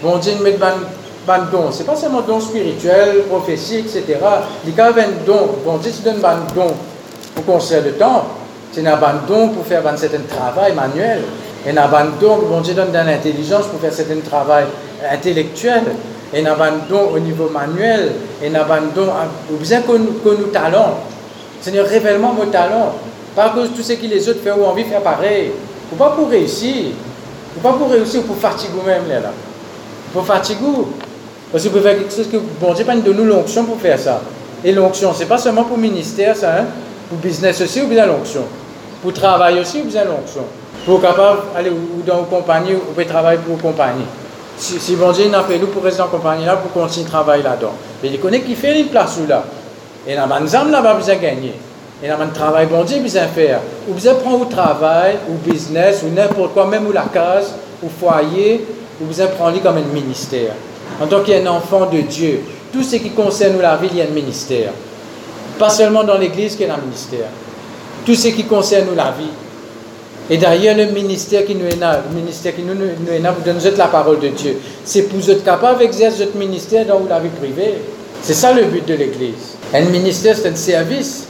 Bon 0.02 0.18
Dieu 0.18 0.34
met 0.42 0.58
un 0.62 1.40
don. 1.52 1.72
Ce 1.72 1.80
n'est 1.80 1.86
pas 1.86 1.96
seulement 1.96 2.22
don 2.22 2.40
spirituel, 2.40 3.24
prophétie, 3.30 3.80
etc. 3.80 4.04
Il 4.66 4.74
y 4.74 4.80
a 4.80 4.86
un 4.88 4.92
don. 5.26 5.58
Bon 5.66 5.78
Dieu 5.78 5.92
te 5.92 6.06
donne 6.06 6.24
un 6.24 6.54
don 6.56 6.74
pour 7.36 7.46
concert 7.46 7.84
de 7.84 7.90
temps, 7.90 8.24
c'est 8.72 8.80
un 8.88 8.94
abandon 8.94 9.50
pour 9.50 9.66
faire 9.66 9.86
un 9.86 9.98
certain 9.98 10.22
travail 10.28 10.74
manuel. 10.74 11.24
Un 11.68 11.76
abandon 11.76 12.48
bon 12.50 12.62
Dieu 12.62 12.76
donne 12.76 12.92
dans 12.92 13.06
l'intelligence 13.06 13.66
pour 13.68 13.82
faire 13.82 13.92
un 13.92 13.96
certain 13.96 14.22
travail 14.22 14.66
intellectuel. 15.12 15.84
Un 16.34 16.46
abandon 16.46 17.12
au 17.14 17.20
niveau 17.20 17.50
manuel. 17.50 18.14
Un 18.42 18.56
abandon 18.56 19.12
au 19.52 19.58
besoin 19.58 19.82
que 19.82 19.98
nous 19.98 20.48
talons. 20.54 20.94
Seigneur, 21.60 21.88
révèle-moi 21.88 22.32
vos 22.38 22.46
talents. 22.46 22.94
Cause 23.36 23.72
de 23.72 23.76
tout 23.76 23.84
ce 23.84 23.94
que 23.94 24.06
les 24.06 24.30
autres 24.30 24.40
font 24.42 24.62
ou 24.62 24.66
envie 24.66 24.84
de 24.84 24.90
faire 24.90 25.02
pareil. 25.02 25.52
Ou 25.92 25.96
pas 25.96 26.12
pour 26.12 26.30
réussir. 26.30 26.92
Ou 27.58 27.60
pas 27.60 27.74
pour 27.74 27.90
réussir 27.90 28.22
ou 28.22 28.24
pour 28.24 28.38
fatiguer 28.38 28.82
même 28.86 29.10
là. 29.10 29.32
Pour 30.14 30.26
fatiguer. 30.26 30.66
Parce 31.52 31.64
que 31.64 31.70
vous 31.70 31.78
pouvez 31.78 31.90
faire 31.90 32.00
quelque 32.00 32.14
chose 32.14 32.30
que 32.32 32.38
bon 32.60 32.74
Dieu 32.74 32.86
pas 32.86 32.96
nous 32.96 33.24
l'onction 33.24 33.66
pour 33.66 33.80
faire 33.80 34.00
ça. 34.00 34.22
Et 34.64 34.72
l'onction, 34.72 35.14
c'est 35.14 35.28
pas 35.28 35.38
seulement 35.38 35.64
pour 35.64 35.78
ministère, 35.78 36.36
ça, 36.36 36.56
hein? 36.60 36.66
Pour 37.08 37.20
business 37.20 37.62
aussi, 37.62 37.82
ou 37.84 37.88
bien 37.88 38.08
l'onction. 38.08 38.42
Pour 39.02 39.14
travail 39.14 39.60
aussi, 39.60 39.82
ou 39.82 39.86
bien 39.86 40.06
l'onction. 40.06 40.42
Pour 40.86 41.02
capable 41.02 41.42
aller 41.56 41.72
dans 42.06 42.20
une 42.20 42.26
compagnie, 42.26 42.74
ou 42.74 42.94
peut 42.96 43.06
travailler 43.06 43.40
pour 43.40 43.56
une 43.56 43.62
compagnie. 43.62 44.06
Si, 44.58 44.80
si 44.80 44.96
bon 44.96 45.12
Dieu 45.12 45.30
n'a 45.30 45.44
pas 45.44 45.56
nous 45.60 45.68
pour 45.68 45.84
rester 45.84 46.02
la 46.02 46.08
compagnie 46.08 46.46
là, 46.46 46.56
pour 46.56 46.72
continuer 46.72 47.06
de 47.06 47.12
travailler 47.12 47.44
là-dedans. 47.44 47.74
Mais 48.02 48.10
il 48.10 48.20
connaît 48.20 48.42
qui 48.42 48.56
fait 48.56 48.80
une 48.80 48.88
place 48.88 49.20
là. 49.28 49.44
Et 50.08 50.18
une 50.18 50.48
zone 50.48 50.72
là-bas, 50.72 50.96
besoin 50.96 51.16
gagner. 51.16 51.50
Et 51.50 51.65
dans 52.08 52.22
un 52.22 52.28
travail, 52.28 52.68
bon 52.68 52.84
Dieu, 52.84 53.00
besoin 53.00 53.28
faire. 53.28 53.62
Ou 53.88 53.94
prendre 53.94 54.42
au 54.42 54.46
travail, 54.46 55.18
ou 55.30 55.50
business, 55.50 56.04
ou 56.04 56.14
n'importe 56.14 56.54
quoi, 56.54 56.68
même 56.68 56.88
ou 56.88 56.92
la 56.92 57.06
case, 57.14 57.54
ou 57.82 57.88
foyer, 57.90 58.66
ou 59.02 59.06
besoin 59.06 59.28
prendre 59.28 59.62
comme 59.62 59.78
un 59.78 59.94
ministère. 59.94 60.54
En 61.02 61.08
tant 61.08 61.22
qu'un 61.22 61.46
enfant 61.48 61.88
de 61.88 62.02
Dieu, 62.02 62.42
tout 62.72 62.84
ce 62.84 62.98
qui 62.98 63.10
concerne 63.12 63.62
la 63.62 63.78
vie, 63.78 63.88
il 63.92 63.98
y 63.98 64.02
a 64.02 64.06
un 64.06 64.10
ministère. 64.14 64.72
Pas 65.58 65.70
seulement 65.70 66.04
dans 66.04 66.18
l'Église 66.18 66.56
qu'il 66.56 66.68
y 66.68 66.70
a 66.70 66.76
un 66.76 66.82
ministère. 66.82 67.28
Tout 68.06 68.16
ce 68.16 68.28
qui 68.30 68.44
concerne 68.44 68.96
la 68.96 69.12
vie. 69.18 69.32
Et 70.30 70.38
d'ailleurs, 70.38 70.76
le 70.76 70.88
ministère 70.88 71.46
qui 71.46 71.56
nous 71.56 71.66
est 71.66 71.80
là, 71.80 72.02
le 72.10 72.20
ministère 72.20 72.56
qui 72.56 72.64
nous, 72.64 72.74
est 72.74 73.20
là, 73.20 73.32
vous 73.32 73.44
donne 73.44 73.60
la 73.78 73.88
parole 73.88 74.20
de 74.20 74.30
Dieu. 74.30 74.58
C'est 74.84 75.04
pour 75.04 75.20
être 75.30 75.44
capable 75.44 75.80
d'exercer 75.80 76.26
votre 76.26 76.38
ministère 76.38 76.86
dans 76.86 77.02
la 77.08 77.20
vie 77.20 77.30
privée. 77.30 77.76
C'est 78.22 78.34
ça 78.34 78.52
le 78.52 78.64
but 78.64 78.86
de 78.88 78.96
l'Église. 78.96 79.56
Un 79.74 79.82
ministère, 79.82 80.36
c'est 80.36 80.50
un 80.50 80.56
service. 80.56 81.28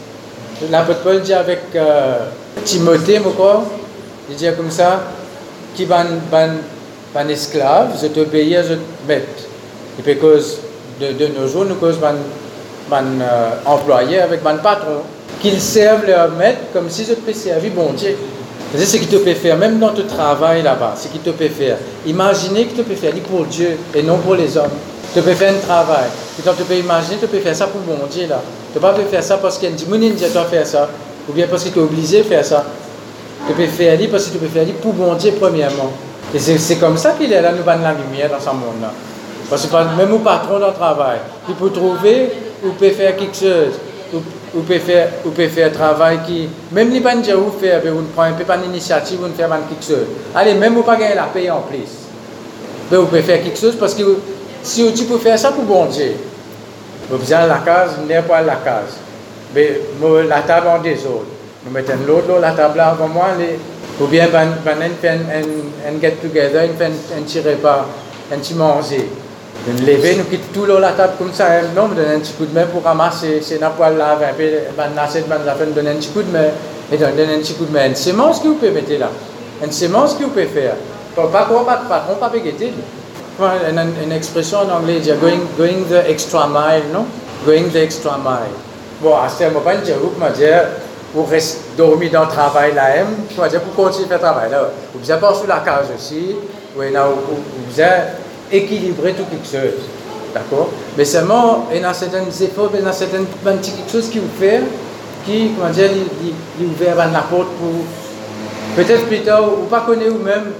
L'apôtre 0.71 0.99
Paul 0.99 1.21
dit 1.21 1.33
avec 1.33 1.59
euh, 1.75 2.19
Timothée, 2.63 3.19
il 4.29 4.35
dit 4.35 4.47
comme 4.55 4.71
ça, 4.71 5.01
qui 5.75 5.85
va 5.85 6.05
un 7.15 7.27
esclave, 7.27 7.89
je 8.01 8.19
obéir, 8.19 8.63
je 8.63 8.75
maître. 9.07 9.43
Et 9.99 10.15
parce 10.15 10.57
de, 10.99 11.11
de 11.11 11.27
nos 11.37 11.47
jours, 11.47 11.65
nous 11.65 11.75
cause 11.75 11.97
mon 11.99 13.21
euh, 13.21 13.49
employé 13.65 14.19
avec 14.19 14.43
mon 14.43 14.57
patron, 14.57 15.01
qu'ils 15.41 15.59
servent 15.59 16.05
leur 16.05 16.31
maître 16.31 16.59
comme 16.71 16.89
si 16.89 17.03
je 17.03 17.13
te 17.13 17.33
servir 17.33 17.71
bon 17.71 17.91
Dieu. 17.93 18.15
C'est 18.75 18.85
ce 18.85 18.97
qui 18.97 19.07
te 19.07 19.15
peut 19.17 19.33
faire, 19.33 19.57
même 19.57 19.79
dans 19.79 19.93
ton 19.93 20.03
travail 20.03 20.61
là-bas, 20.61 20.95
ce 20.97 21.07
qui 21.07 21.19
te 21.19 21.29
peut 21.29 21.47
faire. 21.47 21.77
Imaginez 22.05 22.65
que 22.65 22.75
tu 22.75 22.83
peux 22.83 22.95
faire 22.95 23.13
pour 23.29 23.45
Dieu 23.45 23.77
et 23.93 24.03
non 24.03 24.17
pour 24.17 24.35
les 24.35 24.57
hommes. 24.57 24.71
Tu 25.13 25.21
peux 25.21 25.33
faire 25.33 25.53
un 25.53 25.59
travail. 25.65 26.05
Et 26.37 26.41
tu 26.41 26.63
peux 26.63 26.75
imaginer, 26.75 27.17
tu 27.17 27.27
peux 27.27 27.39
faire 27.39 27.55
ça 27.55 27.67
pour 27.67 27.81
bon 27.81 28.05
Dieu 28.09 28.27
là. 28.27 28.41
Tu 28.75 28.81
peux 28.81 28.87
pas 28.87 28.93
faire 29.09 29.23
ça 29.23 29.37
parce 29.37 29.57
qu'il 29.57 29.69
y 29.69 29.71
a 29.71 29.75
une 29.95 30.15
tu 30.17 30.29
dois 30.33 30.43
faire 30.43 30.67
ça. 30.67 30.89
Ou 31.29 31.31
bien 31.31 31.47
parce 31.47 31.63
que 31.63 31.69
tu 31.69 31.79
es 31.79 31.81
obligé 31.81 32.17
de 32.17 32.23
faire 32.23 32.43
ça. 32.43 32.65
Tu 33.47 33.53
peux 33.53 33.67
faire 33.67 33.97
parce 34.11 34.25
que 34.25 34.33
tu 34.33 34.37
peux 34.37 34.47
faire 34.47 34.67
pour 34.81 34.91
bon 34.91 35.13
Dieu 35.13 35.31
premièrement. 35.39 35.93
Et 36.33 36.39
c'est 36.39 36.75
comme 36.75 36.97
ça 36.97 37.11
qu'il 37.11 37.31
est 37.31 37.41
là, 37.41 37.53
nous 37.53 37.61
avons 37.61 37.81
la 37.81 37.93
lumière 37.93 38.29
dans 38.29 38.39
ce 38.41 38.49
monde-là. 38.49 38.91
Parce 39.49 39.65
que 39.65 39.97
même 39.97 40.11
au 40.11 40.19
patron 40.19 40.59
dans 40.59 40.67
le 40.67 40.73
travail, 40.73 41.19
il 41.47 41.55
peut 41.55 41.69
trouver 41.69 42.29
ou 42.65 42.71
peut 42.71 42.89
faire 42.89 43.15
quelque 43.15 43.37
chose, 43.37 43.75
ou, 44.13 44.59
peut 44.59 44.79
faire, 44.79 45.07
ou 45.25 45.29
peut 45.29 45.47
faire 45.47 45.67
un 45.67 45.73
travail 45.73 46.19
qui, 46.27 46.49
même 46.73 46.91
si 46.91 46.99
pas 46.99 47.15
dire 47.15 47.39
où 47.39 47.57
faire, 47.57 47.79
vous 47.81 48.01
ne 48.01 48.07
prenez 48.13 48.43
pas 48.45 48.57
d'initiative, 48.57 49.19
vous 49.21 49.27
ne 49.27 49.33
faites 49.33 49.47
pas 49.47 49.59
quelque 49.69 49.85
chose. 49.85 50.07
Allez, 50.35 50.53
même 50.53 50.73
vous 50.73 50.83
pas 50.83 50.97
gagner 50.97 51.15
la 51.15 51.27
paye 51.33 51.49
en 51.49 51.61
plus. 51.61 51.77
Mais 52.91 52.97
vous 52.97 53.05
pouvez 53.05 53.21
faire 53.21 53.41
quelque 53.41 53.57
chose 53.57 53.77
parce 53.79 53.93
que 53.93 54.03
si 54.63 54.91
tu 54.91 55.05
peux 55.05 55.17
faire 55.17 55.39
ça 55.39 55.53
pour 55.53 55.63
bon 55.63 55.85
Dieu, 55.85 56.11
vous 57.09 57.17
besoin 57.17 57.45
la 57.45 57.59
case, 57.59 57.97
n'est 58.07 58.21
pas 58.21 58.41
la 58.41 58.55
case. 58.55 58.97
Mais 59.53 59.79
la 60.27 60.41
table 60.41 60.67
en 60.67 60.79
désordre. 60.79 61.25
Nous 61.65 61.71
mettons 61.71 61.93
l'autre 62.07 62.39
la 62.39 62.51
table 62.51 62.79
avant 62.79 63.07
moi, 63.07 63.27
les, 63.39 63.57
ou 63.99 64.07
bien 64.07 64.27
ben, 64.31 64.49
ben, 64.63 64.77
un, 64.81 65.89
un, 65.89 66.01
get 66.01 66.17
together, 66.21 66.61
un 66.61 66.85
un, 66.85 67.21
petit 67.23 67.39
repas, 67.39 67.85
un 68.31 68.37
petit 68.37 68.53
manger. 68.53 69.09
Nous 69.67 69.85
lever, 69.85 70.15
nous 70.17 70.25
quittons 70.25 70.61
tout 70.61 70.65
la 70.65 70.91
table 70.91 71.13
comme 71.17 71.33
ça, 71.33 71.45
non, 71.75 71.87
nous 71.87 71.95
donnons 71.95 72.17
un 72.17 72.19
petit 72.19 72.33
coup 72.33 72.45
de 72.45 72.53
main 72.53 72.65
pour 72.65 72.83
ramasser, 72.83 73.39
c'est 73.41 73.59
n'a 73.59 73.71
là, 73.79 74.19
un 74.21 74.33
peu, 74.33 74.43
ben, 74.77 74.89
la 74.95 75.03
un 75.03 75.95
petit 75.95 76.09
coup 76.09 76.21
de 76.21 76.31
main, 76.31 76.49
et 76.91 76.97
donner 76.97 77.35
un 77.35 77.39
petit 77.39 77.53
coup 77.53 77.65
de 77.65 77.71
main. 77.71 77.87
Une 77.87 77.95
semence 77.95 78.39
que 78.39 78.47
vous 78.47 78.55
pouvez 78.55 78.71
mettre 78.71 78.91
là, 78.99 79.09
une 79.63 79.71
semence 79.71 80.13
que 80.15 80.23
vous 80.23 80.29
pouvez 80.29 80.45
faire. 80.45 80.75
Pas 81.15 81.45
quoi, 81.45 81.65
pas, 81.65 81.77
pas, 81.87 81.99
pas, 82.19 82.31
pas 83.37 83.57
guetter. 83.57 83.71
Une, 83.71 84.03
une 84.05 84.11
expression 84.11 84.59
en 84.59 84.77
anglais, 84.77 84.99
dire 84.99 85.17
going, 85.17 85.41
going 85.57 85.85
the 85.89 86.09
extra 86.09 86.47
mile, 86.47 86.83
non? 86.93 87.05
Going 87.45 87.69
the 87.71 87.77
extra 87.77 88.17
mile. 88.17 88.53
Bon, 89.01 89.15
à 89.15 89.27
ce 89.29 89.43
moment-là, 89.45 89.75
je 89.83 89.91
vais 89.93 90.31
dire, 90.33 90.63
pour 91.13 91.29
rester 91.29 91.61
dormir 91.77 92.11
dans 92.11 92.23
le 92.23 92.27
travail 92.27 92.73
là 92.73 92.95
même, 92.95 93.07
je 93.29 93.49
dire, 93.49 93.61
pour 93.61 93.85
continuer 93.85 94.05
à 94.05 94.07
faire 94.09 94.17
le 94.17 94.23
travail 94.23 94.51
là. 94.51 94.69
Vous 94.93 95.11
avez 95.11 95.21
pas 95.21 95.33
sur 95.33 95.47
la 95.47 95.59
case 95.59 95.87
aussi, 95.95 96.35
vous 96.75 96.81
avez 96.81 98.01
équilibré 98.51 99.13
tout 99.13 99.23
quelque 99.29 99.45
chose. 99.45 99.81
D'accord? 100.33 100.69
Mais 100.97 101.05
seulement, 101.05 101.67
il 101.73 101.81
y 101.81 101.85
a 101.85 101.93
certains 101.93 102.25
efforts, 102.25 102.71
il 102.73 102.83
y 102.83 102.87
a 102.87 102.91
certaines 102.91 103.25
petites 103.25 103.89
choses 103.89 104.09
qui 104.09 104.19
vous 104.19 104.27
fait, 104.37 104.61
qui, 105.25 105.51
comment 105.57 105.71
dire, 105.71 105.89
il, 106.59 106.65
ouvert 106.65 106.97
la 106.97 107.21
porte 107.21 107.47
pour. 107.59 107.71
Peut-être 108.75 109.05
plus 109.05 109.21
tard, 109.21 109.43
ou 109.43 109.67
pas 109.67 109.81
connaître 109.81 110.11
vous-même, 110.11 110.51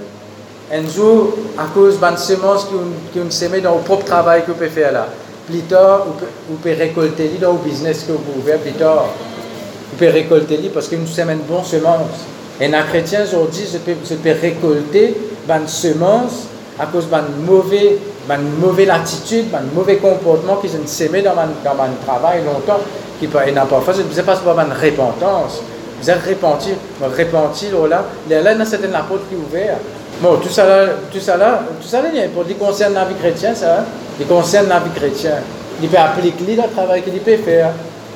un 0.72 0.88
jour, 0.88 1.34
à 1.56 1.66
cause 1.72 2.00
de 2.00 2.16
semences 2.16 2.66
qui 3.12 3.20
ont 3.20 3.30
semé 3.30 3.60
dans 3.60 3.76
le 3.76 3.82
propre 3.82 4.04
travail 4.04 4.42
que 4.42 4.48
vous 4.48 4.54
pouvez 4.54 4.68
faire 4.68 4.92
là. 4.92 5.06
Plus 5.46 5.60
tard, 5.60 6.06
vous 6.48 6.56
pouvez 6.56 6.74
récolter 6.74 7.30
dans 7.40 7.52
le 7.52 7.58
business 7.58 8.04
que 8.04 8.12
vous 8.12 8.18
pouvez 8.18 8.52
faire 8.52 8.60
plus 8.60 8.72
tard. 8.72 9.06
Vous 9.90 9.96
pouvez 9.96 10.10
récolter 10.10 10.58
parce 10.74 10.88
que 10.88 10.96
nous 10.96 11.06
une 11.06 11.38
bonne 11.38 11.64
semence. 11.64 12.26
Et 12.60 12.74
un 12.74 12.82
chrétien 12.82 13.22
aujourd'hui, 13.22 13.64
je 13.72 13.78
peux, 13.78 13.94
je 14.08 14.14
peux 14.14 14.32
récolter 14.32 15.14
une 15.48 15.68
semence 15.68 16.48
à 16.78 16.86
cause 16.86 17.06
d'une 17.06 17.46
mauvaise, 17.46 17.98
mauvaise 18.60 18.90
attitude, 18.90 19.50
d'un 19.50 19.60
mauvais 19.72 19.98
comportement 19.98 20.56
qui 20.56 20.68
sont 20.68 20.78
semé 20.86 21.22
dans 21.22 21.34
dans 21.34 21.74
mon 21.74 21.94
travail 22.04 22.42
longtemps, 22.44 22.80
qui 23.20 23.28
n'a 23.28 23.66
pas 23.66 23.80
fait, 23.80 23.92
je 23.92 24.02
ne 24.02 24.26
pas 24.26 24.36
c'est 24.36 24.50
une 24.50 24.90
repentance. 24.90 25.60
Vous 26.02 26.10
êtes 26.10 26.24
repenti, 26.26 26.70
repenti, 27.00 27.66
là, 27.88 28.04
là, 28.28 28.54
là, 28.54 28.64
c'est 28.64 28.84
une 28.84 28.90
porte 28.90 29.28
qui 29.28 29.34
est 29.34 29.38
ouverte. 29.38 29.80
Bon, 30.20 30.36
tout 30.36 30.48
ça 30.48 30.64
là, 30.64 30.86
tout 31.12 31.20
ça 31.20 31.36
là, 31.36 31.60
tout 31.80 31.86
ça 31.86 32.00
là, 32.00 32.08
pour 32.34 32.44
dire 32.44 32.56
concerne 32.56 32.94
la 32.94 33.04
vie 33.04 33.14
chrétienne, 33.14 33.54
ça, 33.54 33.84
il 34.18 34.26
concerne 34.26 34.68
la 34.68 34.78
vie 34.78 34.90
chrétienne. 34.94 35.42
Il 35.82 35.88
peut 35.90 35.98
appliquer 35.98 36.56
le 36.56 36.74
travail 36.74 37.02
qu'il 37.02 37.12
peut 37.20 37.36
faire. 37.36 37.72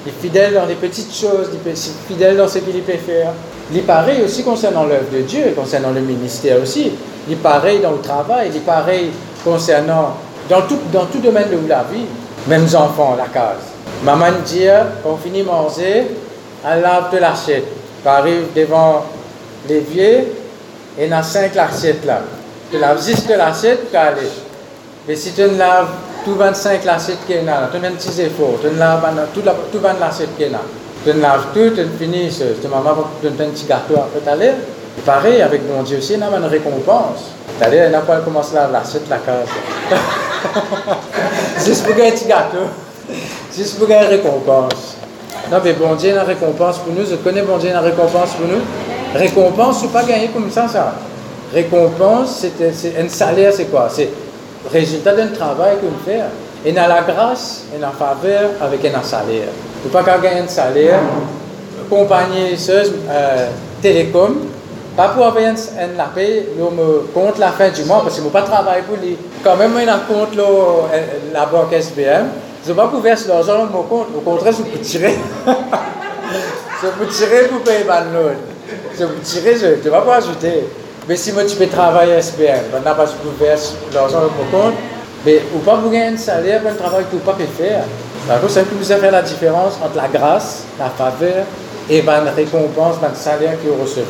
Il 0.06 0.08
est 0.08 0.14
fidèle 0.18 0.54
dans 0.54 0.64
les 0.64 0.76
petites 0.76 1.14
choses, 1.14 1.50
il 1.52 1.70
est 1.70 1.76
fidèle 2.08 2.38
dans 2.38 2.48
ce 2.48 2.58
qu'il 2.60 2.80
peut 2.80 2.92
faire. 2.92 3.32
Il 3.70 3.78
est 3.78 3.82
pareil 3.82 4.22
aussi 4.24 4.42
concernant 4.42 4.84
l'œuvre 4.84 5.10
de 5.12 5.20
Dieu, 5.20 5.52
concernant 5.54 5.90
le 5.90 6.00
ministère 6.00 6.62
aussi. 6.62 6.92
Il 7.28 7.34
est 7.34 7.36
pareil 7.36 7.80
dans 7.80 7.92
le 7.92 8.00
travail, 8.00 8.48
il 8.50 8.56
est 8.56 8.64
pareil 8.64 9.10
concernant, 9.44 10.16
dans 10.48 10.62
tout, 10.62 10.78
dans 10.90 11.04
tout 11.04 11.18
domaine 11.18 11.50
de 11.50 11.68
la 11.68 11.84
vie. 11.92 12.06
Même 12.48 12.64
enfants, 12.74 13.14
la 13.18 13.26
case. 13.26 13.60
Maman 14.02 14.38
dit, 14.46 14.64
on 15.04 15.16
finit 15.16 15.42
manger, 15.42 16.06
elle 16.66 16.80
lave 16.80 17.12
de 17.12 17.18
l'assiette. 17.18 17.66
Arrive 18.06 18.46
devant 18.56 19.04
l'évier, 19.68 20.26
et 21.00 21.10
a 21.10 21.22
cinq 21.22 21.56
assiettes 21.56 22.04
là. 22.04 22.20
Tu 22.70 22.78
laves 22.78 23.04
juste 23.04 23.28
l'assiette, 23.30 23.90
tu 23.90 23.96
aller. 23.96 24.28
Mais 25.08 25.16
si 25.16 25.32
tu 25.32 25.48
laves 25.56 25.88
tout 26.24 26.34
25 26.34 26.86
assiettes 26.86 27.26
qu'il 27.26 27.36
y 27.36 27.48
a, 27.48 27.70
tu 27.72 27.84
as 27.84 27.88
un 27.88 27.92
petit 27.92 28.20
effort, 28.20 28.58
tu 28.60 28.68
laves 28.78 29.00
tout, 29.32 29.40
tout 29.72 29.78
20 29.80 29.94
assiettes 30.02 30.36
qu'il 30.36 30.52
y 30.52 30.54
a. 30.54 30.60
Tu 31.04 31.18
laves 31.18 31.46
tout, 31.54 31.74
tu 31.74 31.86
finis, 31.98 32.30
tu 32.30 32.68
maman 32.68 33.08
donner 33.22 33.44
un 33.44 33.50
petit 33.50 33.64
gâteau 33.64 33.94
après 33.96 34.20
t'aller. 34.22 34.52
Pareil, 35.06 35.40
avec 35.40 35.62
mon 35.66 35.82
Dieu 35.82 35.98
aussi, 35.98 36.12
il 36.12 36.20
y 36.20 36.22
a 36.22 36.26
une 36.26 36.44
récompense. 36.44 37.30
C'est-à-dire, 37.58 37.86
il 37.86 37.92
n'a 37.92 38.00
pas 38.00 38.18
commencé 38.18 38.56
à 38.56 38.62
laver 38.62 38.72
l'assiette, 38.74 39.08
la 39.08 39.18
case. 39.18 39.48
Juste 41.64 41.84
pour 41.84 41.94
gagner 41.94 42.10
un 42.10 42.12
petit 42.12 42.26
gâteau. 42.26 42.66
Juste 43.56 43.78
pour 43.78 43.88
gagner 43.88 44.04
une 44.04 44.10
récompense. 44.10 44.96
Non, 45.50 45.58
mais 45.64 45.72
bon 45.72 45.94
Dieu 45.94 46.10
a 46.10 46.20
une 46.20 46.28
récompense 46.28 46.78
pour 46.78 46.92
nous. 46.92 47.06
Je 47.06 47.16
connais 47.16 47.42
bon 47.42 47.56
Dieu 47.56 47.70
a 47.70 47.72
une 47.72 47.84
récompense 47.84 48.32
pour 48.34 48.46
nous. 48.46 48.60
Récompense, 49.14 49.80
c'est 49.80 49.92
pas 49.92 50.04
gagner 50.04 50.28
comme 50.28 50.50
ça, 50.50 50.68
ça. 50.68 50.94
Récompense, 51.52 52.46
c'est 52.72 52.94
un 52.98 53.08
salaire, 53.08 53.52
c'est 53.52 53.64
quoi? 53.64 53.88
C'est 53.90 54.08
résultat 54.72 55.14
d'un 55.14 55.28
travail 55.28 55.76
qu'on 55.80 56.04
fait. 56.08 56.20
Et 56.64 56.72
dans 56.72 56.86
la 56.86 57.00
grâce 57.02 57.64
et 57.74 57.80
la 57.80 57.88
faveur 57.88 58.50
avec 58.60 58.84
un 58.84 59.02
salaire. 59.02 59.48
Tu 59.82 59.88
ne 59.88 59.92
pas 59.92 60.02
gagner 60.02 60.40
un 60.40 60.48
salaire, 60.48 61.00
compagnie 61.88 62.54
euh, 62.68 63.48
télécom, 63.80 64.36
pas 64.94 65.08
pour 65.08 65.26
avoir 65.26 65.42
un, 65.42 65.54
un 65.54 66.08
paix, 66.14 66.46
compte 67.14 67.38
la 67.38 67.48
fin 67.48 67.70
du 67.70 67.82
mois, 67.84 68.02
parce 68.02 68.16
que 68.16 68.20
je 68.20 68.26
ne 68.26 68.30
pas 68.30 68.42
travailler 68.42 68.82
pour 68.82 68.98
lui. 68.98 69.16
Quand 69.42 69.56
même, 69.56 69.72
il 69.80 69.86
compte 70.06 70.36
euh, 70.38 71.00
la 71.32 71.46
banque 71.46 71.72
SBM. 71.72 72.26
Je 72.64 72.72
ne 72.72 72.76
pas 72.76 72.88
pour 72.88 73.00
verser 73.00 73.28
l'argent 73.28 73.58
dans 73.58 73.70
mon 73.72 73.82
compte. 73.84 74.08
Au 74.14 74.20
contraire, 74.20 74.52
je 74.52 74.62
peux 74.62 74.78
tirer. 74.78 75.16
je 75.46 76.88
peux 76.88 77.06
tirer 77.06 77.48
pour 77.48 77.62
payer 77.62 77.84
ma 77.84 78.00
loan 78.00 78.36
vous 79.04 79.20
tirer, 79.22 79.56
je 79.56 79.66
ne 79.66 79.74
vais 79.74 79.90
pas 79.90 80.16
ajouter. 80.16 80.64
Mais 81.08 81.16
si 81.16 81.32
moi 81.32 81.44
tu 81.44 81.56
peux 81.56 81.66
travailler 81.66 82.14
à 82.14 82.22
SPM, 82.22 82.66
ben, 82.72 82.80
pas 82.82 83.04
peux 83.04 83.44
faire 83.44 83.58
l'argent 83.92 84.20
de 84.20 84.26
mon 84.26 84.50
compte, 84.50 84.74
mais 85.24 85.42
ou 85.54 85.58
pas 85.58 85.76
vous 85.76 85.90
gagner 85.90 86.14
un 86.14 86.16
salaire 86.16 86.60
pour 86.60 86.70
un 86.70 86.74
travail 86.74 87.04
que 87.10 87.16
vous 87.16 87.22
pas 87.22 87.34
faire. 87.34 87.84
D'accord, 88.28 88.50
c'est 88.50 88.62
que 88.68 88.74
vous 88.74 88.92
avez 88.92 89.10
la 89.10 89.22
différence 89.22 89.74
entre 89.82 89.96
la 89.96 90.08
grâce, 90.08 90.64
la 90.78 90.90
faveur 90.90 91.44
et 91.88 92.02
la 92.02 92.20
récompense, 92.30 92.96
le 93.02 93.08
salaire 93.16 93.56
que 93.62 93.68
vous 93.68 93.82
recevez. 93.82 94.04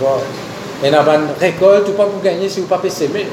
Et 0.84 0.90
dans 0.90 1.02
une 1.02 1.28
récolte, 1.38 1.86
vous 1.86 1.92
pouvez 1.92 2.08
pas 2.08 2.30
gagner 2.30 2.48
si 2.48 2.60
vous 2.60 2.66
ne 2.66 2.70
pouvez 2.70 2.88
pas 2.88 2.94
s'aimer. 2.94 3.26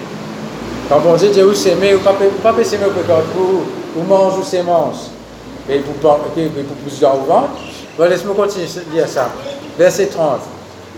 Quand 0.89 1.01
on 1.05 1.15
dit 1.15 1.29
Dieu 1.29 1.43
vous 1.43 1.53
s'aimer, 1.53 1.93
vous 1.93 2.09
ne 2.09 2.13
pouvez 2.13 2.29
pas 2.41 2.63
s'aimer 2.63 2.85
vous, 3.35 3.63
vous 3.95 4.03
mangez 4.03 4.37
ou 4.37 4.43
sémence. 4.43 5.11
Et 5.69 5.79
vous 5.79 5.93
pouvez 5.93 6.47
vous 6.47 7.01
dans 7.01 7.13
le 7.13 7.27
ventre. 7.27 7.49
Bon, 7.97 8.09
laisse-moi 8.09 8.35
continuer 8.35 8.65
à 8.65 8.95
dire 8.95 9.07
ça. 9.07 9.29
Verset 9.77 10.05
30. 10.07 10.39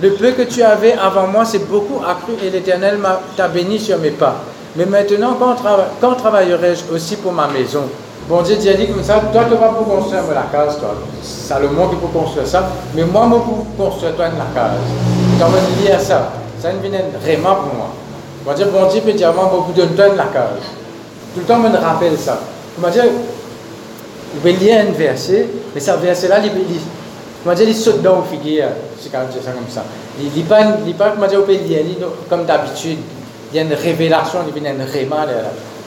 Le 0.01 0.11
peu 0.11 0.31
que 0.31 0.43
tu 0.43 0.63
avais 0.63 0.93
avant 0.93 1.27
moi, 1.27 1.43
c'est 1.43 1.67
beaucoup 1.69 2.01
accru 2.05 2.33
et 2.43 2.49
l'Éternel 2.49 2.99
t'a 3.35 3.47
béni 3.49 3.79
sur 3.79 3.97
mes 3.99 4.11
pas. 4.11 4.35
Mais 4.75 4.85
maintenant, 4.85 5.35
quand, 5.37 5.55
quand 5.99 6.15
travaillerai-je 6.15 6.93
aussi 6.93 7.17
pour 7.17 7.33
ma 7.33 7.47
maison? 7.47 7.83
Bon 8.29 8.41
Dieu 8.43 8.57
dit 8.57 8.87
comme 8.87 9.03
ça, 9.03 9.19
toi 9.33 9.41
tu 9.49 9.55
vas 9.57 9.69
pour 9.69 9.87
construire 9.87 10.21
la 10.33 10.43
case, 10.55 10.77
toi. 10.77 10.95
Salomon 11.23 11.87
qui 11.89 11.95
peut 11.95 12.07
construire 12.13 12.45
ça, 12.45 12.69
mais 12.95 13.03
moi, 13.03 13.27
je 13.27 13.35
peux 13.35 13.83
construire 13.83 14.15
toi 14.15 14.25
la 14.27 14.61
case. 14.61 14.77
Vas 15.39 15.47
lier 15.83 15.91
à 15.93 15.99
ça. 15.99 16.31
Ça 16.61 16.71
ne 16.71 16.79
vient 16.79 16.99
vraiment 17.21 17.55
pour 17.55 17.73
moi. 17.73 17.89
Bon 18.45 18.53
Dieu, 18.53 18.65
bon 18.71 18.87
Dieu 18.87 19.01
dire, 19.13 19.33
moi, 19.33 19.51
je 19.67 19.73
peux 19.73 19.87
donner 19.87 20.15
la 20.15 20.25
case. 20.25 20.61
Tout 21.33 21.39
le 21.39 21.45
temps, 21.45 21.57
je 21.63 21.69
me 21.69 21.77
rappelle 21.77 22.17
ça. 22.17 22.39
Comment 22.75 22.91
dire, 22.91 23.05
je 24.35 24.39
vais 24.43 24.51
lire 24.51 24.85
un 24.87 24.91
verset, 24.91 25.47
mais 25.73 25.81
ce 25.81 25.91
verset-là, 25.91 26.37
il, 26.43 26.51
il, 27.39 27.43
comment 27.43 27.55
dire, 27.55 27.69
il 27.69 27.75
saute 27.75 28.01
dans 28.01 28.17
le 28.17 28.23
figuier 28.23 28.65
c'est 28.99 29.11
quand 29.11 29.19
même 29.19 29.29
ça 29.31 29.51
comme 29.51 29.69
ça. 29.69 29.83
Il 30.19 30.37
n'est 30.37 30.47
pas, 30.47 30.59
il 30.85 30.93
pas 30.95 31.11
comme, 31.11 31.25
comme 32.29 32.45
d'habitude, 32.45 32.97
il 33.51 33.55
y 33.55 33.59
a 33.59 33.63
une 33.63 33.73
révélation, 33.73 34.39
il 34.47 34.61
vient 34.61 34.71
un 34.71 34.85
réma. 34.85 35.25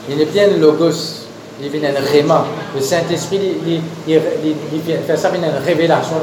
Il 0.09 0.17
n'est 0.17 0.25
bien 0.25 0.47
logos, 0.59 1.27
il 1.61 1.69
vient 1.69 1.89
un 1.89 2.11
réma. 2.11 2.45
Le 2.75 2.81
Saint-Esprit, 2.81 3.57
fait 4.07 5.17
ça, 5.17 5.29
il 5.33 5.39
vient 5.39 5.49
une 5.49 5.63
révélation 5.63 6.15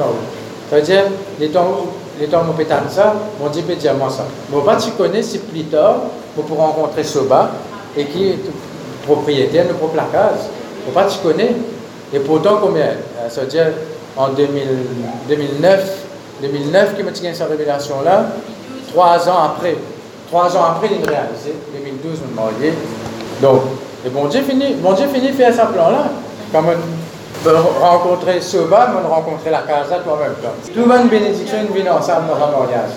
Ça 0.69 0.75
veut 0.75 0.81
dire, 0.81 1.03
les 1.39 1.47
temps, 1.49 1.87
les 2.19 2.27
temps 2.27 2.41
où 2.41 2.89
ça, 2.89 3.15
mon 3.39 3.49
Dieu 3.49 3.63
peut 3.63 3.75
dire 3.75 3.93
moi 3.95 4.09
ça. 4.09 4.25
Bon, 4.49 4.61
pas 4.61 4.75
tu 4.75 4.91
connais, 4.91 5.23
c'est 5.23 5.39
plus 5.49 5.63
tard, 5.63 6.01
vous 6.35 6.43
pourrez 6.43 6.61
rencontrer 6.61 7.03
Soba, 7.03 7.51
et 7.97 8.05
qui 8.05 8.29
est 8.29 8.39
propriétaire 9.05 9.67
de 9.67 9.73
propre 9.73 9.95
case. 10.11 10.49
Bon, 10.85 10.91
pas 10.91 11.05
tu 11.05 11.19
connais. 11.19 11.55
Et 12.13 12.19
pourtant, 12.19 12.57
combien 12.61 12.89
Ça 13.29 13.41
veut 13.41 13.47
dire, 13.47 13.67
en 14.17 14.29
2000, 14.29 14.63
2009, 15.27 16.05
2009 16.41 16.97
qui 16.97 17.03
m'a 17.03 17.11
tiré 17.11 17.33
cette 17.33 17.49
révélation-là, 17.49 18.25
trois 18.91 19.29
ans 19.29 19.43
après. 19.45 19.75
Trois 20.27 20.55
ans 20.55 20.63
après, 20.63 20.89
il 20.91 21.09
réalisé. 21.09 21.53
2012, 21.73 22.19
je 22.23 22.31
me 22.31 22.35
marié. 22.35 22.73
Donc, 23.41 23.61
et 24.05 24.09
bon 24.09 24.27
Dieu 24.27 24.41
finit, 24.41 24.73
bon 24.75 24.93
Dieu 24.93 25.07
finit 25.13 25.33
faire 25.33 25.53
sa 25.53 25.65
plan-là. 25.65 26.05
Quand 26.51 26.63
on 26.63 27.83
rencontrer 27.83 28.39
Soba, 28.41 28.93
on 29.03 29.09
rencontrer 29.09 29.49
la 29.49 29.59
casa 29.59 29.99
toi-même. 29.99 30.33
Tout 30.73 30.79
le 30.79 30.85
monde 30.85 31.09
bénédiction 31.09 31.57
vient 31.73 31.93
ensemble 31.95 32.27
dans 32.27 32.35
un 32.35 32.51
mariage. 32.51 32.91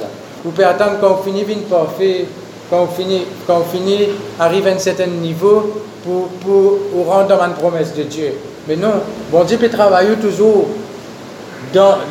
Vous 0.44 0.50
pouvez 0.50 0.64
attendre 0.64 0.98
une 1.26 1.62
parfait, 1.62 2.26
qu'on 2.70 2.86
finit, 2.86 3.24
qu'on 3.46 3.60
finit, 3.60 4.08
arrive 4.38 4.66
à 4.66 4.70
un 4.70 4.78
certain 4.78 5.06
niveau 5.06 5.82
pour, 6.04 6.28
pour, 6.40 7.06
rendre 7.06 7.42
une 7.42 7.54
promesse 7.54 7.94
de 7.94 8.02
Dieu. 8.02 8.32
Mais 8.68 8.76
non, 8.76 8.92
bon 9.30 9.44
Dieu 9.44 9.56
peut 9.56 9.70
travailler 9.70 10.14
toujours 10.16 10.66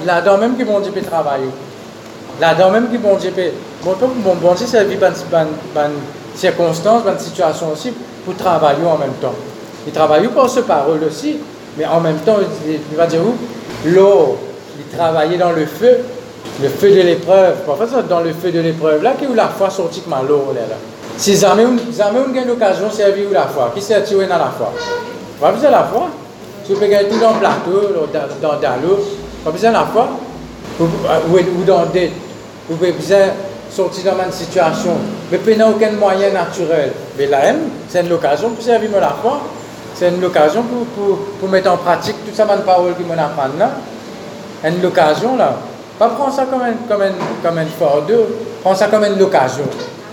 là-dedans 0.05 0.37
même 0.37 0.57
qui 0.57 0.63
bon 0.63 0.79
Dieu 0.79 0.91
peut 0.91 1.01
travailler. 1.01 1.49
Là-dedans 2.39 2.71
même 2.71 2.89
qui 2.89 2.97
bon 2.97 3.15
Dieu 3.15 3.31
peut. 3.31 3.51
Bon, 3.83 3.95
bon, 3.99 4.35
bon 4.35 4.53
Dieu, 4.53 4.65
c'est 4.67 4.83
vivre 4.85 5.01
dans 5.01 5.89
circonstances, 6.35 7.03
dans 7.03 7.17
situation 7.19 7.71
aussi, 7.71 7.93
pour 8.25 8.35
travailler 8.35 8.85
en 8.85 8.97
même 8.97 9.13
temps. 9.21 9.33
Il 9.85 9.93
travaille 9.93 10.27
par 10.29 10.49
ce 10.49 10.61
parole 10.61 11.03
aussi, 11.03 11.37
mais 11.77 11.85
en 11.85 11.99
même 11.99 12.17
temps, 12.19 12.37
il, 12.65 12.97
va 12.97 13.05
dire 13.05 13.19
où? 13.21 13.35
L'eau, 13.89 14.37
il 14.77 14.97
travaillait 14.97 15.37
dans 15.37 15.51
le 15.51 15.65
feu, 15.65 15.99
Le 16.61 16.69
feu 16.69 16.91
de 16.91 17.01
l'épreuve. 17.01 17.55
Parfois, 17.65 17.87
c'est 17.91 18.07
dans 18.07 18.21
le 18.21 18.31
feu 18.31 18.51
de 18.51 18.59
l'épreuve. 18.59 19.01
Là, 19.03 19.13
qui 19.17 19.25
est 19.25 19.35
la 19.35 19.47
foi 19.47 19.69
sortie 19.69 20.01
comme 20.01 20.15
l'eau, 20.27 20.53
là, 20.55 20.61
là. 20.61 20.75
Si 21.17 21.35
jamais 21.35 21.65
on 21.65 21.77
a 21.77 22.45
l'occasion 22.45 22.87
de 22.87 22.93
servir 22.93 23.29
la 23.31 23.47
foi, 23.47 23.71
qui 23.75 23.81
s'est 23.81 23.95
attiré 23.95 24.25
dans 24.25 24.37
la 24.37 24.51
foi? 24.57 24.71
Besoin 25.39 25.69
de 25.69 25.73
la 25.73 25.83
foi. 25.83 26.07
Si 26.65 26.73
vous 26.73 26.79
pouvez 26.79 27.07
tout 27.09 27.19
dans 27.19 27.33
le 27.33 27.39
plateau, 27.39 28.07
dans, 28.13 28.49
dans, 28.49 28.59
dans 28.59 28.81
l'eau, 28.81 28.99
pas 29.43 29.51
besoin 29.51 29.69
de 29.69 29.75
la 29.75 29.85
foi. 29.85 30.09
Ou, 30.79 30.83
ou 30.85 31.63
dans 31.65 31.85
des. 31.85 32.11
Vous 32.69 32.77
pouvez 32.77 32.91
besoin 32.93 33.17
sortir 33.69 34.13
dans 34.13 34.23
une 34.23 34.31
situation, 34.31 34.95
mais 35.31 35.37
pas 35.37 35.67
aucun 35.67 35.91
moyen 35.91 36.31
naturel. 36.31 36.91
Mais 37.17 37.27
là, 37.27 37.39
c'est 37.89 38.01
une 38.01 38.11
occasion 38.13 38.49
pour 38.51 38.63
servir 38.63 38.89
la 38.99 39.15
foi. 39.21 39.41
C'est 39.95 40.09
une 40.09 40.23
occasion 40.23 40.63
pour, 40.63 40.85
pour, 40.87 41.25
pour, 41.39 41.49
mettre 41.49 41.71
en 41.71 41.77
pratique 41.77 42.15
toute 42.25 42.35
ça, 42.35 42.45
bonne 42.45 42.63
parole 42.63 42.95
qui 42.95 43.03
m'en 43.03 43.13
apprend 43.13 43.49
là. 43.59 43.71
Une 44.63 44.83
occasion 44.85 45.35
là. 45.37 45.55
Pas 45.99 46.09
prendre 46.09 46.33
ça 46.33 46.45
comme 46.45 46.61
un, 46.61 46.73
comme 46.89 47.01
un, 47.01 47.11
comme 47.43 47.57
un 47.59 47.65
prends 48.63 48.75
ça 48.75 48.87
comme 48.87 49.03
une 49.03 49.21
occasion. 49.21 49.65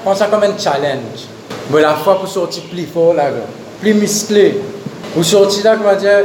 Prends 0.04 0.14
ça 0.14 0.26
comme 0.26 0.42
un 0.42 0.58
challenge. 0.58 1.28
Mais 1.72 1.80
la 1.80 1.94
foi 1.94 2.18
pour 2.18 2.28
sortir 2.28 2.64
plus 2.70 2.86
fort 2.86 3.14
là, 3.14 3.24
plus 3.80 3.94
musclé. 3.94 4.60
Pour 5.14 5.24
sortir 5.24 5.64
là, 5.64 5.76
comment 5.76 5.96
dire, 5.98 6.24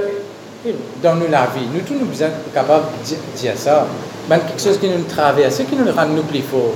dans 1.01 1.15
nous 1.15 1.27
la 1.29 1.47
vie. 1.55 1.67
Nous 1.73 1.81
tous 1.81 1.93
nous 1.93 2.13
sommes 2.13 2.29
capables 2.53 2.85
de 3.03 3.37
dire 3.37 3.53
ça. 3.55 3.85
Mais 4.29 4.39
quelque 4.39 4.61
chose 4.61 4.79
qui 4.79 4.89
nous 4.89 5.03
traverse, 5.03 5.57
qui 5.57 5.75
nous 5.75 5.91
rend 5.91 6.05
nous 6.07 6.23
plus 6.23 6.41
forts. 6.41 6.73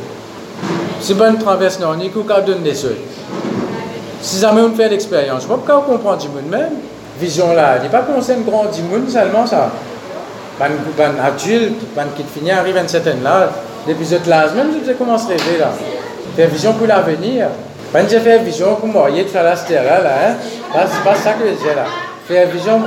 Si 1.02 1.14
on 1.14 1.36
traverse 1.36 1.80
non, 1.80 1.98
il 2.02 2.12
faut 2.12 2.24
qu'on 2.24 2.42
donne 2.42 2.62
des 2.64 2.76
choses. 2.76 2.96
Si 4.22 4.40
jamais 4.40 4.62
on 4.62 4.74
fait 4.74 4.90
l'expérience, 4.90 5.44
je 5.48 5.52
ne 5.52 5.58
pas 5.58 5.78
on 5.78 5.82
comprend 5.82 6.16
du 6.16 6.28
monde 6.28 6.50
même. 6.50 6.74
Vision 7.20 7.54
là, 7.54 7.78
il 7.78 7.84
n'est 7.84 7.90
pas 7.90 8.02
concerne 8.02 8.44
grand 8.44 8.66
du 8.66 8.82
monde 8.84 9.10
seulement 9.10 9.46
ça. 9.46 9.72
Ben, 10.60 10.72
ben 10.98 11.12
adulte, 11.24 11.82
ben 11.96 12.08
qui 12.16 12.24
finit 12.24 12.52
arrive 12.52 12.78
à 12.78 12.82
une 12.82 12.88
certaine 12.88 13.24
depuis 13.88 14.06
cette 14.06 14.30
âge, 14.30 14.52
même 14.56 14.72
je 14.86 14.92
commence 14.92 15.24
à 15.26 15.30
rêver 15.30 15.58
là. 15.58 15.72
Faire 16.36 16.50
vision 16.50 16.74
pour 16.74 16.86
l'avenir. 16.86 17.48
Ben 17.94 18.06
j'ai 18.10 18.20
fait 18.20 18.40
vision 18.40 18.76
pour 18.76 18.88
moi, 18.88 19.10
de 19.10 19.24
faire 19.24 19.44
la 19.44 19.56
là, 19.56 20.12
hein. 20.28 20.36
C'est 20.74 21.04
pas 21.04 21.16
ça 21.16 21.34
que 21.34 21.46
j'ai 21.46 21.76
là. 21.76 21.86
Faire 22.28 22.48
vision 22.50 22.82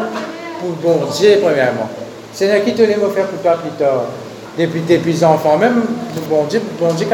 pour 0.63 0.71
bon 0.83 1.07
Dieu 1.11 1.39
premièrement. 1.43 1.89
C'est 2.33 2.65
qui 2.65 2.73
te 2.73 2.83
l'ai 2.83 2.95
faire 2.95 3.27
pour 3.27 3.43
toi 3.43 3.53
plus 3.55 3.71
tard. 3.79 4.05
Depuis 4.59 4.81
tes 4.83 5.25
enfants, 5.25 5.59
même 5.59 5.83
bon 6.31 6.45
Dieu, 6.45 6.63
bon 6.81 6.93
Dieu 6.95 7.07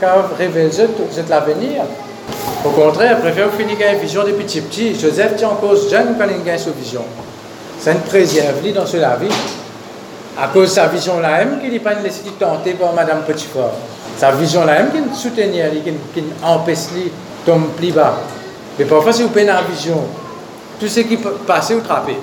car 0.00 0.36
révèle 0.36 0.68
de 0.70 1.30
l'avenir. 1.30 1.82
Au 2.64 2.70
contraire, 2.70 3.20
préfère 3.20 3.52
finir 3.52 3.76
une 3.92 3.98
vision 3.98 4.22
depuis 4.24 4.44
petit 4.44 4.60
petit. 4.60 4.98
Joseph 4.98 5.36
tient 5.36 5.48
en 5.48 5.54
cause 5.54 5.90
jeune 5.90 6.16
quand 6.18 6.26
il 6.28 6.44
gagne 6.44 6.58
sa 6.58 6.70
vision. 6.70 7.02
C'est 7.78 7.92
une 7.92 8.00
préserve 8.00 8.62
dans 8.74 8.84
la 9.00 9.16
vie. 9.16 9.28
À 10.40 10.48
cause 10.48 10.70
de 10.70 10.74
sa 10.74 10.86
vision 10.86 11.20
là 11.20 11.44
même 11.44 11.60
qu'il 11.60 11.70
n'est 11.70 11.78
pas 11.78 11.94
laissé 11.94 12.22
tenter 12.38 12.72
par 12.72 12.94
Madame 12.94 13.22
Petitfort. 13.26 13.74
Sa 14.16 14.32
vision 14.32 14.64
là 14.64 14.82
même 14.82 14.90
qui 14.90 15.00
nous 15.00 15.14
soutenir, 15.14 15.66
qui 16.14 16.22
empêche 16.42 16.86
de 16.94 17.10
tomber 17.44 17.66
plus 17.76 17.92
bas. 17.92 18.14
Mais 18.78 18.86
parfois, 18.86 19.12
si 19.12 19.22
vous 19.22 19.28
prenez 19.28 19.46
la 19.46 19.62
vision, 19.62 19.98
tout 20.80 20.88
ce 20.88 21.00
qui 21.00 21.16
peut 21.16 21.34
passer 21.46 21.74
ou 21.74 21.80
trapper. 21.80 22.16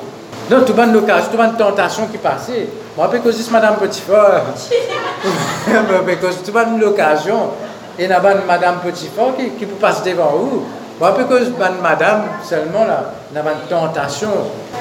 Non, 0.50 0.64
tout 0.66 0.74
le 0.74 0.94
l'occasion, 0.94 1.30
tout 1.32 1.58
tentation 1.58 2.08
qui 2.08 2.18
passait. 2.18 2.68
Moi, 2.98 3.10
parce 3.10 3.24
que 3.24 3.32
c'est 3.32 3.52
Madame 3.52 3.76
Petitfort. 3.76 4.18
parce 4.54 4.68
que 4.68 6.52
tout 6.52 6.58
le 6.58 6.80
l'occasion 6.80 7.52
et 8.00 8.06
il 8.06 8.10
y 8.10 8.14
a 8.14 8.18
une 8.18 8.46
madame 8.48 8.78
Petitfort 8.82 9.36
qui, 9.36 9.50
qui 9.52 9.66
peut 9.66 9.76
passer 9.76 10.12
devant 10.12 10.30
vous. 10.30 10.64
Moi, 11.02 11.14
parce 11.14 11.28
que 11.28 11.44
une 11.44 11.82
madame 11.84 12.24
seulement, 12.42 12.86
là, 12.86 13.12
il 13.30 13.36
y 13.36 13.40
a 13.40 13.42
une 13.42 13.68
tentation. 13.70 14.30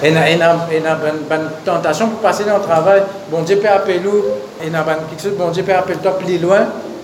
Il 0.03 0.13
y 0.13 0.17
a 0.17 0.31
une 0.31 1.51
tentation 1.65 2.09
pour 2.09 2.21
passer 2.21 2.45
dans 2.45 2.59
le 2.59 2.63
travail. 2.63 3.03
Bon 3.29 3.43
Dieu 3.43 3.57
peut 3.57 3.69
appeler 3.69 4.01
nous, 4.01 4.23
quelque 4.61 5.21
chose, 5.21 5.33
bon 5.37 5.49
Dieu 5.49 5.65
peut 5.65 5.75
appeler 5.75 5.97
toi 5.97 6.17
plus 6.17 6.39
loin. 6.39 6.61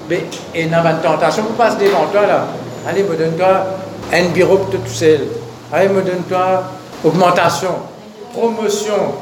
Mais 0.08 0.24
il 0.54 0.70
y 0.70 0.74
a 0.74 0.78
une 0.78 0.98
tentation 1.02 1.42
pour 1.42 1.56
passer 1.56 1.78
devant 1.86 2.06
toi, 2.12 2.26
là. 2.28 2.44
Allez, 2.88 3.02
me 3.02 3.16
donne-toi 3.16 3.66
un 4.12 4.24
bureau 4.28 4.58
pour 4.58 4.70
tout 4.70 4.86
seul. 4.86 5.20
Allez, 5.72 5.88
me 5.88 6.00
donne-toi 6.00 6.62
augmentation, 7.02 7.74
promotion. 8.34 9.14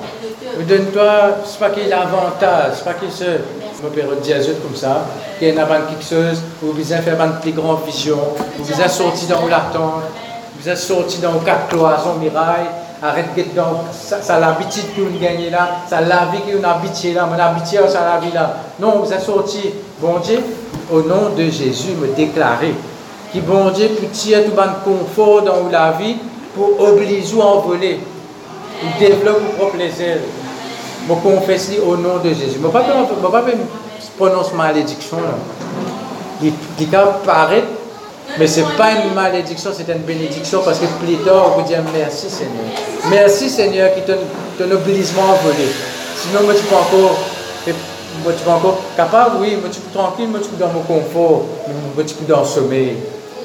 Me 0.59 0.65
donne-toi, 0.65 1.39
c'est 1.45 1.59
pas 1.59 1.71
qu'il 1.71 1.93
a 1.93 2.03
avantage, 2.03 2.73
c'est 2.77 2.85
pas 2.85 2.95
qu'il 2.95 3.11
se 3.11 3.25
me 3.83 3.89
période 3.91 4.21
diazute 4.21 4.63
comme 4.63 4.77
ça, 4.77 5.07
qui 5.39 5.47
est 5.47 5.53
pas 5.53 5.81
quelque 5.89 6.05
chose, 6.05 6.41
vous 6.61 6.73
besoin 6.73 6.99
faire 6.99 7.21
une 7.21 7.41
plus 7.41 7.53
grande 7.53 7.85
vision, 7.85 8.19
vous 8.59 8.65
besoin 8.65 8.89
sortir 8.89 9.37
dans 9.37 9.47
l'attente, 9.47 10.05
vous 10.59 10.69
êtes 10.69 10.79
sorti 10.79 11.19
dans 11.19 11.39
quatre 11.41 11.69
cloisons 11.69 12.15
mirail, 12.21 12.67
arrête 13.03 13.35
de 13.37 13.43
dans, 13.57 13.85
ça, 13.91 14.39
l'habitude 14.39 14.95
que 14.95 15.01
vous 15.01 15.19
gagnez 15.19 15.51
là, 15.51 15.79
ça 15.89 16.01
la 16.01 16.27
vie 16.27 16.39
que 16.47 16.57
vous 16.57 16.65
habitez 16.65 17.15
là, 17.15 17.27
mon 17.27 17.39
habitude, 17.39 17.89
ça 17.89 18.05
la 18.05 18.21
vie 18.21 18.33
là. 18.33 18.55
Non, 18.79 19.01
vous 19.01 19.13
êtes 19.13 19.23
sorti, 19.23 19.71
bon 20.01 20.19
Dieu, 20.21 20.39
au 20.93 21.03
nom 21.03 21.31
de 21.37 21.45
Jésus, 21.45 21.95
me 22.01 22.15
déclarer, 22.15 22.75
qui 23.33 23.41
bon 23.41 23.71
Dieu, 23.71 23.89
pour 23.99 24.11
tirer 24.13 24.45
tout 24.45 24.53
le 24.53 24.85
confort 24.85 25.43
dans 25.43 25.69
la 25.71 25.93
vie, 25.93 26.17
pour 26.55 26.81
obliger 26.81 27.41
à 27.41 27.45
envoler, 27.45 27.99
pour 28.83 28.99
développer 28.99 29.41
vos 29.41 29.53
propres 29.57 29.77
plaisirs. 29.77 30.19
Je 31.09 31.15
confesse 31.15 31.71
au 31.85 31.97
nom 31.97 32.19
de 32.23 32.29
Jésus. 32.29 32.59
Je 32.61 32.67
ne 32.67 32.73
pas 32.73 32.83
prononcer 34.19 34.55
malédiction. 34.55 35.19
Il 36.43 36.53
peut 36.53 36.97
paraître, 37.25 37.67
mais 38.39 38.47
ce 38.47 38.61
n'est 38.61 38.67
pas 38.77 38.93
une 38.93 39.15
malédiction, 39.15 39.71
c'est 39.77 39.91
une 39.93 40.03
bénédiction 40.03 40.61
parce 40.65 40.79
que 40.79 40.87
tard, 41.25 41.51
vous 41.57 41.63
dire 41.63 41.79
merci 41.93 42.29
Seigneur. 42.29 42.65
Merci 43.11 43.49
Seigneur 43.49 43.91
qui 43.95 44.01
ton 44.03 44.71
obligement 44.71 45.23
à 45.33 45.35
voler. 45.45 45.69
Sinon, 46.17 46.45
moi, 46.45 46.55
tu 46.55 46.63
peux 46.63 46.77
encore, 46.77 47.19
moi, 48.25 48.33
tu 48.37 48.45
peux 48.45 48.51
encore 48.51 48.79
capable, 48.97 49.37
oui, 49.41 49.57
moi, 49.61 49.71
tu 49.73 49.81
peux 49.81 49.99
tranquille, 49.99 50.29
moi, 50.29 50.41
tu 50.41 50.49
peux 50.49 50.57
dans 50.57 50.73
mon 50.73 50.83
confort, 50.83 51.47
moi, 51.95 52.05
tu 52.07 52.15
peux 52.15 52.33
dans 52.33 52.41
le 52.41 52.47
sommeil. 52.47 52.97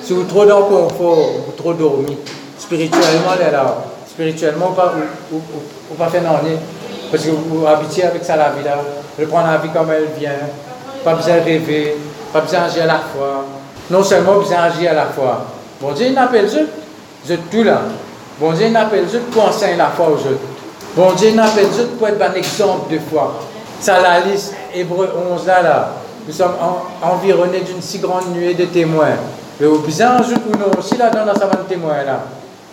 Si 0.03 0.13
vous 0.13 0.23
trop 0.23 0.45
dans 0.45 0.59
le 0.59 0.65
confort, 0.65 1.17
vous 1.45 1.51
trop 1.57 1.73
dormi, 1.73 2.17
spirituellement, 2.57 3.35
là, 3.39 3.77
spirituellement, 4.17 4.71
pas, 4.71 4.95
ou, 5.31 5.35
ou, 5.35 5.93
pas 5.95 6.07
faire 6.07 6.23
parce 7.11 7.23
que 7.23 7.29
vous 7.29 7.65
habitez 7.67 8.03
avec 8.03 8.23
ça 8.25 8.35
la 8.35 8.49
vie 8.49 8.63
là. 8.65 8.79
Je 9.17 9.25
prends 9.25 9.45
la 9.45 9.57
vie 9.57 9.69
comme 9.69 9.91
elle 9.91 10.07
vient. 10.19 10.31
Pas 11.05 11.13
besoin 11.13 11.35
de 11.35 11.41
rêver. 11.41 11.95
Pas 12.33 12.41
besoin 12.41 12.61
d'agir 12.61 12.83
à 12.83 12.87
la 12.87 12.99
fois. 12.99 13.45
Non 13.91 14.03
seulement 14.03 14.39
besoin 14.39 14.67
d'agir 14.67 14.91
à 14.91 14.93
la 14.95 15.05
fois. 15.05 15.45
Bon 15.79 15.91
Dieu, 15.91 16.07
il 16.07 16.13
n'appelle 16.13 16.49
je. 16.49 16.65
Je 17.29 17.35
tout 17.49 17.63
là. 17.63 17.81
Bon 18.39 18.51
Dieu, 18.53 18.65
il 18.65 18.73
n'appelle 18.73 19.05
je 19.11 19.19
pour 19.19 19.45
enseigner 19.47 19.77
la 19.77 19.89
foi 19.89 20.07
aux 20.07 20.15
autres. 20.15 20.47
Bon 20.95 21.13
Dieu, 21.13 21.29
il 21.29 21.35
n'appelle 21.35 21.67
je 21.77 21.83
pour 21.83 22.07
être 22.07 22.21
un 22.21 22.33
exemple 22.33 22.91
de 22.91 22.99
foi. 22.99 23.39
Ça 23.79 24.01
la 24.01 24.19
liste, 24.21 24.53
Hébreu 24.73 25.09
11 25.31 25.45
là, 25.45 25.61
là. 25.61 25.91
Nous 26.27 26.33
sommes 26.33 26.55
environnés 27.01 27.61
d'une 27.61 27.81
si 27.81 27.99
grande 27.99 28.33
nuée 28.33 28.55
de 28.55 28.65
témoins. 28.65 29.15
Mais 29.59 29.67
vous 29.67 29.79
besoin 29.79 30.17
ou 30.17 30.57
non 30.57 30.77
aussi 30.77 30.97
là-dedans 30.97 31.27
dans 31.27 31.39
sa 31.39 31.47
témoin 31.69 32.03
là. 32.03 32.19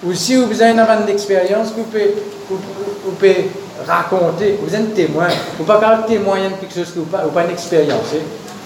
Ou 0.06 0.12
si 0.12 0.36
vous 0.36 0.60
avez 0.60 0.72
une 0.72 1.06
d'expérience, 1.06 1.68
vous 1.74 1.84
pouvez, 1.84 2.14
vous, 2.50 2.58
pouvez 3.10 3.50
raconter, 3.86 4.58
vous 4.62 4.74
êtes 4.74 4.94
témoin. 4.94 5.28
Vous 5.56 5.64
ne 5.64 5.66
pouvez 5.66 5.80
pas 5.80 6.04
témoigner 6.06 6.50
de 6.50 6.54
quelque 6.56 6.74
chose 6.74 6.92
que 6.92 6.98
vous 6.98 7.16
n'avez 7.16 7.30
pas, 7.30 7.44
une 7.44 7.50
expérience. 7.50 8.06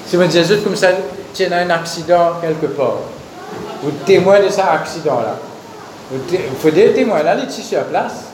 Si 0.07 0.17
vous 0.17 0.25
dites 0.25 0.45
juste 0.45 0.65
comme 0.65 0.75
ça, 0.75 0.89
as 0.89 1.55
un 1.55 1.71
accident 1.71 2.33
quelque 2.41 2.67
part, 2.67 2.97
vous 3.83 3.93
témoignez 4.05 4.47
de 4.47 4.51
cet 4.51 4.65
accident-là. 4.65 5.37
Il 6.13 6.39
faut 6.59 6.71
des 6.71 6.93
témoins 6.93 7.23
là, 7.23 7.37
il 7.37 7.49
est 7.49 7.51
sur 7.51 7.85
place. 7.85 8.25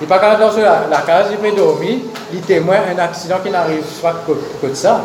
Il 0.00 0.02
n'est 0.02 0.08
pas 0.08 0.18
quand 0.18 0.38
dans 0.38 0.56
la, 0.56 0.86
la 0.90 1.02
case, 1.02 1.26
il 1.30 1.36
peut 1.38 1.54
dormir, 1.56 1.98
il 2.32 2.40
témoigne 2.40 2.80
un 2.96 2.98
accident 3.02 3.36
qui 3.44 3.50
n'arrive 3.50 3.84
pas 4.02 4.14
que, 4.26 4.74
ça. 4.74 5.02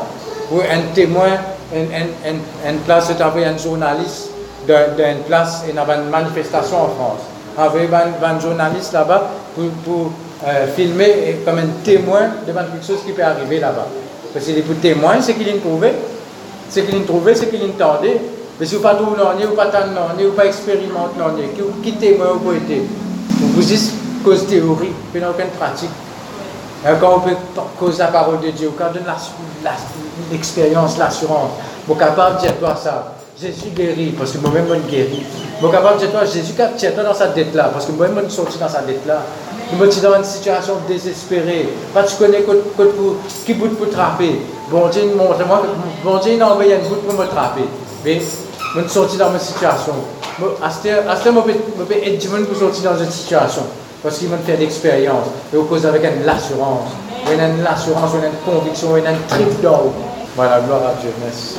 Ou 0.52 0.60
un 0.60 0.94
témoin, 0.94 1.38
une, 1.76 2.78
place 2.86 3.10
de 3.10 3.14
travail, 3.14 3.46
un 3.46 3.58
journaliste 3.58 4.30
d'une 4.68 5.24
place, 5.28 5.64
a 5.66 5.96
une 5.96 6.10
manifestation 6.10 6.78
en 6.78 6.90
France. 6.90 7.33
Avec 7.58 7.90
un 7.92 8.40
journaliste 8.40 8.94
là-bas 8.94 9.30
pour, 9.56 9.66
pour 9.86 10.12
euh, 10.46 10.68
filmer 10.76 11.38
comme 11.46 11.60
un 11.60 11.84
témoin 11.84 12.22
devant 12.48 12.62
quelque 12.62 12.86
chose 12.86 13.00
qui 13.06 13.12
peut 13.12 13.24
arriver 13.24 13.60
là-bas. 13.60 13.88
Parce 14.34 14.46
que 14.46 14.62
pour 14.62 14.76
témoin, 14.82 15.22
c'est 15.22 15.36
qu'il 15.36 15.48
a 15.50 15.58
trouvé. 15.58 15.92
C'est 16.70 16.84
qu'il 16.86 17.02
a 17.02 17.06
trouvé, 17.06 17.36
c'est 17.36 17.50
qu'il 17.50 17.62
a 17.62 17.66
entendu. 17.66 18.10
Mais 18.60 18.66
si 18.66 18.76
vous 18.76 18.82
ne 18.82 18.84
pas 18.84 18.96
trouvé 18.96 19.22
vous 19.22 19.52
ne 19.52 19.56
pas 19.56 19.70
vous 20.18 20.32
pas 20.32 20.46
expérimenté 20.46 21.20
qui, 21.56 21.92
qui 21.92 21.98
témoin 21.98 22.28
vous 22.44 22.54
été. 22.54 22.82
Vous 23.30 23.62
dites 23.62 23.94
cause 24.24 24.48
théorie, 24.48 24.92
puis 25.12 25.22
aucune 25.24 25.48
pratique. 25.60 25.90
quand 27.00 27.16
on 27.18 27.20
peut 27.20 27.36
cause 27.80 28.00
la 28.00 28.08
parole 28.08 28.40
de 28.40 28.52
Dieu, 28.52 28.72
quand 28.78 28.86
on 28.90 28.94
donne 28.94 29.04
l'expérience, 30.32 30.98
l'assurance, 30.98 31.52
vous 31.88 31.94
êtes 31.94 32.00
capable 32.00 32.38
de 32.38 32.42
dire 32.42 32.58
toi 32.58 32.76
ça. 32.76 33.16
Jésus 33.44 33.72
guérit, 33.76 34.14
parce 34.18 34.32
que 34.32 34.38
moi-même, 34.38 34.68
je 34.70 34.90
guéris. 34.90 35.24
Je 35.60 35.66
suis 35.66 35.76
capable 35.76 36.00
de 36.00 36.08
dire 36.08 36.26
Jésus, 36.26 36.54
tiens-toi 36.78 37.04
dans 37.04 37.14
sa 37.14 37.28
dette-là, 37.28 37.72
parce 37.74 37.86
que 37.86 37.92
moi-même, 37.92 38.24
je 38.30 38.32
suis 38.32 38.60
dans 38.60 38.70
sa 38.70 38.82
dette-là. 38.82 39.22
Je 39.78 39.90
suis 39.90 40.02
dans 40.02 40.16
une 40.16 40.24
situation 40.24 40.76
désespérée. 40.88 41.68
Pas 41.94 42.04
tu 42.04 42.16
connais 42.16 42.44
qui 43.46 43.54
bout 43.56 43.68
pour 43.70 43.90
trapper. 43.90 44.40
Bon 44.72 44.88
Dieu, 44.88 45.12
montre-moi, 45.18 45.62
bon 46.06 46.18
Dieu, 46.20 46.34
il 46.36 46.42
a 46.42 46.48
une 46.54 46.88
bout 46.88 46.96
pour 47.06 47.20
me 47.20 47.26
trapper. 47.28 47.66
Mais 48.06 48.22
je 48.22 48.80
suis 48.82 48.90
sorti 48.90 49.18
dans 49.18 49.30
ma 49.30 49.40
situation. 49.40 49.94
À 50.62 50.70
ce 50.70 51.30
moment, 51.30 51.46
je 51.46 51.84
peux 51.84 51.94
aider 51.96 52.28
pour 52.48 52.58
sortir 52.58 52.94
dans 52.94 53.00
une 53.00 53.12
situation. 53.12 53.64
Parce 54.02 54.20
qu'il 54.20 54.30
m'a 54.30 54.38
fait 54.38 54.56
l'expérience. 54.56 55.28
Et 55.54 55.58
au 55.58 55.64
cause 55.64 55.86
avec 55.86 56.04
une 56.04 56.30
assurance. 56.30 56.92
Une 57.30 57.66
assurance, 57.66 58.12
une 58.14 58.54
conviction, 58.54 58.96
une 58.96 59.04
trip 59.28 59.62
d'eau. 59.62 59.92
Voilà, 60.36 60.62
gloire 60.62 60.82
à 60.88 61.02
Dieu, 61.02 61.12
merci. 61.24 61.58